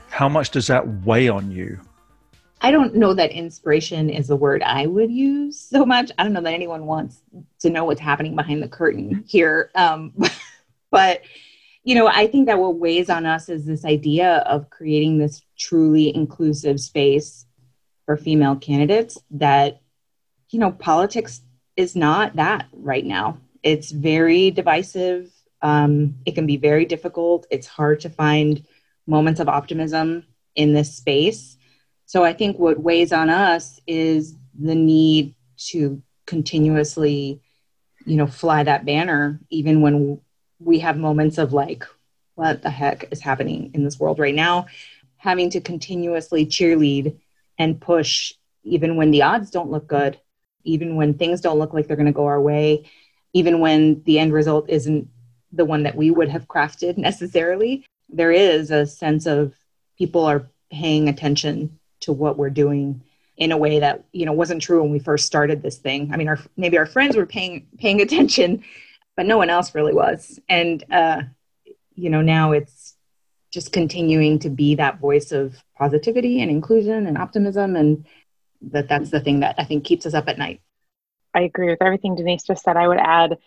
how 0.08 0.26
much 0.26 0.48
does 0.48 0.66
that 0.68 1.04
weigh 1.04 1.28
on 1.28 1.50
you? 1.50 1.78
I 2.62 2.70
don't 2.70 2.94
know 2.94 3.12
that 3.12 3.32
inspiration 3.32 4.08
is 4.08 4.28
the 4.28 4.36
word 4.36 4.62
I 4.62 4.86
would 4.86 5.10
use 5.10 5.60
so 5.60 5.84
much. 5.84 6.10
I 6.16 6.22
don't 6.22 6.32
know 6.32 6.40
that 6.40 6.54
anyone 6.54 6.86
wants 6.86 7.20
to 7.58 7.68
know 7.68 7.84
what's 7.84 8.00
happening 8.00 8.34
behind 8.34 8.62
the 8.62 8.68
curtain 8.68 9.22
here. 9.28 9.70
Um, 9.74 10.14
but 10.90 11.20
you 11.84 11.94
know, 11.94 12.06
I 12.06 12.28
think 12.28 12.46
that 12.46 12.58
what 12.58 12.76
weighs 12.76 13.10
on 13.10 13.26
us 13.26 13.50
is 13.50 13.66
this 13.66 13.84
idea 13.84 14.36
of 14.46 14.70
creating 14.70 15.18
this 15.18 15.42
truly 15.58 16.16
inclusive 16.16 16.80
space 16.80 17.44
for 18.06 18.16
female 18.16 18.56
candidates 18.56 19.18
that, 19.32 19.82
you 20.48 20.58
know, 20.58 20.70
politics 20.70 21.42
is 21.80 21.96
not 21.96 22.36
that 22.36 22.68
right 22.72 23.04
now. 23.04 23.38
It's 23.62 23.90
very 23.90 24.50
divisive. 24.50 25.32
Um, 25.62 26.16
it 26.26 26.34
can 26.34 26.46
be 26.46 26.58
very 26.58 26.84
difficult. 26.84 27.46
It's 27.50 27.66
hard 27.66 28.00
to 28.00 28.10
find 28.10 28.64
moments 29.06 29.40
of 29.40 29.48
optimism 29.48 30.24
in 30.54 30.74
this 30.74 30.94
space. 30.94 31.56
So 32.04 32.22
I 32.22 32.32
think 32.34 32.58
what 32.58 32.78
weighs 32.78 33.12
on 33.12 33.30
us 33.30 33.80
is 33.86 34.34
the 34.58 34.74
need 34.74 35.34
to 35.70 36.02
continuously, 36.26 37.40
you 38.04 38.16
know, 38.16 38.26
fly 38.26 38.62
that 38.62 38.84
banner, 38.84 39.40
even 39.48 39.80
when 39.80 40.20
we 40.58 40.80
have 40.80 40.96
moments 40.98 41.38
of 41.38 41.52
like, 41.52 41.86
what 42.34 42.62
the 42.62 42.70
heck 42.70 43.08
is 43.10 43.20
happening 43.20 43.70
in 43.74 43.84
this 43.84 43.98
world 43.98 44.18
right 44.18 44.34
now? 44.34 44.66
Having 45.16 45.50
to 45.50 45.60
continuously 45.60 46.46
cheerlead 46.46 47.18
and 47.58 47.80
push, 47.80 48.32
even 48.64 48.96
when 48.96 49.10
the 49.10 49.22
odds 49.22 49.50
don't 49.50 49.70
look 49.70 49.86
good, 49.86 50.18
even 50.64 50.96
when 50.96 51.14
things 51.14 51.40
don't 51.40 51.58
look 51.58 51.72
like 51.72 51.86
they're 51.86 51.96
going 51.96 52.06
to 52.06 52.12
go 52.12 52.26
our 52.26 52.40
way, 52.40 52.88
even 53.32 53.60
when 53.60 54.02
the 54.04 54.18
end 54.18 54.32
result 54.32 54.68
isn't 54.68 55.08
the 55.52 55.64
one 55.64 55.82
that 55.82 55.96
we 55.96 56.10
would 56.10 56.28
have 56.28 56.48
crafted 56.48 56.96
necessarily. 56.98 57.84
There 58.08 58.32
is 58.32 58.70
a 58.70 58.86
sense 58.86 59.26
of 59.26 59.54
people 59.98 60.24
are 60.24 60.48
paying 60.70 61.08
attention 61.08 61.78
to 62.00 62.12
what 62.12 62.38
we're 62.38 62.50
doing 62.50 63.02
in 63.36 63.52
a 63.52 63.56
way 63.56 63.80
that 63.80 64.04
you 64.12 64.26
know 64.26 64.32
wasn't 64.32 64.60
true 64.60 64.82
when 64.82 64.90
we 64.90 64.98
first 64.98 65.26
started 65.26 65.62
this 65.62 65.78
thing. 65.78 66.10
I 66.12 66.16
mean, 66.16 66.28
our 66.28 66.38
maybe 66.56 66.78
our 66.78 66.86
friends 66.86 67.16
were 67.16 67.26
paying 67.26 67.66
paying 67.78 68.00
attention, 68.06 68.62
but 69.20 69.26
no 69.26 69.36
one 69.36 69.50
else 69.50 69.74
really 69.74 69.92
was. 69.92 70.40
And, 70.48 70.82
uh, 70.90 71.22
you 71.94 72.08
know, 72.08 72.22
now 72.22 72.52
it's 72.52 72.94
just 73.50 73.70
continuing 73.70 74.38
to 74.38 74.48
be 74.48 74.76
that 74.76 74.98
voice 74.98 75.30
of 75.30 75.62
positivity 75.76 76.40
and 76.40 76.50
inclusion 76.50 77.06
and 77.06 77.18
optimism. 77.18 77.76
And 77.76 78.06
that 78.62 78.88
that's 78.88 79.10
the 79.10 79.20
thing 79.20 79.40
that 79.40 79.54
I 79.58 79.64
think 79.64 79.84
keeps 79.84 80.06
us 80.06 80.14
up 80.14 80.28
at 80.28 80.38
night. 80.38 80.60
I 81.34 81.42
agree 81.42 81.68
with 81.70 81.82
everything 81.82 82.16
Denise 82.16 82.42
just 82.42 82.64
said. 82.64 82.76
I 82.76 82.88
would 82.88 82.98
add, 82.98 83.38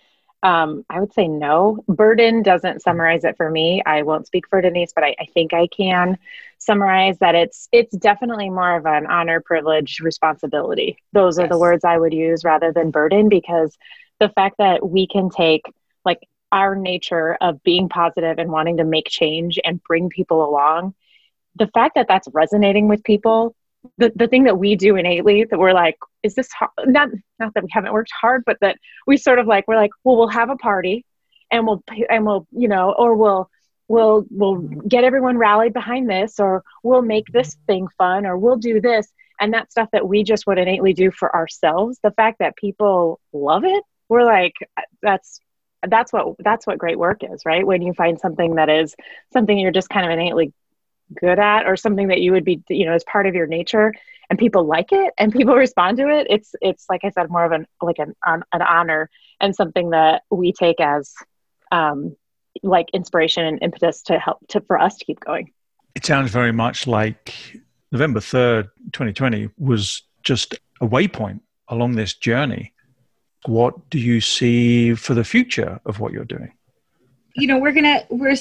um, 0.41 0.85
I 0.89 0.99
would 0.99 1.13
say 1.13 1.27
no. 1.27 1.83
Burden 1.87 2.41
doesn't 2.41 2.81
summarize 2.81 3.23
it 3.23 3.37
for 3.37 3.49
me. 3.49 3.81
I 3.85 4.03
won't 4.03 4.27
speak 4.27 4.47
for 4.47 4.61
Denise, 4.61 4.93
but 4.93 5.03
I, 5.03 5.15
I, 5.19 5.25
think 5.33 5.53
I 5.53 5.67
can 5.67 6.17
summarize 6.57 7.17
that 7.19 7.35
it's 7.35 7.67
it's 7.71 7.95
definitely 7.97 8.49
more 8.49 8.77
of 8.77 8.85
an 8.85 9.05
honor, 9.05 9.41
privilege, 9.41 9.99
responsibility. 9.99 10.97
Those 11.11 11.37
are 11.39 11.43
yes. 11.43 11.51
the 11.51 11.59
words 11.59 11.83
I 11.83 11.97
would 11.97 12.13
use 12.13 12.43
rather 12.43 12.71
than 12.71 12.91
burden 12.91 13.29
because 13.29 13.77
the 14.19 14.29
fact 14.29 14.57
that 14.59 14.87
we 14.87 15.07
can 15.07 15.29
take 15.29 15.63
like 16.05 16.19
our 16.51 16.75
nature 16.75 17.35
of 17.41 17.61
being 17.63 17.89
positive 17.89 18.39
and 18.39 18.51
wanting 18.51 18.77
to 18.77 18.83
make 18.83 19.07
change 19.09 19.59
and 19.63 19.83
bring 19.83 20.09
people 20.09 20.47
along 20.47 20.93
the 21.55 21.67
fact 21.67 21.95
that 21.95 22.07
that's 22.07 22.27
resonating 22.33 22.87
with 22.87 23.03
people 23.03 23.55
the, 23.97 24.11
the 24.15 24.27
thing 24.27 24.43
that 24.43 24.57
we 24.57 24.75
do 24.75 24.95
innately 24.95 25.43
that 25.43 25.59
we're 25.59 25.73
like 25.73 25.97
is 26.23 26.35
this 26.35 26.51
hard? 26.51 26.71
not 26.85 27.09
not 27.39 27.53
that 27.53 27.63
we 27.63 27.69
haven't 27.71 27.93
worked 27.93 28.11
hard 28.11 28.43
but 28.45 28.57
that 28.61 28.77
we 29.07 29.17
sort 29.17 29.39
of 29.39 29.47
like 29.47 29.67
we're 29.67 29.75
like 29.75 29.91
well 30.03 30.17
we'll 30.17 30.27
have 30.27 30.49
a 30.49 30.55
party 30.55 31.05
and 31.51 31.65
we'll 31.65 31.83
and 32.09 32.25
we'll 32.25 32.47
you 32.51 32.67
know 32.67 32.93
or 32.97 33.15
we'll 33.15 33.49
we'll 33.87 34.25
we'll 34.29 34.55
get 34.87 35.03
everyone 35.03 35.37
rallied 35.37 35.73
behind 35.73 36.09
this 36.09 36.39
or 36.39 36.63
we'll 36.83 37.01
make 37.01 37.25
this 37.27 37.57
thing 37.67 37.87
fun 37.97 38.25
or 38.25 38.37
we'll 38.37 38.57
do 38.57 38.79
this 38.79 39.07
and 39.39 39.53
that 39.53 39.71
stuff 39.71 39.89
that 39.91 40.07
we 40.07 40.23
just 40.23 40.47
would 40.47 40.57
innately 40.57 40.93
do 40.93 41.11
for 41.11 41.33
ourselves 41.35 41.99
the 42.03 42.11
fact 42.11 42.39
that 42.39 42.55
people 42.55 43.19
love 43.33 43.63
it 43.65 43.83
we're 44.09 44.23
like 44.23 44.53
that's 45.01 45.39
that's 45.89 46.13
what 46.13 46.35
that's 46.39 46.65
what 46.65 46.77
great 46.77 46.97
work 46.97 47.19
is 47.23 47.41
right 47.45 47.67
when 47.67 47.81
you 47.81 47.93
find 47.93 48.19
something 48.19 48.55
that 48.55 48.69
is 48.69 48.95
something 49.33 49.57
you're 49.57 49.71
just 49.71 49.89
kind 49.89 50.05
of 50.05 50.11
innately 50.11 50.53
good 51.19 51.39
at 51.39 51.65
or 51.65 51.75
something 51.75 52.07
that 52.07 52.21
you 52.21 52.31
would 52.31 52.45
be 52.45 52.61
you 52.69 52.85
know 52.85 52.93
as 52.93 53.03
part 53.03 53.25
of 53.25 53.35
your 53.35 53.47
nature 53.47 53.93
and 54.29 54.39
people 54.39 54.65
like 54.65 54.91
it 54.91 55.13
and 55.17 55.31
people 55.31 55.55
respond 55.65 55.97
to 55.97 56.07
it 56.07 56.27
it's 56.29 56.55
it's 56.61 56.85
like 56.89 57.01
i 57.03 57.09
said 57.09 57.29
more 57.29 57.45
of 57.45 57.51
an 57.51 57.65
like 57.81 57.99
an 57.99 58.13
an, 58.25 58.43
an 58.53 58.61
honor 58.61 59.09
and 59.39 59.55
something 59.55 59.91
that 59.91 60.23
we 60.29 60.51
take 60.51 60.79
as 60.79 61.13
um 61.71 62.15
like 62.61 62.87
inspiration 62.93 63.45
and 63.45 63.59
impetus 63.61 64.01
to 64.03 64.19
help 64.19 64.37
to 64.47 64.61
for 64.61 64.79
us 64.79 64.97
to 64.97 65.05
keep 65.05 65.19
going 65.19 65.51
it 65.95 66.05
sounds 66.05 66.31
very 66.31 66.51
much 66.51 66.87
like 66.87 67.33
november 67.91 68.19
3rd 68.19 68.69
2020 68.91 69.49
was 69.57 70.03
just 70.23 70.55
a 70.81 70.87
waypoint 70.87 71.39
along 71.69 71.93
this 71.93 72.13
journey 72.13 72.73
what 73.45 73.89
do 73.89 73.99
you 73.99 74.21
see 74.21 74.93
for 74.95 75.13
the 75.13 75.23
future 75.23 75.79
of 75.85 75.99
what 75.99 76.13
you're 76.13 76.25
doing? 76.25 76.53
You 77.35 77.47
know, 77.47 77.57
we're 77.57 77.71
gonna 77.71 78.03
we're 78.09 78.35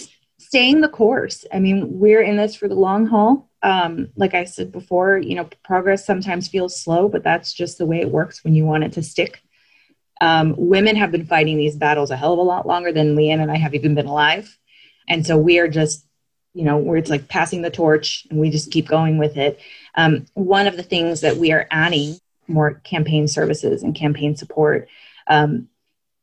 staying 0.47 0.80
the 0.80 0.88
course. 0.88 1.45
I 1.53 1.59
mean, 1.59 1.99
we're 1.99 2.22
in 2.22 2.36
this 2.36 2.55
for 2.55 2.68
the 2.68 2.74
long 2.74 3.07
haul. 3.07 3.49
Um, 3.62 4.09
like 4.16 4.34
I 4.34 4.45
said 4.45 4.72
before, 4.72 5.18
you 5.18 5.34
know, 5.34 5.49
progress 5.64 6.05
sometimes 6.05 6.49
feels 6.49 6.80
slow, 6.80 7.09
but 7.09 7.22
that's 7.22 7.53
just 7.53 7.78
the 7.78 7.86
way 7.86 8.01
it 8.01 8.11
works 8.11 8.43
when 8.43 8.55
you 8.55 8.64
want 8.64 8.84
it 8.84 8.93
to 8.95 9.03
stick. 9.03 9.43
Um, 10.20 10.55
women 10.57 10.97
have 10.97 11.11
been 11.11 11.26
fighting 11.26 11.57
these 11.57 11.76
battles 11.76 12.11
a 12.11 12.16
hell 12.16 12.32
of 12.32 12.38
a 12.38 12.43
lot 12.43 12.66
longer 12.66 12.93
than 12.93 13.16
Leanne 13.16 13.40
and 13.40 13.51
I 13.51 13.57
have 13.57 13.74
even 13.74 13.95
been 13.95 14.07
alive. 14.07 14.57
And 15.09 15.26
so 15.26 15.36
we 15.36 15.59
are 15.59 15.68
just, 15.68 16.07
you 16.55 16.64
know, 16.64 16.76
where 16.76 16.97
it's 16.97 17.11
like 17.11 17.28
passing 17.28 17.62
the 17.62 17.70
torch 17.70 18.26
and 18.30 18.38
we 18.38 18.51
just 18.51 18.70
keep 18.70 18.86
going 18.86 19.18
with 19.18 19.36
it. 19.36 19.61
Um, 19.95 20.26
one 20.34 20.66
of 20.66 20.76
the 20.76 20.82
things 20.82 21.22
that 21.22 21.36
we 21.36 21.53
are 21.53 21.66
adding 21.70 22.16
more 22.49 22.74
campaign 22.84 23.26
services 23.28 23.82
and 23.82 23.95
campaign 23.95 24.36
support. 24.36 24.88
Um, 25.26 25.68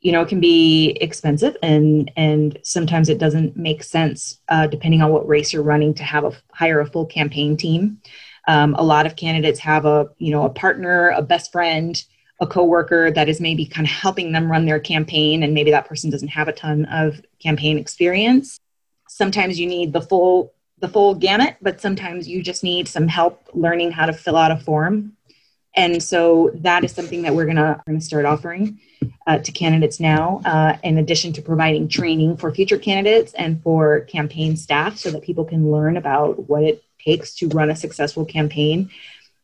you 0.01 0.13
know, 0.13 0.21
it 0.21 0.29
can 0.29 0.39
be 0.39 0.97
expensive, 1.01 1.57
and 1.61 2.11
and 2.15 2.57
sometimes 2.63 3.09
it 3.09 3.17
doesn't 3.17 3.57
make 3.57 3.83
sense 3.83 4.39
uh, 4.47 4.67
depending 4.67 5.01
on 5.01 5.11
what 5.11 5.27
race 5.27 5.51
you're 5.51 5.63
running 5.63 5.93
to 5.95 6.03
have 6.03 6.23
a 6.23 6.31
hire 6.51 6.79
a 6.79 6.85
full 6.85 7.05
campaign 7.05 7.57
team. 7.57 8.01
Um, 8.47 8.75
a 8.75 8.83
lot 8.83 9.05
of 9.05 9.15
candidates 9.15 9.59
have 9.59 9.85
a 9.85 10.09
you 10.17 10.31
know 10.31 10.45
a 10.45 10.49
partner, 10.49 11.09
a 11.09 11.21
best 11.21 11.51
friend, 11.51 12.01
a 12.39 12.47
coworker 12.47 13.11
that 13.11 13.27
is 13.27 13.41
maybe 13.41 13.65
kind 13.65 13.85
of 13.85 13.91
helping 13.91 14.31
them 14.31 14.49
run 14.49 14.65
their 14.65 14.79
campaign, 14.79 15.43
and 15.43 15.53
maybe 15.53 15.71
that 15.71 15.87
person 15.87 16.09
doesn't 16.09 16.29
have 16.29 16.47
a 16.47 16.53
ton 16.53 16.85
of 16.85 17.21
campaign 17.41 17.77
experience. 17.77 18.57
Sometimes 19.09 19.59
you 19.59 19.67
need 19.67 19.91
the 19.91 20.01
full 20.01 20.53
the 20.79 20.87
full 20.87 21.13
gamut, 21.13 21.57
but 21.61 21.81
sometimes 21.81 22.25
you 22.25 22.41
just 22.41 22.63
need 22.63 22.87
some 22.87 23.09
help 23.09 23.49
learning 23.53 23.91
how 23.91 24.05
to 24.05 24.13
fill 24.13 24.37
out 24.37 24.51
a 24.51 24.57
form 24.57 25.11
and 25.75 26.01
so 26.01 26.51
that 26.55 26.83
is 26.83 26.91
something 26.91 27.21
that 27.23 27.35
we're 27.35 27.45
gonna, 27.45 27.81
gonna 27.85 28.01
start 28.01 28.25
offering 28.25 28.79
uh, 29.27 29.37
to 29.37 29.51
candidates 29.51 29.99
now, 29.99 30.41
uh, 30.45 30.77
in 30.83 30.97
addition 30.97 31.31
to 31.33 31.41
providing 31.41 31.87
training 31.87 32.37
for 32.37 32.51
future 32.51 32.77
candidates 32.77 33.33
and 33.33 33.61
for 33.61 34.01
campaign 34.01 34.57
staff 34.57 34.97
so 34.97 35.11
that 35.11 35.21
people 35.21 35.45
can 35.45 35.71
learn 35.71 35.97
about 35.97 36.49
what 36.49 36.63
it 36.63 36.83
takes 36.99 37.35
to 37.35 37.47
run 37.49 37.69
a 37.69 37.75
successful 37.75 38.25
campaign. 38.25 38.89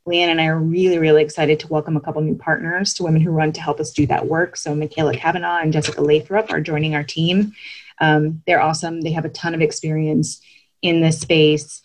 Leanne 0.07 0.28
and 0.28 0.41
I 0.41 0.47
are 0.47 0.59
really, 0.59 0.99
really 0.99 1.23
excited 1.23 1.59
to 1.61 1.67
welcome 1.67 1.97
a 1.97 2.01
couple 2.01 2.21
new 2.21 2.36
partners 2.36 2.93
to 2.95 3.03
Women 3.03 3.21
Who 3.21 3.32
Run 3.32 3.51
to 3.53 3.61
help 3.61 3.80
us 3.80 3.91
do 3.91 4.05
that 4.07 4.28
work. 4.28 4.55
So 4.55 4.76
Michaela 4.76 5.13
Kavanaugh 5.13 5.59
and 5.59 5.73
Jessica 5.73 6.01
Lathrop 6.01 6.51
are 6.51 6.61
joining 6.61 6.95
our 6.95 7.03
team. 7.03 7.53
Um, 7.99 8.43
they're 8.45 8.61
awesome. 8.61 9.01
They 9.01 9.13
have 9.13 9.26
a 9.26 9.30
ton 9.30 9.55
of 9.55 9.61
experience 9.61 10.41
in 10.82 11.01
this 11.01 11.21
space 11.21 11.82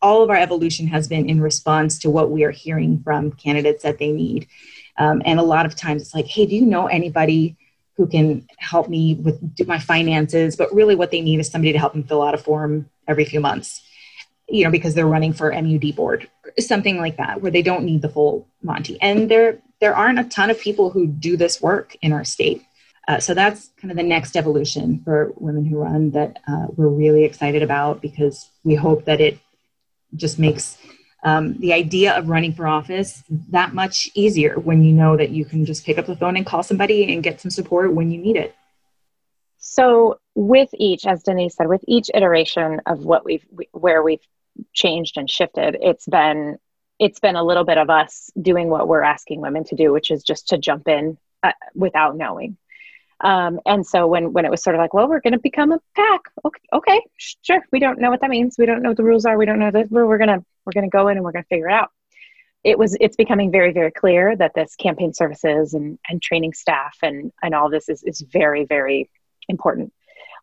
all 0.00 0.22
of 0.22 0.30
our 0.30 0.36
evolution 0.36 0.86
has 0.88 1.08
been 1.08 1.28
in 1.28 1.40
response 1.40 1.98
to 2.00 2.10
what 2.10 2.30
we 2.30 2.44
are 2.44 2.50
hearing 2.50 3.00
from 3.02 3.32
candidates 3.32 3.82
that 3.82 3.98
they 3.98 4.12
need. 4.12 4.46
Um, 4.96 5.22
and 5.24 5.38
a 5.38 5.44
lot 5.44 5.66
of 5.66 5.76
times 5.76 6.02
it's 6.02 6.14
like, 6.14 6.26
hey, 6.26 6.46
do 6.46 6.54
you 6.54 6.64
know 6.64 6.86
anybody 6.86 7.56
who 7.96 8.06
can 8.06 8.46
help 8.58 8.88
me 8.88 9.14
with 9.14 9.54
do 9.54 9.64
my 9.64 9.78
finances? 9.78 10.56
But 10.56 10.72
really, 10.72 10.94
what 10.94 11.10
they 11.10 11.20
need 11.20 11.40
is 11.40 11.48
somebody 11.48 11.72
to 11.72 11.78
help 11.78 11.92
them 11.92 12.04
fill 12.04 12.22
out 12.22 12.34
a 12.34 12.38
form 12.38 12.88
every 13.06 13.24
few 13.24 13.40
months, 13.40 13.82
you 14.48 14.64
know, 14.64 14.70
because 14.70 14.94
they're 14.94 15.06
running 15.06 15.32
for 15.32 15.52
MUD 15.52 15.94
board, 15.96 16.28
something 16.58 16.98
like 16.98 17.16
that, 17.16 17.40
where 17.40 17.50
they 17.50 17.62
don't 17.62 17.84
need 17.84 18.02
the 18.02 18.08
full 18.08 18.48
Monty. 18.62 19.00
And 19.00 19.30
there, 19.30 19.58
there 19.80 19.94
aren't 19.94 20.18
a 20.18 20.24
ton 20.24 20.50
of 20.50 20.60
people 20.60 20.90
who 20.90 21.06
do 21.06 21.36
this 21.36 21.62
work 21.62 21.96
in 22.02 22.12
our 22.12 22.24
state. 22.24 22.64
Uh, 23.06 23.18
so 23.18 23.32
that's 23.32 23.70
kind 23.80 23.90
of 23.90 23.96
the 23.96 24.02
next 24.02 24.36
evolution 24.36 25.00
for 25.02 25.32
women 25.36 25.64
who 25.64 25.78
run 25.78 26.10
that 26.10 26.38
uh, 26.46 26.66
we're 26.76 26.88
really 26.88 27.24
excited 27.24 27.62
about 27.62 28.02
because 28.02 28.50
we 28.64 28.74
hope 28.74 29.06
that 29.06 29.20
it 29.20 29.38
just 30.16 30.38
makes 30.38 30.78
um, 31.24 31.58
the 31.58 31.72
idea 31.72 32.16
of 32.16 32.28
running 32.28 32.52
for 32.52 32.66
office 32.66 33.22
that 33.50 33.74
much 33.74 34.08
easier 34.14 34.58
when 34.58 34.84
you 34.84 34.92
know 34.92 35.16
that 35.16 35.30
you 35.30 35.44
can 35.44 35.64
just 35.64 35.84
pick 35.84 35.98
up 35.98 36.06
the 36.06 36.16
phone 36.16 36.36
and 36.36 36.46
call 36.46 36.62
somebody 36.62 37.12
and 37.12 37.22
get 37.22 37.40
some 37.40 37.50
support 37.50 37.92
when 37.92 38.10
you 38.10 38.18
need 38.18 38.36
it. 38.36 38.54
So, 39.58 40.18
with 40.34 40.70
each, 40.74 41.04
as 41.04 41.24
Denise 41.24 41.56
said, 41.56 41.68
with 41.68 41.84
each 41.88 42.10
iteration 42.14 42.80
of 42.86 43.00
what 43.00 43.24
we've 43.24 43.44
where 43.72 44.02
we've 44.02 44.24
changed 44.72 45.16
and 45.16 45.28
shifted, 45.28 45.76
it's 45.80 46.06
been 46.06 46.58
it's 46.98 47.20
been 47.20 47.36
a 47.36 47.44
little 47.44 47.64
bit 47.64 47.78
of 47.78 47.90
us 47.90 48.30
doing 48.40 48.68
what 48.68 48.88
we're 48.88 49.02
asking 49.02 49.40
women 49.40 49.64
to 49.64 49.76
do, 49.76 49.92
which 49.92 50.10
is 50.10 50.22
just 50.22 50.48
to 50.48 50.58
jump 50.58 50.88
in 50.88 51.18
uh, 51.42 51.52
without 51.74 52.16
knowing. 52.16 52.56
Um, 53.20 53.60
and 53.66 53.86
so 53.86 54.06
when 54.06 54.32
when 54.32 54.44
it 54.44 54.50
was 54.50 54.62
sort 54.62 54.76
of 54.76 54.80
like, 54.80 54.94
well, 54.94 55.08
we're 55.08 55.20
going 55.20 55.32
to 55.32 55.40
become 55.40 55.72
a 55.72 55.80
PAC. 55.96 56.20
Okay, 56.44 56.60
okay, 56.72 57.00
sure. 57.42 57.62
We 57.72 57.80
don't 57.80 57.98
know 58.00 58.10
what 58.10 58.20
that 58.20 58.30
means. 58.30 58.56
We 58.58 58.66
don't 58.66 58.82
know 58.82 58.90
what 58.90 58.96
the 58.96 59.04
rules 59.04 59.24
are. 59.24 59.36
We 59.38 59.46
don't 59.46 59.58
know 59.58 59.70
that 59.70 59.90
we're 59.90 60.18
gonna 60.18 60.44
we're 60.64 60.72
gonna 60.72 60.88
go 60.88 61.08
in 61.08 61.16
and 61.16 61.24
we're 61.24 61.32
gonna 61.32 61.44
figure 61.48 61.68
it 61.68 61.72
out. 61.74 61.90
It 62.64 62.78
was 62.78 62.96
it's 63.00 63.16
becoming 63.16 63.50
very 63.50 63.72
very 63.72 63.90
clear 63.90 64.36
that 64.36 64.54
this 64.54 64.76
campaign 64.76 65.12
services 65.14 65.74
and 65.74 65.98
and 66.08 66.22
training 66.22 66.52
staff 66.54 66.96
and 67.02 67.32
and 67.42 67.54
all 67.54 67.70
this 67.70 67.88
is 67.88 68.02
is 68.04 68.20
very 68.20 68.64
very 68.64 69.10
important. 69.48 69.92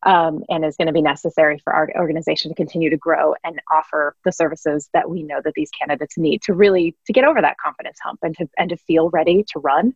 um, 0.04 0.44
and 0.50 0.64
is 0.66 0.78
going 0.78 0.88
to 0.88 0.94
be 0.94 1.02
necessary 1.02 1.60
for 1.64 1.74
our 1.74 1.90
organization 1.96 2.50
to 2.52 2.56
continue 2.56 2.90
to 2.90 2.98
grow 2.98 3.34
and 3.44 3.62
offer 3.72 4.16
the 4.24 4.32
services 4.32 4.90
that 4.94 5.10
we 5.10 5.24
know 5.24 5.42
that 5.44 5.54
these 5.56 5.72
candidates 5.72 6.18
need 6.18 6.42
to 6.44 6.54
really 6.54 6.96
to 7.06 7.14
get 7.14 7.24
over 7.24 7.42
that 7.42 7.58
confidence 7.58 7.98
hump 8.04 8.20
and 8.22 8.36
to 8.38 8.48
and 8.58 8.70
to 8.70 8.78
feel 8.78 9.10
ready 9.10 9.44
to 9.52 9.60
run 9.60 9.94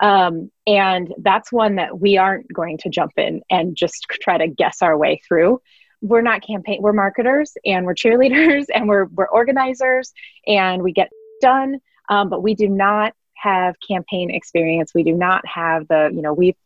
um, 0.00 0.50
and 0.66 1.12
that's 1.18 1.52
one 1.52 1.76
that 1.76 2.00
we 2.00 2.16
aren't 2.16 2.52
going 2.52 2.78
to 2.78 2.88
jump 2.88 3.12
in 3.16 3.42
and 3.50 3.76
just 3.76 4.06
try 4.22 4.38
to 4.38 4.46
guess 4.46 4.82
our 4.82 4.96
way 4.96 5.20
through. 5.26 5.60
We're 6.00 6.22
not 6.22 6.46
campaign 6.46 6.80
we're 6.80 6.92
marketers 6.92 7.56
and 7.64 7.84
we're 7.84 7.94
cheerleaders 7.94 8.66
and 8.74 8.88
we're 8.88 9.06
we're 9.06 9.28
organizers 9.28 10.12
and 10.46 10.82
we 10.82 10.92
get 10.92 11.10
done. 11.40 11.78
Um, 12.08 12.30
but 12.30 12.42
we 12.42 12.54
do 12.54 12.68
not 12.68 13.12
have 13.34 13.76
campaign 13.86 14.30
experience. 14.30 14.92
We 14.94 15.02
do 15.02 15.12
not 15.12 15.46
have 15.46 15.88
the 15.88 16.10
you 16.12 16.22
know 16.22 16.32
we've 16.32 16.56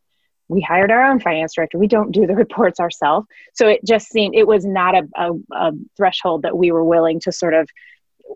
we 0.49 0.61
hired 0.61 0.91
our 0.91 1.03
own 1.03 1.19
finance 1.19 1.55
director. 1.55 1.79
We 1.79 1.89
don't 1.89 2.13
do 2.13 2.27
the 2.27 2.35
reports 2.37 2.79
ourselves. 2.79 3.27
So 3.55 3.69
it 3.69 3.81
just 3.87 4.09
seemed 4.09 4.35
it 4.35 4.47
was 4.47 4.65
not 4.65 4.95
a, 4.95 5.09
a, 5.17 5.31
a 5.53 5.73
threshold 5.97 6.43
that 6.43 6.57
we 6.57 6.71
were 6.71 6.85
willing 6.85 7.21
to 7.21 7.33
sort 7.33 7.55
of 7.55 7.69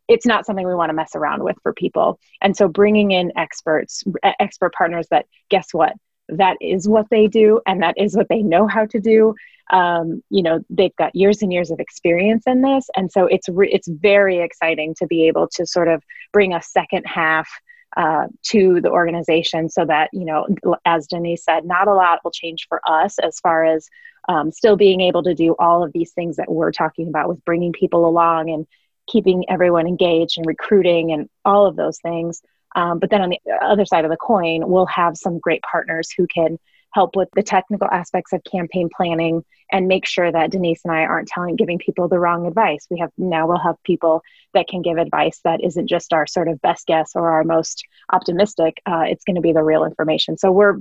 it's 0.09 0.27
not 0.27 0.47
something 0.47 0.67
we 0.67 0.75
want 0.75 0.91
to 0.91 0.95
mess 0.95 1.15
around 1.15 1.43
with 1.43 1.57
for 1.63 1.73
people. 1.73 2.19
And 2.41 2.57
so 2.57 2.69
bringing 2.69 3.11
in 3.11 3.33
experts 3.37 4.05
expert 4.41 4.73
partners 4.75 5.07
that 5.11 5.27
guess 5.51 5.69
what? 5.73 5.93
That 6.29 6.57
is 6.61 6.89
what 6.89 7.07
they 7.11 7.29
do 7.29 7.61
and 7.67 7.83
that 7.83 7.95
is 7.97 8.17
what 8.17 8.29
they 8.29 8.43
know 8.43 8.67
how 8.67 8.87
to 8.87 9.01
do. 9.01 9.35
Um, 9.73 10.23
you 10.31 10.45
know 10.45 10.61
they've 10.71 10.95
got 10.95 11.17
years 11.17 11.43
and 11.43 11.53
years 11.53 11.73
of 11.73 11.81
experience 11.81 12.45
in 12.47 12.63
this. 12.63 12.89
And 12.97 13.11
so 13.11 13.27
it's 13.27 13.49
re- 13.49 13.71
it's 13.73 13.89
very 13.89 14.39
exciting 14.39 14.95
to 14.99 15.07
be 15.07 15.27
able 15.27 15.49
to 15.55 15.67
sort 15.67 15.89
of 15.89 16.03
bring 16.33 16.55
a 16.55 16.63
second 16.63 17.05
half 17.05 17.49
uh, 17.97 18.27
to 18.43 18.81
the 18.81 18.91
organization 18.91 19.71
so 19.71 19.85
that 19.87 20.11
you 20.13 20.25
know 20.25 20.47
as 20.85 21.07
denise 21.07 21.45
said 21.45 21.65
not 21.65 21.89
a 21.89 21.95
lot 21.95 22.21
will 22.23 22.31
change 22.31 22.67
for 22.69 22.81
us 22.87 23.19
as 23.21 23.41
far 23.41 23.65
as 23.65 23.89
um, 24.29 24.51
still 24.53 24.77
being 24.77 25.01
able 25.01 25.23
to 25.23 25.35
do 25.35 25.55
all 25.59 25.83
of 25.83 25.93
these 25.93 26.13
things 26.13 26.37
that 26.37 26.51
we're 26.51 26.73
talking 26.73 27.09
about 27.09 27.29
with 27.29 27.45
bringing 27.45 27.73
people 27.73 28.07
along 28.07 28.51
and 28.51 28.67
keeping 29.07 29.45
everyone 29.49 29.87
engaged 29.87 30.39
and 30.39 30.47
recruiting 30.47 31.13
and 31.13 31.29
all 31.45 31.67
of 31.67 31.77
those 31.77 31.99
things 31.99 32.43
um, 32.75 32.99
but 32.99 33.11
then 33.11 33.23
on 33.23 33.31
the 33.31 33.41
other 33.63 33.85
side 33.85 34.05
of 34.05 34.11
the 34.11 34.17
coin 34.17 34.69
we'll 34.69 34.87
have 34.87 35.17
some 35.17 35.39
great 35.39 35.63
partners 35.63 36.11
who 36.11 36.27
can 36.27 36.59
help 36.97 37.15
with 37.15 37.29
the 37.35 37.43
technical 37.43 37.87
aspects 37.89 38.33
of 38.33 38.43
campaign 38.45 38.89
planning 38.95 39.45
and 39.71 39.87
make 39.87 40.07
sure 40.07 40.33
that 40.33 40.51
Denise 40.51 40.81
and 40.83 40.95
I 40.95 41.03
aren't 41.03 41.29
telling 41.29 41.55
giving 41.55 41.79
people 41.79 42.09
the 42.09 42.19
wrong 42.19 42.47
advice. 42.47 42.87
We 42.91 42.99
have 43.01 43.11
now 43.19 43.47
we'll 43.47 43.59
have 43.59 43.77
people 43.85 44.23
that 44.55 44.67
can 44.67 44.81
give 44.81 44.97
advice 44.97 45.41
that 45.45 45.63
isn't 45.63 45.89
just 45.89 46.15
our 46.15 46.27
sort 46.27 46.49
of 46.49 46.63
best 46.63 46.87
guess 46.87 47.13
or 47.15 47.31
our 47.31 47.45
most 47.45 47.85
optimistic. 48.11 48.81
Uh, 48.87 49.05
it's 49.07 49.25
going 49.25 49.37
to 49.37 49.43
be 49.43 49.53
the 49.53 49.63
real 49.63 49.85
information. 49.85 50.39
So 50.39 50.51
we're 50.51 50.77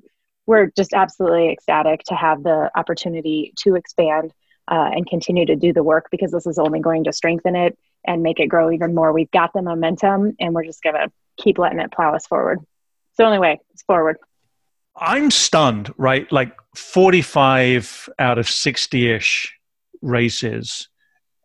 we're 0.45 0.67
just 0.77 0.93
absolutely 0.93 1.49
ecstatic 1.49 2.03
to 2.05 2.15
have 2.15 2.43
the 2.43 2.71
opportunity 2.75 3.53
to 3.63 3.75
expand 3.75 4.31
uh, 4.69 4.91
and 4.93 5.05
continue 5.07 5.45
to 5.45 5.55
do 5.57 5.73
the 5.73 5.83
work 5.83 6.07
because 6.11 6.31
this 6.31 6.47
is 6.47 6.59
only 6.59 6.79
going 6.79 7.03
to 7.05 7.13
strengthen 7.13 7.57
it 7.57 7.77
and 8.07 8.23
make 8.23 8.39
it 8.39 8.47
grow 8.47 8.71
even 8.71 8.93
more. 8.95 9.11
We've 9.11 9.31
got 9.31 9.53
the 9.53 9.61
momentum 9.61 10.35
and 10.39 10.53
we're 10.53 10.65
just 10.65 10.83
going 10.83 10.95
to 10.95 11.11
keep 11.37 11.57
letting 11.57 11.79
it 11.79 11.91
plow 11.91 12.15
us 12.15 12.25
forward. 12.25 12.59
It's 13.09 13.17
the 13.17 13.25
only 13.25 13.39
way. 13.39 13.59
It's 13.73 13.83
forward. 13.83 14.17
I'm 14.97 15.29
stunned, 15.29 15.93
right? 15.97 16.31
Like 16.31 16.55
45 16.75 18.09
out 18.19 18.37
of 18.37 18.49
60 18.49 19.11
ish 19.11 19.53
races, 20.01 20.87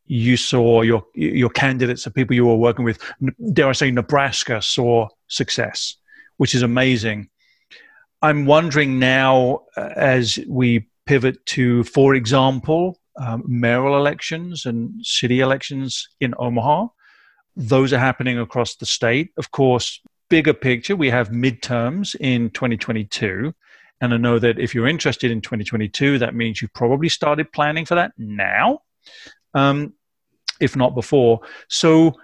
you 0.06 0.36
saw 0.36 0.82
your 0.82 1.04
your 1.14 1.50
candidates, 1.50 2.04
the 2.04 2.10
people 2.10 2.34
you 2.34 2.44
were 2.44 2.56
working 2.56 2.84
with, 2.84 3.00
dare 3.52 3.68
I 3.68 3.72
say, 3.72 3.90
Nebraska 3.90 4.60
saw 4.60 5.08
success, 5.28 5.96
which 6.36 6.54
is 6.54 6.62
amazing. 6.62 7.28
I'm 8.22 8.44
wondering 8.44 8.98
now, 8.98 9.62
uh, 9.76 9.90
as 9.96 10.38
we 10.48 10.86
pivot 11.06 11.44
to, 11.46 11.84
for 11.84 12.14
example, 12.14 12.99
um, 13.20 13.44
mayoral 13.46 13.96
elections 13.96 14.66
and 14.66 15.04
city 15.04 15.40
elections 15.40 16.08
in 16.20 16.34
Omaha. 16.38 16.86
Those 17.54 17.92
are 17.92 17.98
happening 17.98 18.38
across 18.38 18.76
the 18.76 18.86
state. 18.86 19.30
Of 19.36 19.50
course, 19.50 20.00
bigger 20.30 20.54
picture, 20.54 20.96
we 20.96 21.10
have 21.10 21.28
midterms 21.28 22.16
in 22.18 22.50
2022. 22.50 23.54
And 24.00 24.14
I 24.14 24.16
know 24.16 24.38
that 24.38 24.58
if 24.58 24.74
you're 24.74 24.88
interested 24.88 25.30
in 25.30 25.42
2022, 25.42 26.18
that 26.18 26.34
means 26.34 26.62
you've 26.62 26.72
probably 26.72 27.10
started 27.10 27.52
planning 27.52 27.84
for 27.84 27.96
that 27.96 28.12
now, 28.16 28.80
um, 29.52 29.92
if 30.58 30.74
not 30.74 30.94
before. 30.94 31.40
So, 31.68 32.14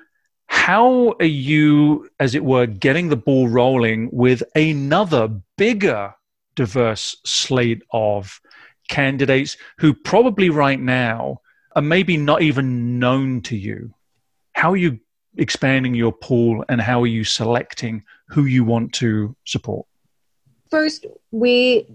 how 0.49 1.17
are 1.19 1.27
you, 1.27 2.09
as 2.21 2.37
it 2.37 2.45
were, 2.45 2.67
getting 2.67 3.09
the 3.09 3.17
ball 3.17 3.49
rolling 3.49 4.09
with 4.13 4.45
another 4.55 5.29
bigger, 5.59 6.15
diverse 6.55 7.17
slate 7.27 7.83
of 7.91 8.41
candidates 8.89 9.57
who 9.79 9.95
probably 9.95 10.51
right 10.51 10.81
now 10.81 11.41
are 11.75 11.83
maybe 11.83 12.17
not 12.17 12.43
even 12.43 12.99
known 12.99 13.43
to 13.43 13.57
you? 13.57 13.95
How 14.53 14.73
are 14.73 14.77
you 14.77 14.99
expanding 15.37 15.95
your 15.95 16.13
pool 16.13 16.65
and 16.69 16.81
how 16.81 17.03
are 17.03 17.07
you 17.07 17.25
selecting 17.25 18.03
who 18.29 18.45
you 18.47 18.65
want 18.65 18.93
to 18.95 19.37
support? 19.45 19.87
First, 20.71 21.07
we 21.31 21.87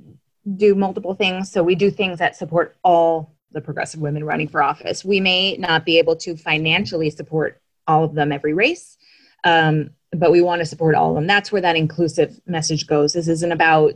do 0.58 0.76
multiple 0.76 1.14
things. 1.14 1.52
So 1.52 1.64
we 1.64 1.76
do 1.76 1.92
things 1.92 2.20
that 2.20 2.36
support 2.36 2.78
all 2.84 3.36
the 3.52 3.62
progressive 3.62 4.00
women 4.00 4.24
running 4.24 4.48
for 4.48 4.64
office. 4.64 5.04
We 5.04 5.20
may 5.20 5.58
not 5.58 5.86
be 5.86 5.98
able 6.00 6.16
to 6.18 6.38
financially 6.38 7.10
support 7.10 7.62
all 7.88 8.04
of 8.04 8.14
them 8.14 8.32
every 8.32 8.54
race, 8.54 8.98
um, 9.44 9.92
but 10.14 10.32
we 10.32 10.42
want 10.42 10.60
to 10.60 10.66
support 10.66 10.96
all 10.96 11.10
of 11.10 11.16
them. 11.16 11.28
That's 11.28 11.52
where 11.52 11.62
that 11.62 11.76
inclusive 11.76 12.40
message 12.46 12.88
goes. 12.88 13.14
This 13.14 13.28
isn't 13.28 13.52
about 13.52 13.94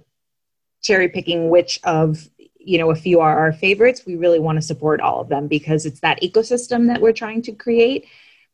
cherry 0.81 1.09
picking 1.09 1.49
which 1.49 1.79
of 1.83 2.29
you 2.65 2.77
know 2.77 2.91
a 2.91 2.95
few 2.95 3.19
are 3.19 3.37
our 3.39 3.53
favorites. 3.53 4.03
We 4.05 4.15
really 4.15 4.39
want 4.39 4.57
to 4.57 4.61
support 4.61 5.01
all 5.01 5.21
of 5.21 5.29
them 5.29 5.47
because 5.47 5.85
it's 5.85 6.01
that 6.01 6.21
ecosystem 6.21 6.87
that 6.87 7.01
we're 7.01 7.13
trying 7.13 7.41
to 7.43 7.51
create 7.51 8.07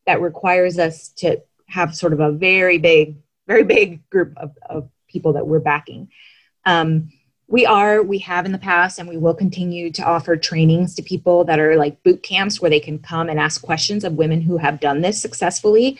that 0.05 0.21
requires 0.21 0.77
us 0.77 1.09
to 1.17 1.41
have 1.67 1.95
sort 1.95 2.13
of 2.13 2.19
a 2.19 2.31
very 2.31 2.77
big, 2.77 3.17
very 3.47 3.63
big 3.63 4.07
group 4.09 4.33
of, 4.37 4.57
of 4.69 4.89
people 5.07 5.33
that 5.33 5.47
we're 5.47 5.59
backing. 5.59 6.09
Um, 6.65 7.11
we 7.47 7.65
are, 7.65 8.01
we 8.01 8.19
have 8.19 8.45
in 8.45 8.53
the 8.53 8.57
past, 8.57 8.97
and 8.97 9.09
we 9.09 9.17
will 9.17 9.33
continue 9.33 9.91
to 9.91 10.03
offer 10.03 10.37
trainings 10.37 10.95
to 10.95 11.01
people 11.01 11.43
that 11.45 11.59
are 11.59 11.75
like 11.75 12.01
boot 12.01 12.23
camps 12.23 12.61
where 12.61 12.69
they 12.69 12.79
can 12.79 12.97
come 12.99 13.29
and 13.29 13.39
ask 13.39 13.61
questions 13.61 14.03
of 14.03 14.13
women 14.13 14.41
who 14.41 14.57
have 14.57 14.79
done 14.79 15.01
this 15.01 15.21
successfully. 15.21 15.99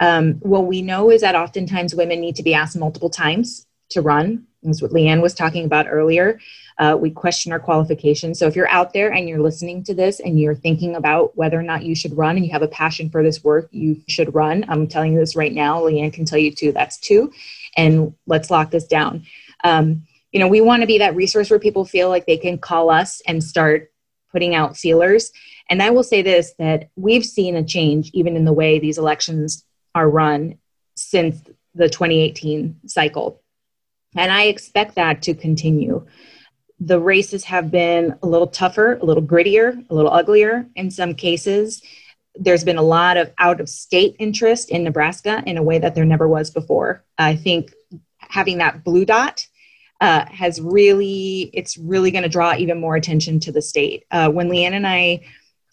Um, 0.00 0.34
what 0.40 0.66
we 0.66 0.82
know 0.82 1.10
is 1.10 1.22
that 1.22 1.34
oftentimes 1.34 1.94
women 1.94 2.20
need 2.20 2.36
to 2.36 2.42
be 2.42 2.54
asked 2.54 2.76
multiple 2.76 3.10
times 3.10 3.66
to 3.90 4.02
run. 4.02 4.46
That's 4.62 4.82
what 4.82 4.90
Leanne 4.90 5.22
was 5.22 5.34
talking 5.34 5.64
about 5.64 5.86
earlier. 5.88 6.38
Uh, 6.78 6.96
we 6.98 7.10
question 7.10 7.52
our 7.52 7.60
qualifications. 7.60 8.38
So 8.38 8.46
if 8.46 8.56
you're 8.56 8.68
out 8.68 8.92
there 8.92 9.12
and 9.12 9.28
you're 9.28 9.40
listening 9.40 9.82
to 9.84 9.94
this 9.94 10.20
and 10.20 10.38
you're 10.38 10.54
thinking 10.54 10.96
about 10.96 11.36
whether 11.36 11.58
or 11.58 11.62
not 11.62 11.84
you 11.84 11.94
should 11.94 12.16
run 12.16 12.36
and 12.36 12.44
you 12.44 12.52
have 12.52 12.62
a 12.62 12.68
passion 12.68 13.10
for 13.10 13.22
this 13.22 13.42
work, 13.42 13.68
you 13.70 14.02
should 14.08 14.34
run. 14.34 14.64
I'm 14.68 14.86
telling 14.86 15.14
you 15.14 15.18
this 15.18 15.36
right 15.36 15.52
now. 15.52 15.80
Leanne 15.80 16.12
can 16.12 16.24
tell 16.24 16.38
you 16.38 16.54
too. 16.54 16.72
That's 16.72 16.98
two. 16.98 17.32
And 17.76 18.14
let's 18.26 18.50
lock 18.50 18.70
this 18.70 18.86
down. 18.86 19.24
Um, 19.64 20.06
you 20.32 20.40
know, 20.40 20.48
we 20.48 20.60
want 20.60 20.82
to 20.82 20.86
be 20.86 20.98
that 20.98 21.16
resource 21.16 21.50
where 21.50 21.58
people 21.58 21.84
feel 21.84 22.08
like 22.08 22.26
they 22.26 22.36
can 22.36 22.58
call 22.58 22.90
us 22.90 23.20
and 23.26 23.42
start 23.42 23.90
putting 24.30 24.54
out 24.54 24.76
feelers. 24.76 25.32
And 25.68 25.82
I 25.82 25.90
will 25.90 26.02
say 26.02 26.22
this 26.22 26.54
that 26.58 26.90
we've 26.96 27.24
seen 27.24 27.56
a 27.56 27.64
change 27.64 28.10
even 28.12 28.36
in 28.36 28.44
the 28.44 28.52
way 28.52 28.78
these 28.78 28.98
elections 28.98 29.64
are 29.94 30.08
run 30.08 30.58
since 30.94 31.40
the 31.74 31.88
2018 31.88 32.80
cycle. 32.86 33.40
And 34.16 34.32
I 34.32 34.44
expect 34.44 34.96
that 34.96 35.22
to 35.22 35.34
continue 35.34 36.06
the 36.80 36.98
races 36.98 37.44
have 37.44 37.70
been 37.70 38.16
a 38.22 38.26
little 38.26 38.46
tougher, 38.46 38.94
a 38.94 39.04
little 39.04 39.22
grittier, 39.22 39.84
a 39.90 39.94
little 39.94 40.12
uglier 40.12 40.66
in 40.74 40.90
some 40.90 41.14
cases. 41.14 41.82
There's 42.34 42.64
been 42.64 42.78
a 42.78 42.82
lot 42.82 43.18
of 43.18 43.30
out 43.38 43.60
of 43.60 43.68
state 43.68 44.16
interest 44.18 44.70
in 44.70 44.82
Nebraska 44.82 45.42
in 45.46 45.58
a 45.58 45.62
way 45.62 45.78
that 45.78 45.94
there 45.94 46.06
never 46.06 46.26
was 46.26 46.50
before. 46.50 47.04
I 47.18 47.36
think 47.36 47.74
having 48.18 48.58
that 48.58 48.82
blue 48.82 49.04
dot 49.04 49.46
uh, 50.00 50.24
has 50.30 50.58
really, 50.60 51.50
it's 51.52 51.76
really 51.76 52.10
going 52.10 52.22
to 52.22 52.30
draw 52.30 52.54
even 52.54 52.80
more 52.80 52.96
attention 52.96 53.40
to 53.40 53.52
the 53.52 53.60
state. 53.60 54.06
Uh, 54.10 54.30
when 54.30 54.48
Leanne 54.48 54.72
and 54.72 54.86
I 54.86 55.20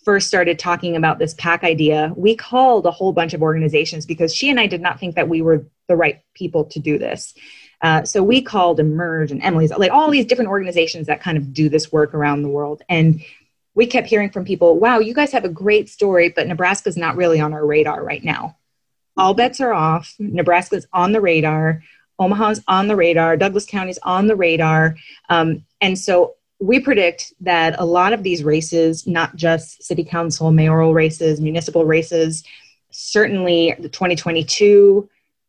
first 0.03 0.27
started 0.27 0.59
talking 0.59 0.97
about 0.97 1.19
this 1.19 1.33
PAC 1.35 1.63
idea, 1.63 2.11
we 2.17 2.35
called 2.35 2.85
a 2.85 2.91
whole 2.91 3.13
bunch 3.13 3.33
of 3.33 3.41
organizations 3.41 4.05
because 4.05 4.35
she 4.35 4.49
and 4.49 4.59
I 4.59 4.67
did 4.67 4.81
not 4.81 4.99
think 4.99 5.15
that 5.15 5.29
we 5.29 5.41
were 5.41 5.65
the 5.87 5.95
right 5.95 6.21
people 6.33 6.65
to 6.65 6.79
do 6.79 6.97
this. 6.97 7.33
Uh, 7.81 8.03
so 8.03 8.23
we 8.23 8.41
called 8.41 8.79
Emerge 8.79 9.31
and 9.31 9.43
Emily's, 9.43 9.71
like 9.71 9.91
all 9.91 10.09
these 10.09 10.25
different 10.25 10.49
organizations 10.49 11.07
that 11.07 11.21
kind 11.21 11.37
of 11.37 11.53
do 11.53 11.69
this 11.69 11.91
work 11.91 12.13
around 12.13 12.41
the 12.41 12.49
world. 12.49 12.81
And 12.89 13.21
we 13.75 13.85
kept 13.85 14.07
hearing 14.07 14.31
from 14.31 14.45
people, 14.45 14.79
wow, 14.79 14.99
you 14.99 15.13
guys 15.13 15.31
have 15.31 15.45
a 15.45 15.49
great 15.49 15.87
story, 15.87 16.29
but 16.29 16.47
Nebraska's 16.47 16.97
not 16.97 17.15
really 17.15 17.39
on 17.39 17.53
our 17.53 17.65
radar 17.65 18.03
right 18.03 18.23
now. 18.23 18.57
All 19.15 19.33
bets 19.33 19.61
are 19.61 19.73
off. 19.73 20.15
Nebraska's 20.17 20.87
on 20.93 21.11
the 21.11 21.21
radar. 21.21 21.83
Omaha's 22.19 22.63
on 22.67 22.87
the 22.87 22.95
radar. 22.95 23.37
Douglas 23.37 23.65
County's 23.65 23.99
on 23.99 24.25
the 24.25 24.35
radar. 24.35 24.95
Um, 25.29 25.63
and 25.81 25.97
so 25.97 26.35
we 26.59 26.79
predict 26.79 27.33
that 27.41 27.75
a 27.77 27.85
lot 27.85 28.13
of 28.13 28.23
these 28.23 28.43
races, 28.43 29.05
not 29.05 29.35
just 29.35 29.83
city 29.83 30.03
council, 30.03 30.51
mayoral 30.51 30.93
races, 30.93 31.39
municipal 31.39 31.85
races, 31.85 32.43
certainly 32.89 33.75
the 33.77 33.89
2022 33.89 35.07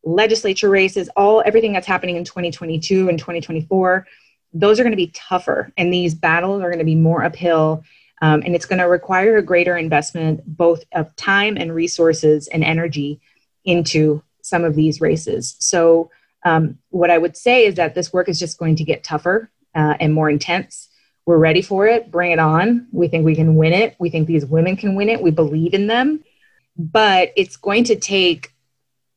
legislature 0.09 0.69
races, 0.69 1.09
all 1.15 1.43
everything 1.45 1.73
that's 1.73 1.87
happening 1.87 2.15
in 2.15 2.23
2022 2.23 3.09
and 3.09 3.19
2024 3.19 4.05
those 4.53 4.79
are 4.79 4.83
going 4.83 4.91
to 4.91 4.97
be 4.97 5.11
tougher, 5.13 5.71
and 5.77 5.93
these 5.93 6.15
battles 6.15 6.61
are 6.61 6.69
going 6.69 6.79
to 6.79 6.85
be 6.85 6.95
more 6.95 7.23
uphill. 7.23 7.83
Um, 8.21 8.43
and 8.45 8.53
it's 8.53 8.65
going 8.65 8.79
to 8.79 8.85
require 8.85 9.37
a 9.37 9.41
greater 9.41 9.77
investment, 9.77 10.41
both 10.45 10.83
of 10.93 11.15
time 11.15 11.55
and 11.55 11.73
resources 11.73 12.47
and 12.47 12.63
energy, 12.63 13.21
into 13.63 14.21
some 14.41 14.65
of 14.65 14.75
these 14.75 14.99
races. 14.99 15.55
So, 15.59 16.11
um, 16.43 16.79
what 16.89 17.11
I 17.11 17.17
would 17.17 17.37
say 17.37 17.65
is 17.65 17.75
that 17.75 17.95
this 17.95 18.11
work 18.11 18.29
is 18.29 18.39
just 18.39 18.57
going 18.57 18.77
to 18.77 18.83
get 18.83 19.03
tougher 19.03 19.51
uh, 19.75 19.95
and 19.99 20.13
more 20.13 20.29
intense. 20.29 20.89
We're 21.25 21.37
ready 21.37 21.61
for 21.61 21.85
it. 21.85 22.11
Bring 22.11 22.31
it 22.31 22.39
on. 22.39 22.87
We 22.91 23.07
think 23.09 23.25
we 23.25 23.35
can 23.35 23.55
win 23.55 23.73
it. 23.73 23.95
We 23.99 24.09
think 24.09 24.27
these 24.27 24.45
women 24.45 24.75
can 24.75 24.95
win 24.95 25.09
it. 25.09 25.21
We 25.21 25.31
believe 25.31 25.73
in 25.73 25.87
them. 25.87 26.23
But 26.77 27.31
it's 27.35 27.57
going 27.57 27.83
to 27.85 27.97
take 27.97 28.53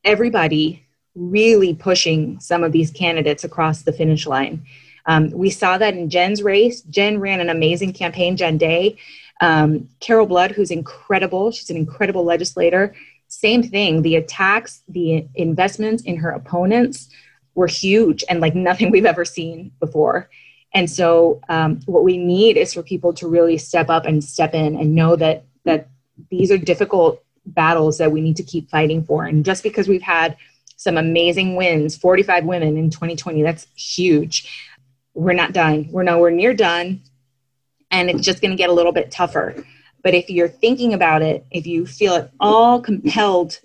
everybody 0.03 0.85
really 1.15 1.73
pushing 1.73 2.39
some 2.39 2.63
of 2.63 2.71
these 2.71 2.91
candidates 2.91 3.43
across 3.43 3.83
the 3.83 3.93
finish 3.93 4.25
line. 4.25 4.65
Um, 5.05 5.29
we 5.31 5.49
saw 5.49 5.77
that 5.77 5.95
in 5.95 6.09
Jen's 6.09 6.41
race. 6.41 6.81
Jen 6.81 7.19
ran 7.19 7.41
an 7.41 7.49
amazing 7.49 7.93
campaign, 7.93 8.37
Jen 8.37 8.57
Day. 8.57 8.97
Um, 9.41 9.89
Carol 9.99 10.25
Blood, 10.25 10.51
who's 10.51 10.71
incredible, 10.71 11.51
she's 11.51 11.69
an 11.69 11.77
incredible 11.77 12.23
legislator. 12.23 12.95
Same 13.27 13.63
thing. 13.63 14.01
The 14.01 14.15
attacks, 14.15 14.83
the 14.87 15.27
investments 15.35 16.03
in 16.03 16.17
her 16.17 16.29
opponents 16.29 17.09
were 17.55 17.67
huge 17.67 18.23
and 18.29 18.39
like 18.39 18.55
nothing 18.55 18.91
we've 18.91 19.05
ever 19.05 19.25
seen 19.25 19.71
before. 19.79 20.29
And 20.73 20.89
so, 20.89 21.39
um, 21.49 21.81
what 21.85 22.03
we 22.03 22.17
need 22.17 22.57
is 22.57 22.73
for 22.73 22.81
people 22.81 23.13
to 23.13 23.27
really 23.27 23.57
step 23.59 23.89
up 23.89 24.05
and 24.05 24.23
step 24.23 24.55
in 24.55 24.75
and 24.75 24.95
know 24.95 25.15
that 25.15 25.45
that 25.65 25.87
these 26.31 26.51
are 26.51 26.57
difficult 26.57 27.23
battles 27.45 27.97
that 27.97 28.11
we 28.11 28.21
need 28.21 28.37
to 28.37 28.43
keep 28.43 28.69
fighting 28.69 29.03
for. 29.03 29.25
And 29.25 29.43
just 29.43 29.63
because 29.63 29.87
we've 29.87 30.01
had 30.01 30.37
some 30.77 30.97
amazing 30.97 31.55
wins 31.55 31.95
45 31.95 32.45
women 32.45 32.77
in 32.77 32.89
2020 32.89 33.41
that's 33.41 33.67
huge. 33.75 34.75
We're 35.13 35.33
not 35.33 35.53
done. 35.53 35.87
We're 35.91 36.03
nowhere 36.03 36.31
near 36.31 36.53
done. 36.53 37.01
And 37.91 38.09
it's 38.09 38.23
just 38.23 38.41
going 38.41 38.51
to 38.51 38.57
get 38.57 38.69
a 38.69 38.73
little 38.73 38.91
bit 38.91 39.11
tougher. 39.11 39.65
But 40.03 40.13
if 40.13 40.29
you're 40.29 40.49
thinking 40.49 40.93
about 40.93 41.21
it 41.21 41.45
if 41.51 41.65
you 41.65 41.85
feel 41.85 42.15
at 42.15 42.31
all 42.39 42.81
compelled 42.81 43.59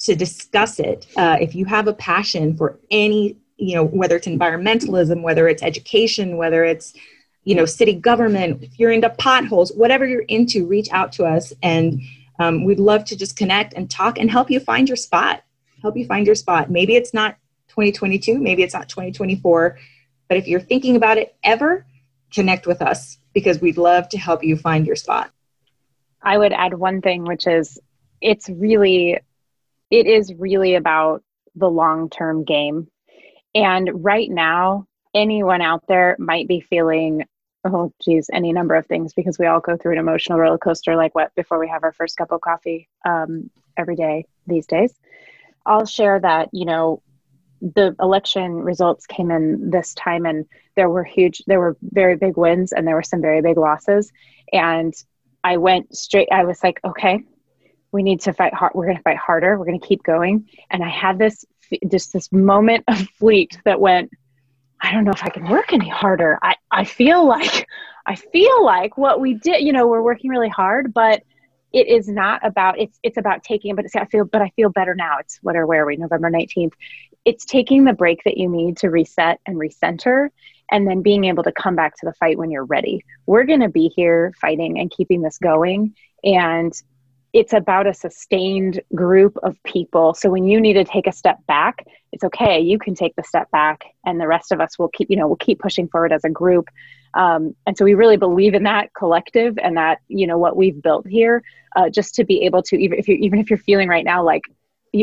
to 0.00 0.14
discuss 0.14 0.78
it 0.78 1.06
uh, 1.16 1.38
if 1.40 1.54
you 1.54 1.64
have 1.64 1.88
a 1.88 1.94
passion 1.94 2.56
for 2.56 2.78
any 2.90 3.36
you 3.56 3.76
know 3.76 3.84
whether 3.84 4.16
it's 4.16 4.26
environmentalism 4.26 5.22
whether 5.22 5.48
it's 5.48 5.62
education 5.62 6.36
whether 6.36 6.64
it's 6.64 6.94
you 7.44 7.54
know 7.54 7.64
city 7.64 7.94
government 7.94 8.62
if 8.62 8.78
you're 8.78 8.90
into 8.90 9.08
potholes 9.10 9.72
whatever 9.72 10.06
you're 10.06 10.22
into 10.22 10.66
reach 10.66 10.88
out 10.90 11.12
to 11.12 11.24
us 11.24 11.52
and 11.62 12.00
um, 12.38 12.64
we'd 12.64 12.80
love 12.80 13.04
to 13.06 13.16
just 13.16 13.36
connect 13.36 13.74
and 13.74 13.90
talk 13.90 14.18
and 14.18 14.30
help 14.30 14.50
you 14.50 14.60
find 14.60 14.88
your 14.88 14.96
spot 14.96 15.42
help 15.82 15.96
you 15.96 16.06
find 16.06 16.24
your 16.26 16.36
spot. 16.36 16.70
Maybe 16.70 16.94
it's 16.94 17.12
not 17.12 17.36
2022, 17.68 18.38
maybe 18.38 18.62
it's 18.62 18.72
not 18.72 18.88
2024, 18.88 19.78
but 20.28 20.38
if 20.38 20.46
you're 20.46 20.60
thinking 20.60 20.96
about 20.96 21.18
it 21.18 21.36
ever, 21.42 21.84
connect 22.32 22.66
with 22.66 22.80
us 22.80 23.18
because 23.34 23.60
we'd 23.60 23.76
love 23.76 24.08
to 24.10 24.18
help 24.18 24.44
you 24.44 24.56
find 24.56 24.86
your 24.86 24.96
spot. 24.96 25.30
I 26.22 26.38
would 26.38 26.52
add 26.52 26.74
one 26.74 27.02
thing, 27.02 27.24
which 27.24 27.46
is 27.46 27.78
it's 28.20 28.48
really, 28.48 29.18
it 29.90 30.06
is 30.06 30.32
really 30.34 30.76
about 30.76 31.22
the 31.56 31.68
long 31.68 32.08
term 32.08 32.44
game. 32.44 32.88
And 33.54 34.04
right 34.04 34.30
now, 34.30 34.86
anyone 35.14 35.60
out 35.60 35.82
there 35.88 36.16
might 36.18 36.48
be 36.48 36.60
feeling, 36.60 37.24
oh, 37.64 37.92
geez, 38.02 38.28
any 38.32 38.52
number 38.52 38.74
of 38.74 38.86
things 38.86 39.12
because 39.12 39.38
we 39.38 39.46
all 39.46 39.60
go 39.60 39.76
through 39.76 39.92
an 39.92 39.98
emotional 39.98 40.38
roller 40.38 40.58
coaster 40.58 40.96
like 40.96 41.14
what 41.14 41.34
before 41.34 41.58
we 41.58 41.68
have 41.68 41.84
our 41.84 41.92
first 41.92 42.16
cup 42.16 42.32
of 42.32 42.40
coffee 42.40 42.88
um, 43.04 43.50
every 43.76 43.96
day 43.96 44.26
these 44.46 44.66
days. 44.66 44.92
I'll 45.64 45.86
share 45.86 46.18
that, 46.18 46.48
you 46.52 46.64
know, 46.64 47.02
the 47.62 47.94
election 48.00 48.54
results 48.54 49.06
came 49.06 49.30
in 49.30 49.70
this 49.70 49.94
time 49.94 50.26
and 50.26 50.46
there 50.74 50.88
were 50.88 51.04
huge 51.04 51.42
there 51.46 51.60
were 51.60 51.76
very 51.80 52.16
big 52.16 52.36
wins 52.36 52.72
and 52.72 52.86
there 52.86 52.96
were 52.96 53.04
some 53.04 53.20
very 53.20 53.40
big 53.40 53.56
losses 53.56 54.10
and 54.52 54.92
i 55.44 55.56
went 55.56 55.96
straight 55.96 56.26
i 56.32 56.44
was 56.44 56.60
like 56.64 56.80
okay 56.84 57.20
we 57.92 58.02
need 58.02 58.20
to 58.20 58.32
fight 58.32 58.52
hard 58.52 58.72
we're 58.74 58.86
going 58.86 58.96
to 58.96 59.02
fight 59.04 59.16
harder 59.16 59.56
we're 59.56 59.64
going 59.64 59.78
to 59.78 59.86
keep 59.86 60.02
going 60.02 60.48
and 60.70 60.82
i 60.82 60.88
had 60.88 61.20
this 61.20 61.44
just 61.88 62.12
this 62.12 62.32
moment 62.32 62.82
of 62.88 62.98
fleet 63.18 63.56
that 63.64 63.80
went 63.80 64.10
i 64.82 64.92
don't 64.92 65.04
know 65.04 65.12
if 65.12 65.24
i 65.24 65.28
can 65.28 65.48
work 65.48 65.72
any 65.72 65.88
harder. 65.88 66.38
I 66.42 66.56
i 66.70 66.84
feel 66.84 67.26
like 67.26 67.66
i 68.06 68.14
feel 68.14 68.64
like 68.64 68.98
what 68.98 69.20
we 69.20 69.34
did 69.34 69.62
you 69.62 69.72
know 69.72 69.86
we're 69.86 70.02
working 70.02 70.30
really 70.30 70.48
hard 70.48 70.92
but 70.92 71.22
it 71.72 71.88
is 71.88 72.06
not 72.06 72.44
about 72.44 72.78
it's 72.78 72.98
it's 73.02 73.16
about 73.16 73.42
taking 73.42 73.74
but 73.74 73.84
it's 73.84 73.96
i 73.96 74.04
feel 74.06 74.24
but 74.24 74.42
i 74.42 74.50
feel 74.56 74.68
better 74.68 74.94
now. 74.94 75.16
It's 75.18 75.38
what 75.42 75.56
are 75.56 75.66
where 75.66 75.82
are 75.82 75.86
we? 75.86 75.96
November 75.96 76.30
19th 76.30 76.72
it's 77.24 77.44
taking 77.44 77.84
the 77.84 77.92
break 77.92 78.22
that 78.24 78.36
you 78.36 78.48
need 78.48 78.76
to 78.78 78.90
reset 78.90 79.40
and 79.46 79.56
recenter 79.56 80.28
and 80.70 80.88
then 80.88 81.02
being 81.02 81.24
able 81.24 81.42
to 81.44 81.52
come 81.52 81.76
back 81.76 81.94
to 81.96 82.06
the 82.06 82.14
fight 82.14 82.38
when 82.38 82.50
you're 82.50 82.64
ready. 82.64 83.04
We're 83.26 83.44
to 83.60 83.68
be 83.68 83.92
here 83.94 84.32
fighting 84.40 84.78
and 84.78 84.90
keeping 84.90 85.22
this 85.22 85.38
going 85.38 85.94
and 86.24 86.72
it's 87.32 87.52
about 87.52 87.86
a 87.86 87.94
sustained 87.94 88.80
group 88.94 89.36
of 89.42 89.62
people. 89.62 90.14
So 90.14 90.28
when 90.28 90.44
you 90.44 90.60
need 90.60 90.74
to 90.74 90.84
take 90.84 91.06
a 91.06 91.12
step 91.12 91.38
back 91.46 91.86
it's 92.12 92.24
okay. 92.24 92.60
You 92.60 92.78
can 92.78 92.94
take 92.94 93.16
the 93.16 93.22
step 93.22 93.50
back 93.50 93.84
and 94.04 94.20
the 94.20 94.28
rest 94.28 94.52
of 94.52 94.60
us 94.60 94.78
will 94.78 94.88
keep 94.88 95.10
you 95.10 95.16
know 95.16 95.26
we'll 95.26 95.36
keep 95.36 95.58
pushing 95.58 95.88
forward 95.88 96.12
as 96.12 96.24
a 96.24 96.30
group. 96.30 96.68
Um, 97.14 97.54
and 97.66 97.76
so 97.76 97.84
we 97.84 97.94
really 97.94 98.16
believe 98.16 98.54
in 98.54 98.62
that 98.62 98.94
collective 98.94 99.58
and 99.58 99.76
that 99.76 100.00
you 100.08 100.26
know 100.26 100.38
what 100.38 100.56
we've 100.56 100.80
built 100.80 101.06
here 101.06 101.42
uh, 101.74 101.88
just 101.88 102.14
to 102.16 102.24
be 102.24 102.42
able 102.44 102.62
to 102.64 102.76
even 102.76 102.98
if 102.98 103.08
you 103.08 103.16
even 103.16 103.38
if 103.38 103.50
you're 103.50 103.58
feeling 103.58 103.88
right 103.88 104.04
now 104.04 104.22
like 104.22 104.42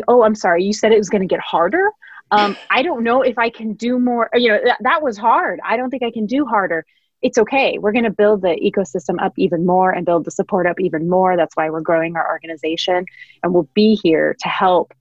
oh 0.07 0.21
i'm 0.23 0.35
sorry 0.35 0.63
you 0.63 0.71
said 0.71 0.91
it 0.91 0.97
was 0.97 1.09
going 1.09 1.21
to 1.21 1.27
get 1.27 1.39
harder. 1.39 1.89
Um, 2.31 2.55
i 2.69 2.83
don't 2.83 3.03
know 3.03 3.23
if 3.23 3.39
i 3.39 3.49
can 3.49 3.73
do 3.73 3.97
more 3.97 4.29
you 4.35 4.49
know 4.49 4.59
that, 4.63 4.77
that 4.81 5.01
was 5.01 5.17
hard. 5.17 5.59
I 5.65 5.77
don't 5.77 5.89
think 5.89 6.03
i 6.03 6.11
can 6.11 6.27
do 6.27 6.45
harder 6.45 6.85
it's 7.21 7.37
okay. 7.37 7.77
We're 7.77 7.91
going 7.91 8.05
to 8.05 8.09
build 8.09 8.41
the 8.41 8.57
ecosystem 8.63 9.21
up 9.21 9.33
even 9.37 9.65
more 9.65 9.91
and 9.91 10.05
build 10.05 10.25
the 10.25 10.31
support 10.31 10.65
up 10.65 10.79
even 10.79 11.09
more. 11.09 11.35
That's 11.35 11.55
why 11.55 11.69
we're 11.69 11.81
growing 11.81 12.15
our 12.15 12.27
organization. 12.29 13.05
And 13.43 13.53
we'll 13.53 13.69
be 13.73 13.99
here 14.01 14.35
to 14.39 14.47
help 14.47 14.93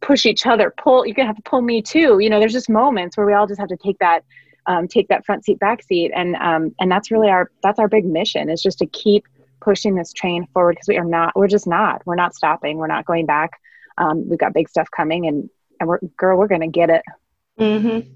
push 0.00 0.26
each 0.26 0.46
other 0.46 0.72
pull 0.78 1.04
you're 1.04 1.14
going 1.14 1.26
to 1.26 1.34
have 1.34 1.36
to 1.36 1.50
pull 1.50 1.60
me 1.60 1.82
too. 1.82 2.18
You 2.20 2.30
know 2.30 2.38
there's 2.38 2.52
just 2.52 2.70
moments 2.70 3.16
where 3.16 3.26
we 3.26 3.32
all 3.32 3.46
just 3.46 3.60
have 3.60 3.68
to 3.68 3.76
take 3.76 3.98
that 3.98 4.24
um, 4.66 4.86
take 4.86 5.08
that 5.08 5.24
front 5.24 5.44
seat 5.44 5.58
back 5.58 5.82
seat. 5.82 6.12
And 6.14 6.36
um, 6.36 6.74
and 6.78 6.90
that's 6.90 7.10
really 7.10 7.28
our 7.28 7.50
that's 7.62 7.78
our 7.78 7.88
big 7.88 8.04
mission 8.04 8.48
is 8.50 8.62
just 8.62 8.78
to 8.78 8.86
keep 8.86 9.24
pushing 9.60 9.96
this 9.96 10.12
train 10.12 10.46
forward 10.52 10.74
because 10.74 10.88
we 10.88 10.98
are 10.98 11.04
not 11.04 11.34
we're 11.34 11.48
just 11.48 11.66
not 11.66 12.02
we're 12.06 12.14
not 12.14 12.34
stopping. 12.34 12.76
We're 12.76 12.86
not 12.86 13.06
going 13.06 13.26
back. 13.26 13.52
Um, 13.96 14.28
we've 14.28 14.38
got 14.38 14.54
big 14.54 14.68
stuff 14.68 14.88
coming 14.94 15.26
and 15.26 15.50
and 15.80 15.88
we're 15.88 15.98
girl 16.16 16.38
we're 16.38 16.48
gonna 16.48 16.68
get 16.68 16.90
it. 16.90 17.02
Mm-hmm. 17.58 18.14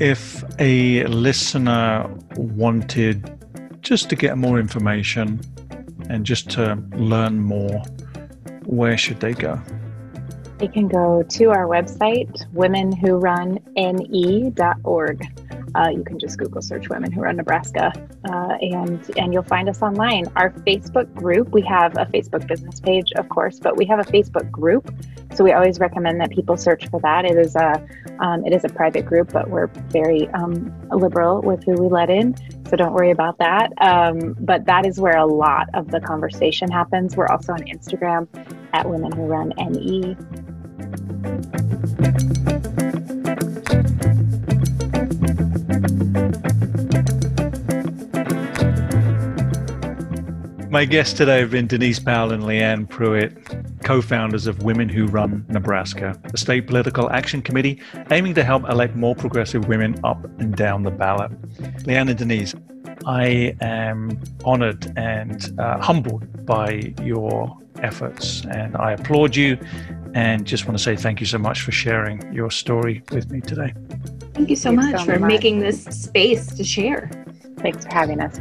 If 0.00 0.44
a 0.60 1.04
listener 1.06 2.08
wanted 2.36 3.28
just 3.82 4.08
to 4.10 4.16
get 4.16 4.38
more 4.38 4.60
information 4.60 5.40
and 6.08 6.24
just 6.24 6.50
to 6.50 6.80
learn 6.94 7.40
more, 7.40 7.82
where 8.64 8.96
should 8.96 9.18
they 9.18 9.34
go? 9.34 9.60
They 10.58 10.68
can 10.68 10.86
go 10.88 11.22
to 11.22 11.50
our 11.50 11.66
website, 11.66 12.30
womenwhorunne.org. 12.54 15.47
Uh, 15.74 15.88
you 15.90 16.02
can 16.04 16.18
just 16.18 16.38
Google 16.38 16.62
search 16.62 16.88
Women 16.88 17.12
Who 17.12 17.20
Run 17.20 17.36
Nebraska, 17.36 17.92
uh, 18.24 18.56
and 18.60 19.00
and 19.16 19.32
you'll 19.32 19.42
find 19.42 19.68
us 19.68 19.82
online. 19.82 20.26
Our 20.36 20.50
Facebook 20.50 21.12
group, 21.14 21.50
we 21.50 21.62
have 21.62 21.96
a 21.96 22.06
Facebook 22.06 22.46
business 22.46 22.80
page, 22.80 23.12
of 23.16 23.28
course, 23.28 23.60
but 23.60 23.76
we 23.76 23.84
have 23.86 23.98
a 23.98 24.04
Facebook 24.04 24.50
group, 24.50 24.92
so 25.34 25.44
we 25.44 25.52
always 25.52 25.78
recommend 25.78 26.20
that 26.20 26.30
people 26.30 26.56
search 26.56 26.88
for 26.88 27.00
that. 27.00 27.24
It 27.24 27.36
is 27.36 27.56
a 27.56 27.86
um, 28.20 28.44
it 28.46 28.52
is 28.52 28.64
a 28.64 28.68
private 28.68 29.06
group, 29.06 29.32
but 29.32 29.48
we're 29.48 29.68
very 29.90 30.28
um, 30.30 30.74
liberal 30.90 31.40
with 31.42 31.64
who 31.64 31.72
we 31.72 31.88
let 31.88 32.10
in, 32.10 32.34
so 32.68 32.76
don't 32.76 32.92
worry 32.92 33.10
about 33.10 33.38
that. 33.38 33.72
Um, 33.80 34.36
but 34.40 34.64
that 34.66 34.86
is 34.86 34.98
where 34.98 35.16
a 35.16 35.26
lot 35.26 35.68
of 35.74 35.90
the 35.90 36.00
conversation 36.00 36.70
happens. 36.70 37.16
We're 37.16 37.28
also 37.28 37.52
on 37.52 37.60
Instagram 37.60 38.28
at 38.72 38.88
Women 38.88 39.12
Who 39.12 39.22
Run 39.22 39.52
NE. 39.58 40.16
My 50.70 50.84
guests 50.84 51.14
today 51.14 51.40
have 51.40 51.50
been 51.50 51.66
Denise 51.66 51.98
Powell 51.98 52.32
and 52.32 52.42
Leanne 52.42 52.88
Pruitt, 52.88 53.36
co 53.84 54.02
founders 54.02 54.46
of 54.46 54.62
Women 54.62 54.88
Who 54.88 55.06
Run 55.06 55.46
Nebraska, 55.48 56.20
a 56.32 56.36
state 56.36 56.66
political 56.66 57.10
action 57.10 57.42
committee 57.42 57.80
aiming 58.10 58.34
to 58.34 58.44
help 58.44 58.68
elect 58.68 58.94
more 58.94 59.14
progressive 59.14 59.66
women 59.66 59.98
up 60.04 60.22
and 60.40 60.54
down 60.54 60.82
the 60.82 60.90
ballot. 60.90 61.30
Leanne 61.84 62.10
and 62.10 62.18
Denise, 62.18 62.54
I 63.06 63.56
am 63.60 64.20
honored 64.44 64.92
and 64.96 65.58
uh, 65.58 65.80
humbled 65.80 66.44
by 66.44 66.92
your 67.02 67.56
efforts. 67.82 68.44
And 68.50 68.76
I 68.76 68.92
applaud 68.92 69.36
you 69.36 69.58
and 70.14 70.46
just 70.46 70.66
want 70.66 70.76
to 70.76 70.82
say 70.82 70.96
thank 70.96 71.20
you 71.20 71.26
so 71.26 71.38
much 71.38 71.62
for 71.62 71.72
sharing 71.72 72.32
your 72.32 72.50
story 72.50 73.02
with 73.12 73.30
me 73.30 73.40
today. 73.40 73.72
Thank 74.34 74.50
you 74.50 74.56
so 74.56 74.70
Thanks 74.70 74.92
much 74.92 75.00
so 75.06 75.12
for 75.14 75.18
much. 75.18 75.28
making 75.28 75.58
this 75.60 75.84
space 75.84 76.46
to 76.56 76.64
share. 76.64 77.10
Thanks 77.58 77.84
for 77.84 77.92
having 77.92 78.20
us. 78.20 78.38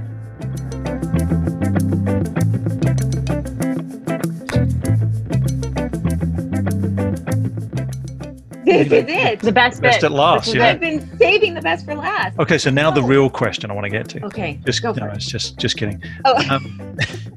This 8.66 8.88
is 8.88 8.92
it. 9.08 9.40
The 9.40 9.52
best 9.52 9.82
Best 9.82 10.02
bit. 10.02 10.04
at 10.04 10.12
last, 10.12 10.54
yeah. 10.54 10.68
I've 10.68 10.80
been 10.82 11.18
saving 11.18 11.54
the 11.54 11.62
best 11.62 11.86
for 11.86 11.96
last. 11.96 12.38
Okay, 12.38 12.58
so 12.58 12.70
now 12.70 12.92
the 12.92 13.02
Oh. 13.02 13.08
real 13.08 13.30
question 13.30 13.72
I 13.72 13.74
want 13.74 13.86
to 13.86 13.90
get 13.90 14.10
to. 14.10 14.26
Okay, 14.26 14.60
Just 14.66 14.82
go 14.82 14.92
no, 14.92 15.06
it. 15.08 15.16
it's 15.16 15.26
just 15.26 15.58
just 15.58 15.78
kidding. 15.78 16.02
Oh. 16.26 16.44
Um, 16.56 16.98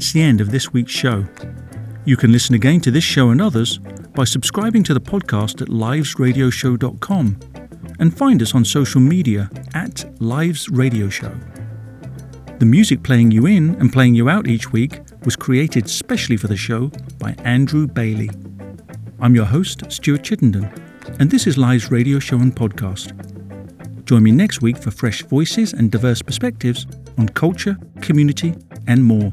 That's 0.00 0.12
the 0.12 0.22
end 0.22 0.40
of 0.40 0.50
this 0.50 0.72
week's 0.72 0.92
show. 0.92 1.26
You 2.06 2.16
can 2.16 2.32
listen 2.32 2.54
again 2.54 2.80
to 2.80 2.90
this 2.90 3.04
show 3.04 3.28
and 3.28 3.38
others 3.38 3.76
by 4.14 4.24
subscribing 4.24 4.82
to 4.84 4.94
the 4.94 5.00
podcast 5.00 5.60
at 5.60 5.68
livesradioshow.com 5.68 7.38
and 7.98 8.16
find 8.16 8.40
us 8.40 8.54
on 8.54 8.64
social 8.64 9.02
media 9.02 9.50
at 9.74 10.06
Lives 10.18 10.70
Radio 10.70 11.10
Show. 11.10 11.30
The 12.60 12.64
music 12.64 13.02
playing 13.02 13.30
you 13.30 13.44
in 13.44 13.74
and 13.74 13.92
playing 13.92 14.14
you 14.14 14.30
out 14.30 14.48
each 14.48 14.72
week 14.72 15.00
was 15.26 15.36
created 15.36 15.86
specially 15.86 16.38
for 16.38 16.46
the 16.46 16.56
show 16.56 16.90
by 17.18 17.32
Andrew 17.44 17.86
Bailey. 17.86 18.30
I'm 19.20 19.34
your 19.34 19.44
host, 19.44 19.92
Stuart 19.92 20.22
Chittenden, 20.22 20.72
and 21.18 21.30
this 21.30 21.46
is 21.46 21.58
Live's 21.58 21.90
radio 21.90 22.18
show 22.18 22.38
and 22.38 22.56
podcast. 22.56 23.12
Join 24.06 24.22
me 24.22 24.32
next 24.32 24.62
week 24.62 24.78
for 24.78 24.90
fresh 24.90 25.22
voices 25.24 25.74
and 25.74 25.92
diverse 25.92 26.22
perspectives 26.22 26.86
on 27.18 27.28
culture, 27.28 27.76
community, 28.00 28.54
and 28.86 29.04
more. 29.04 29.30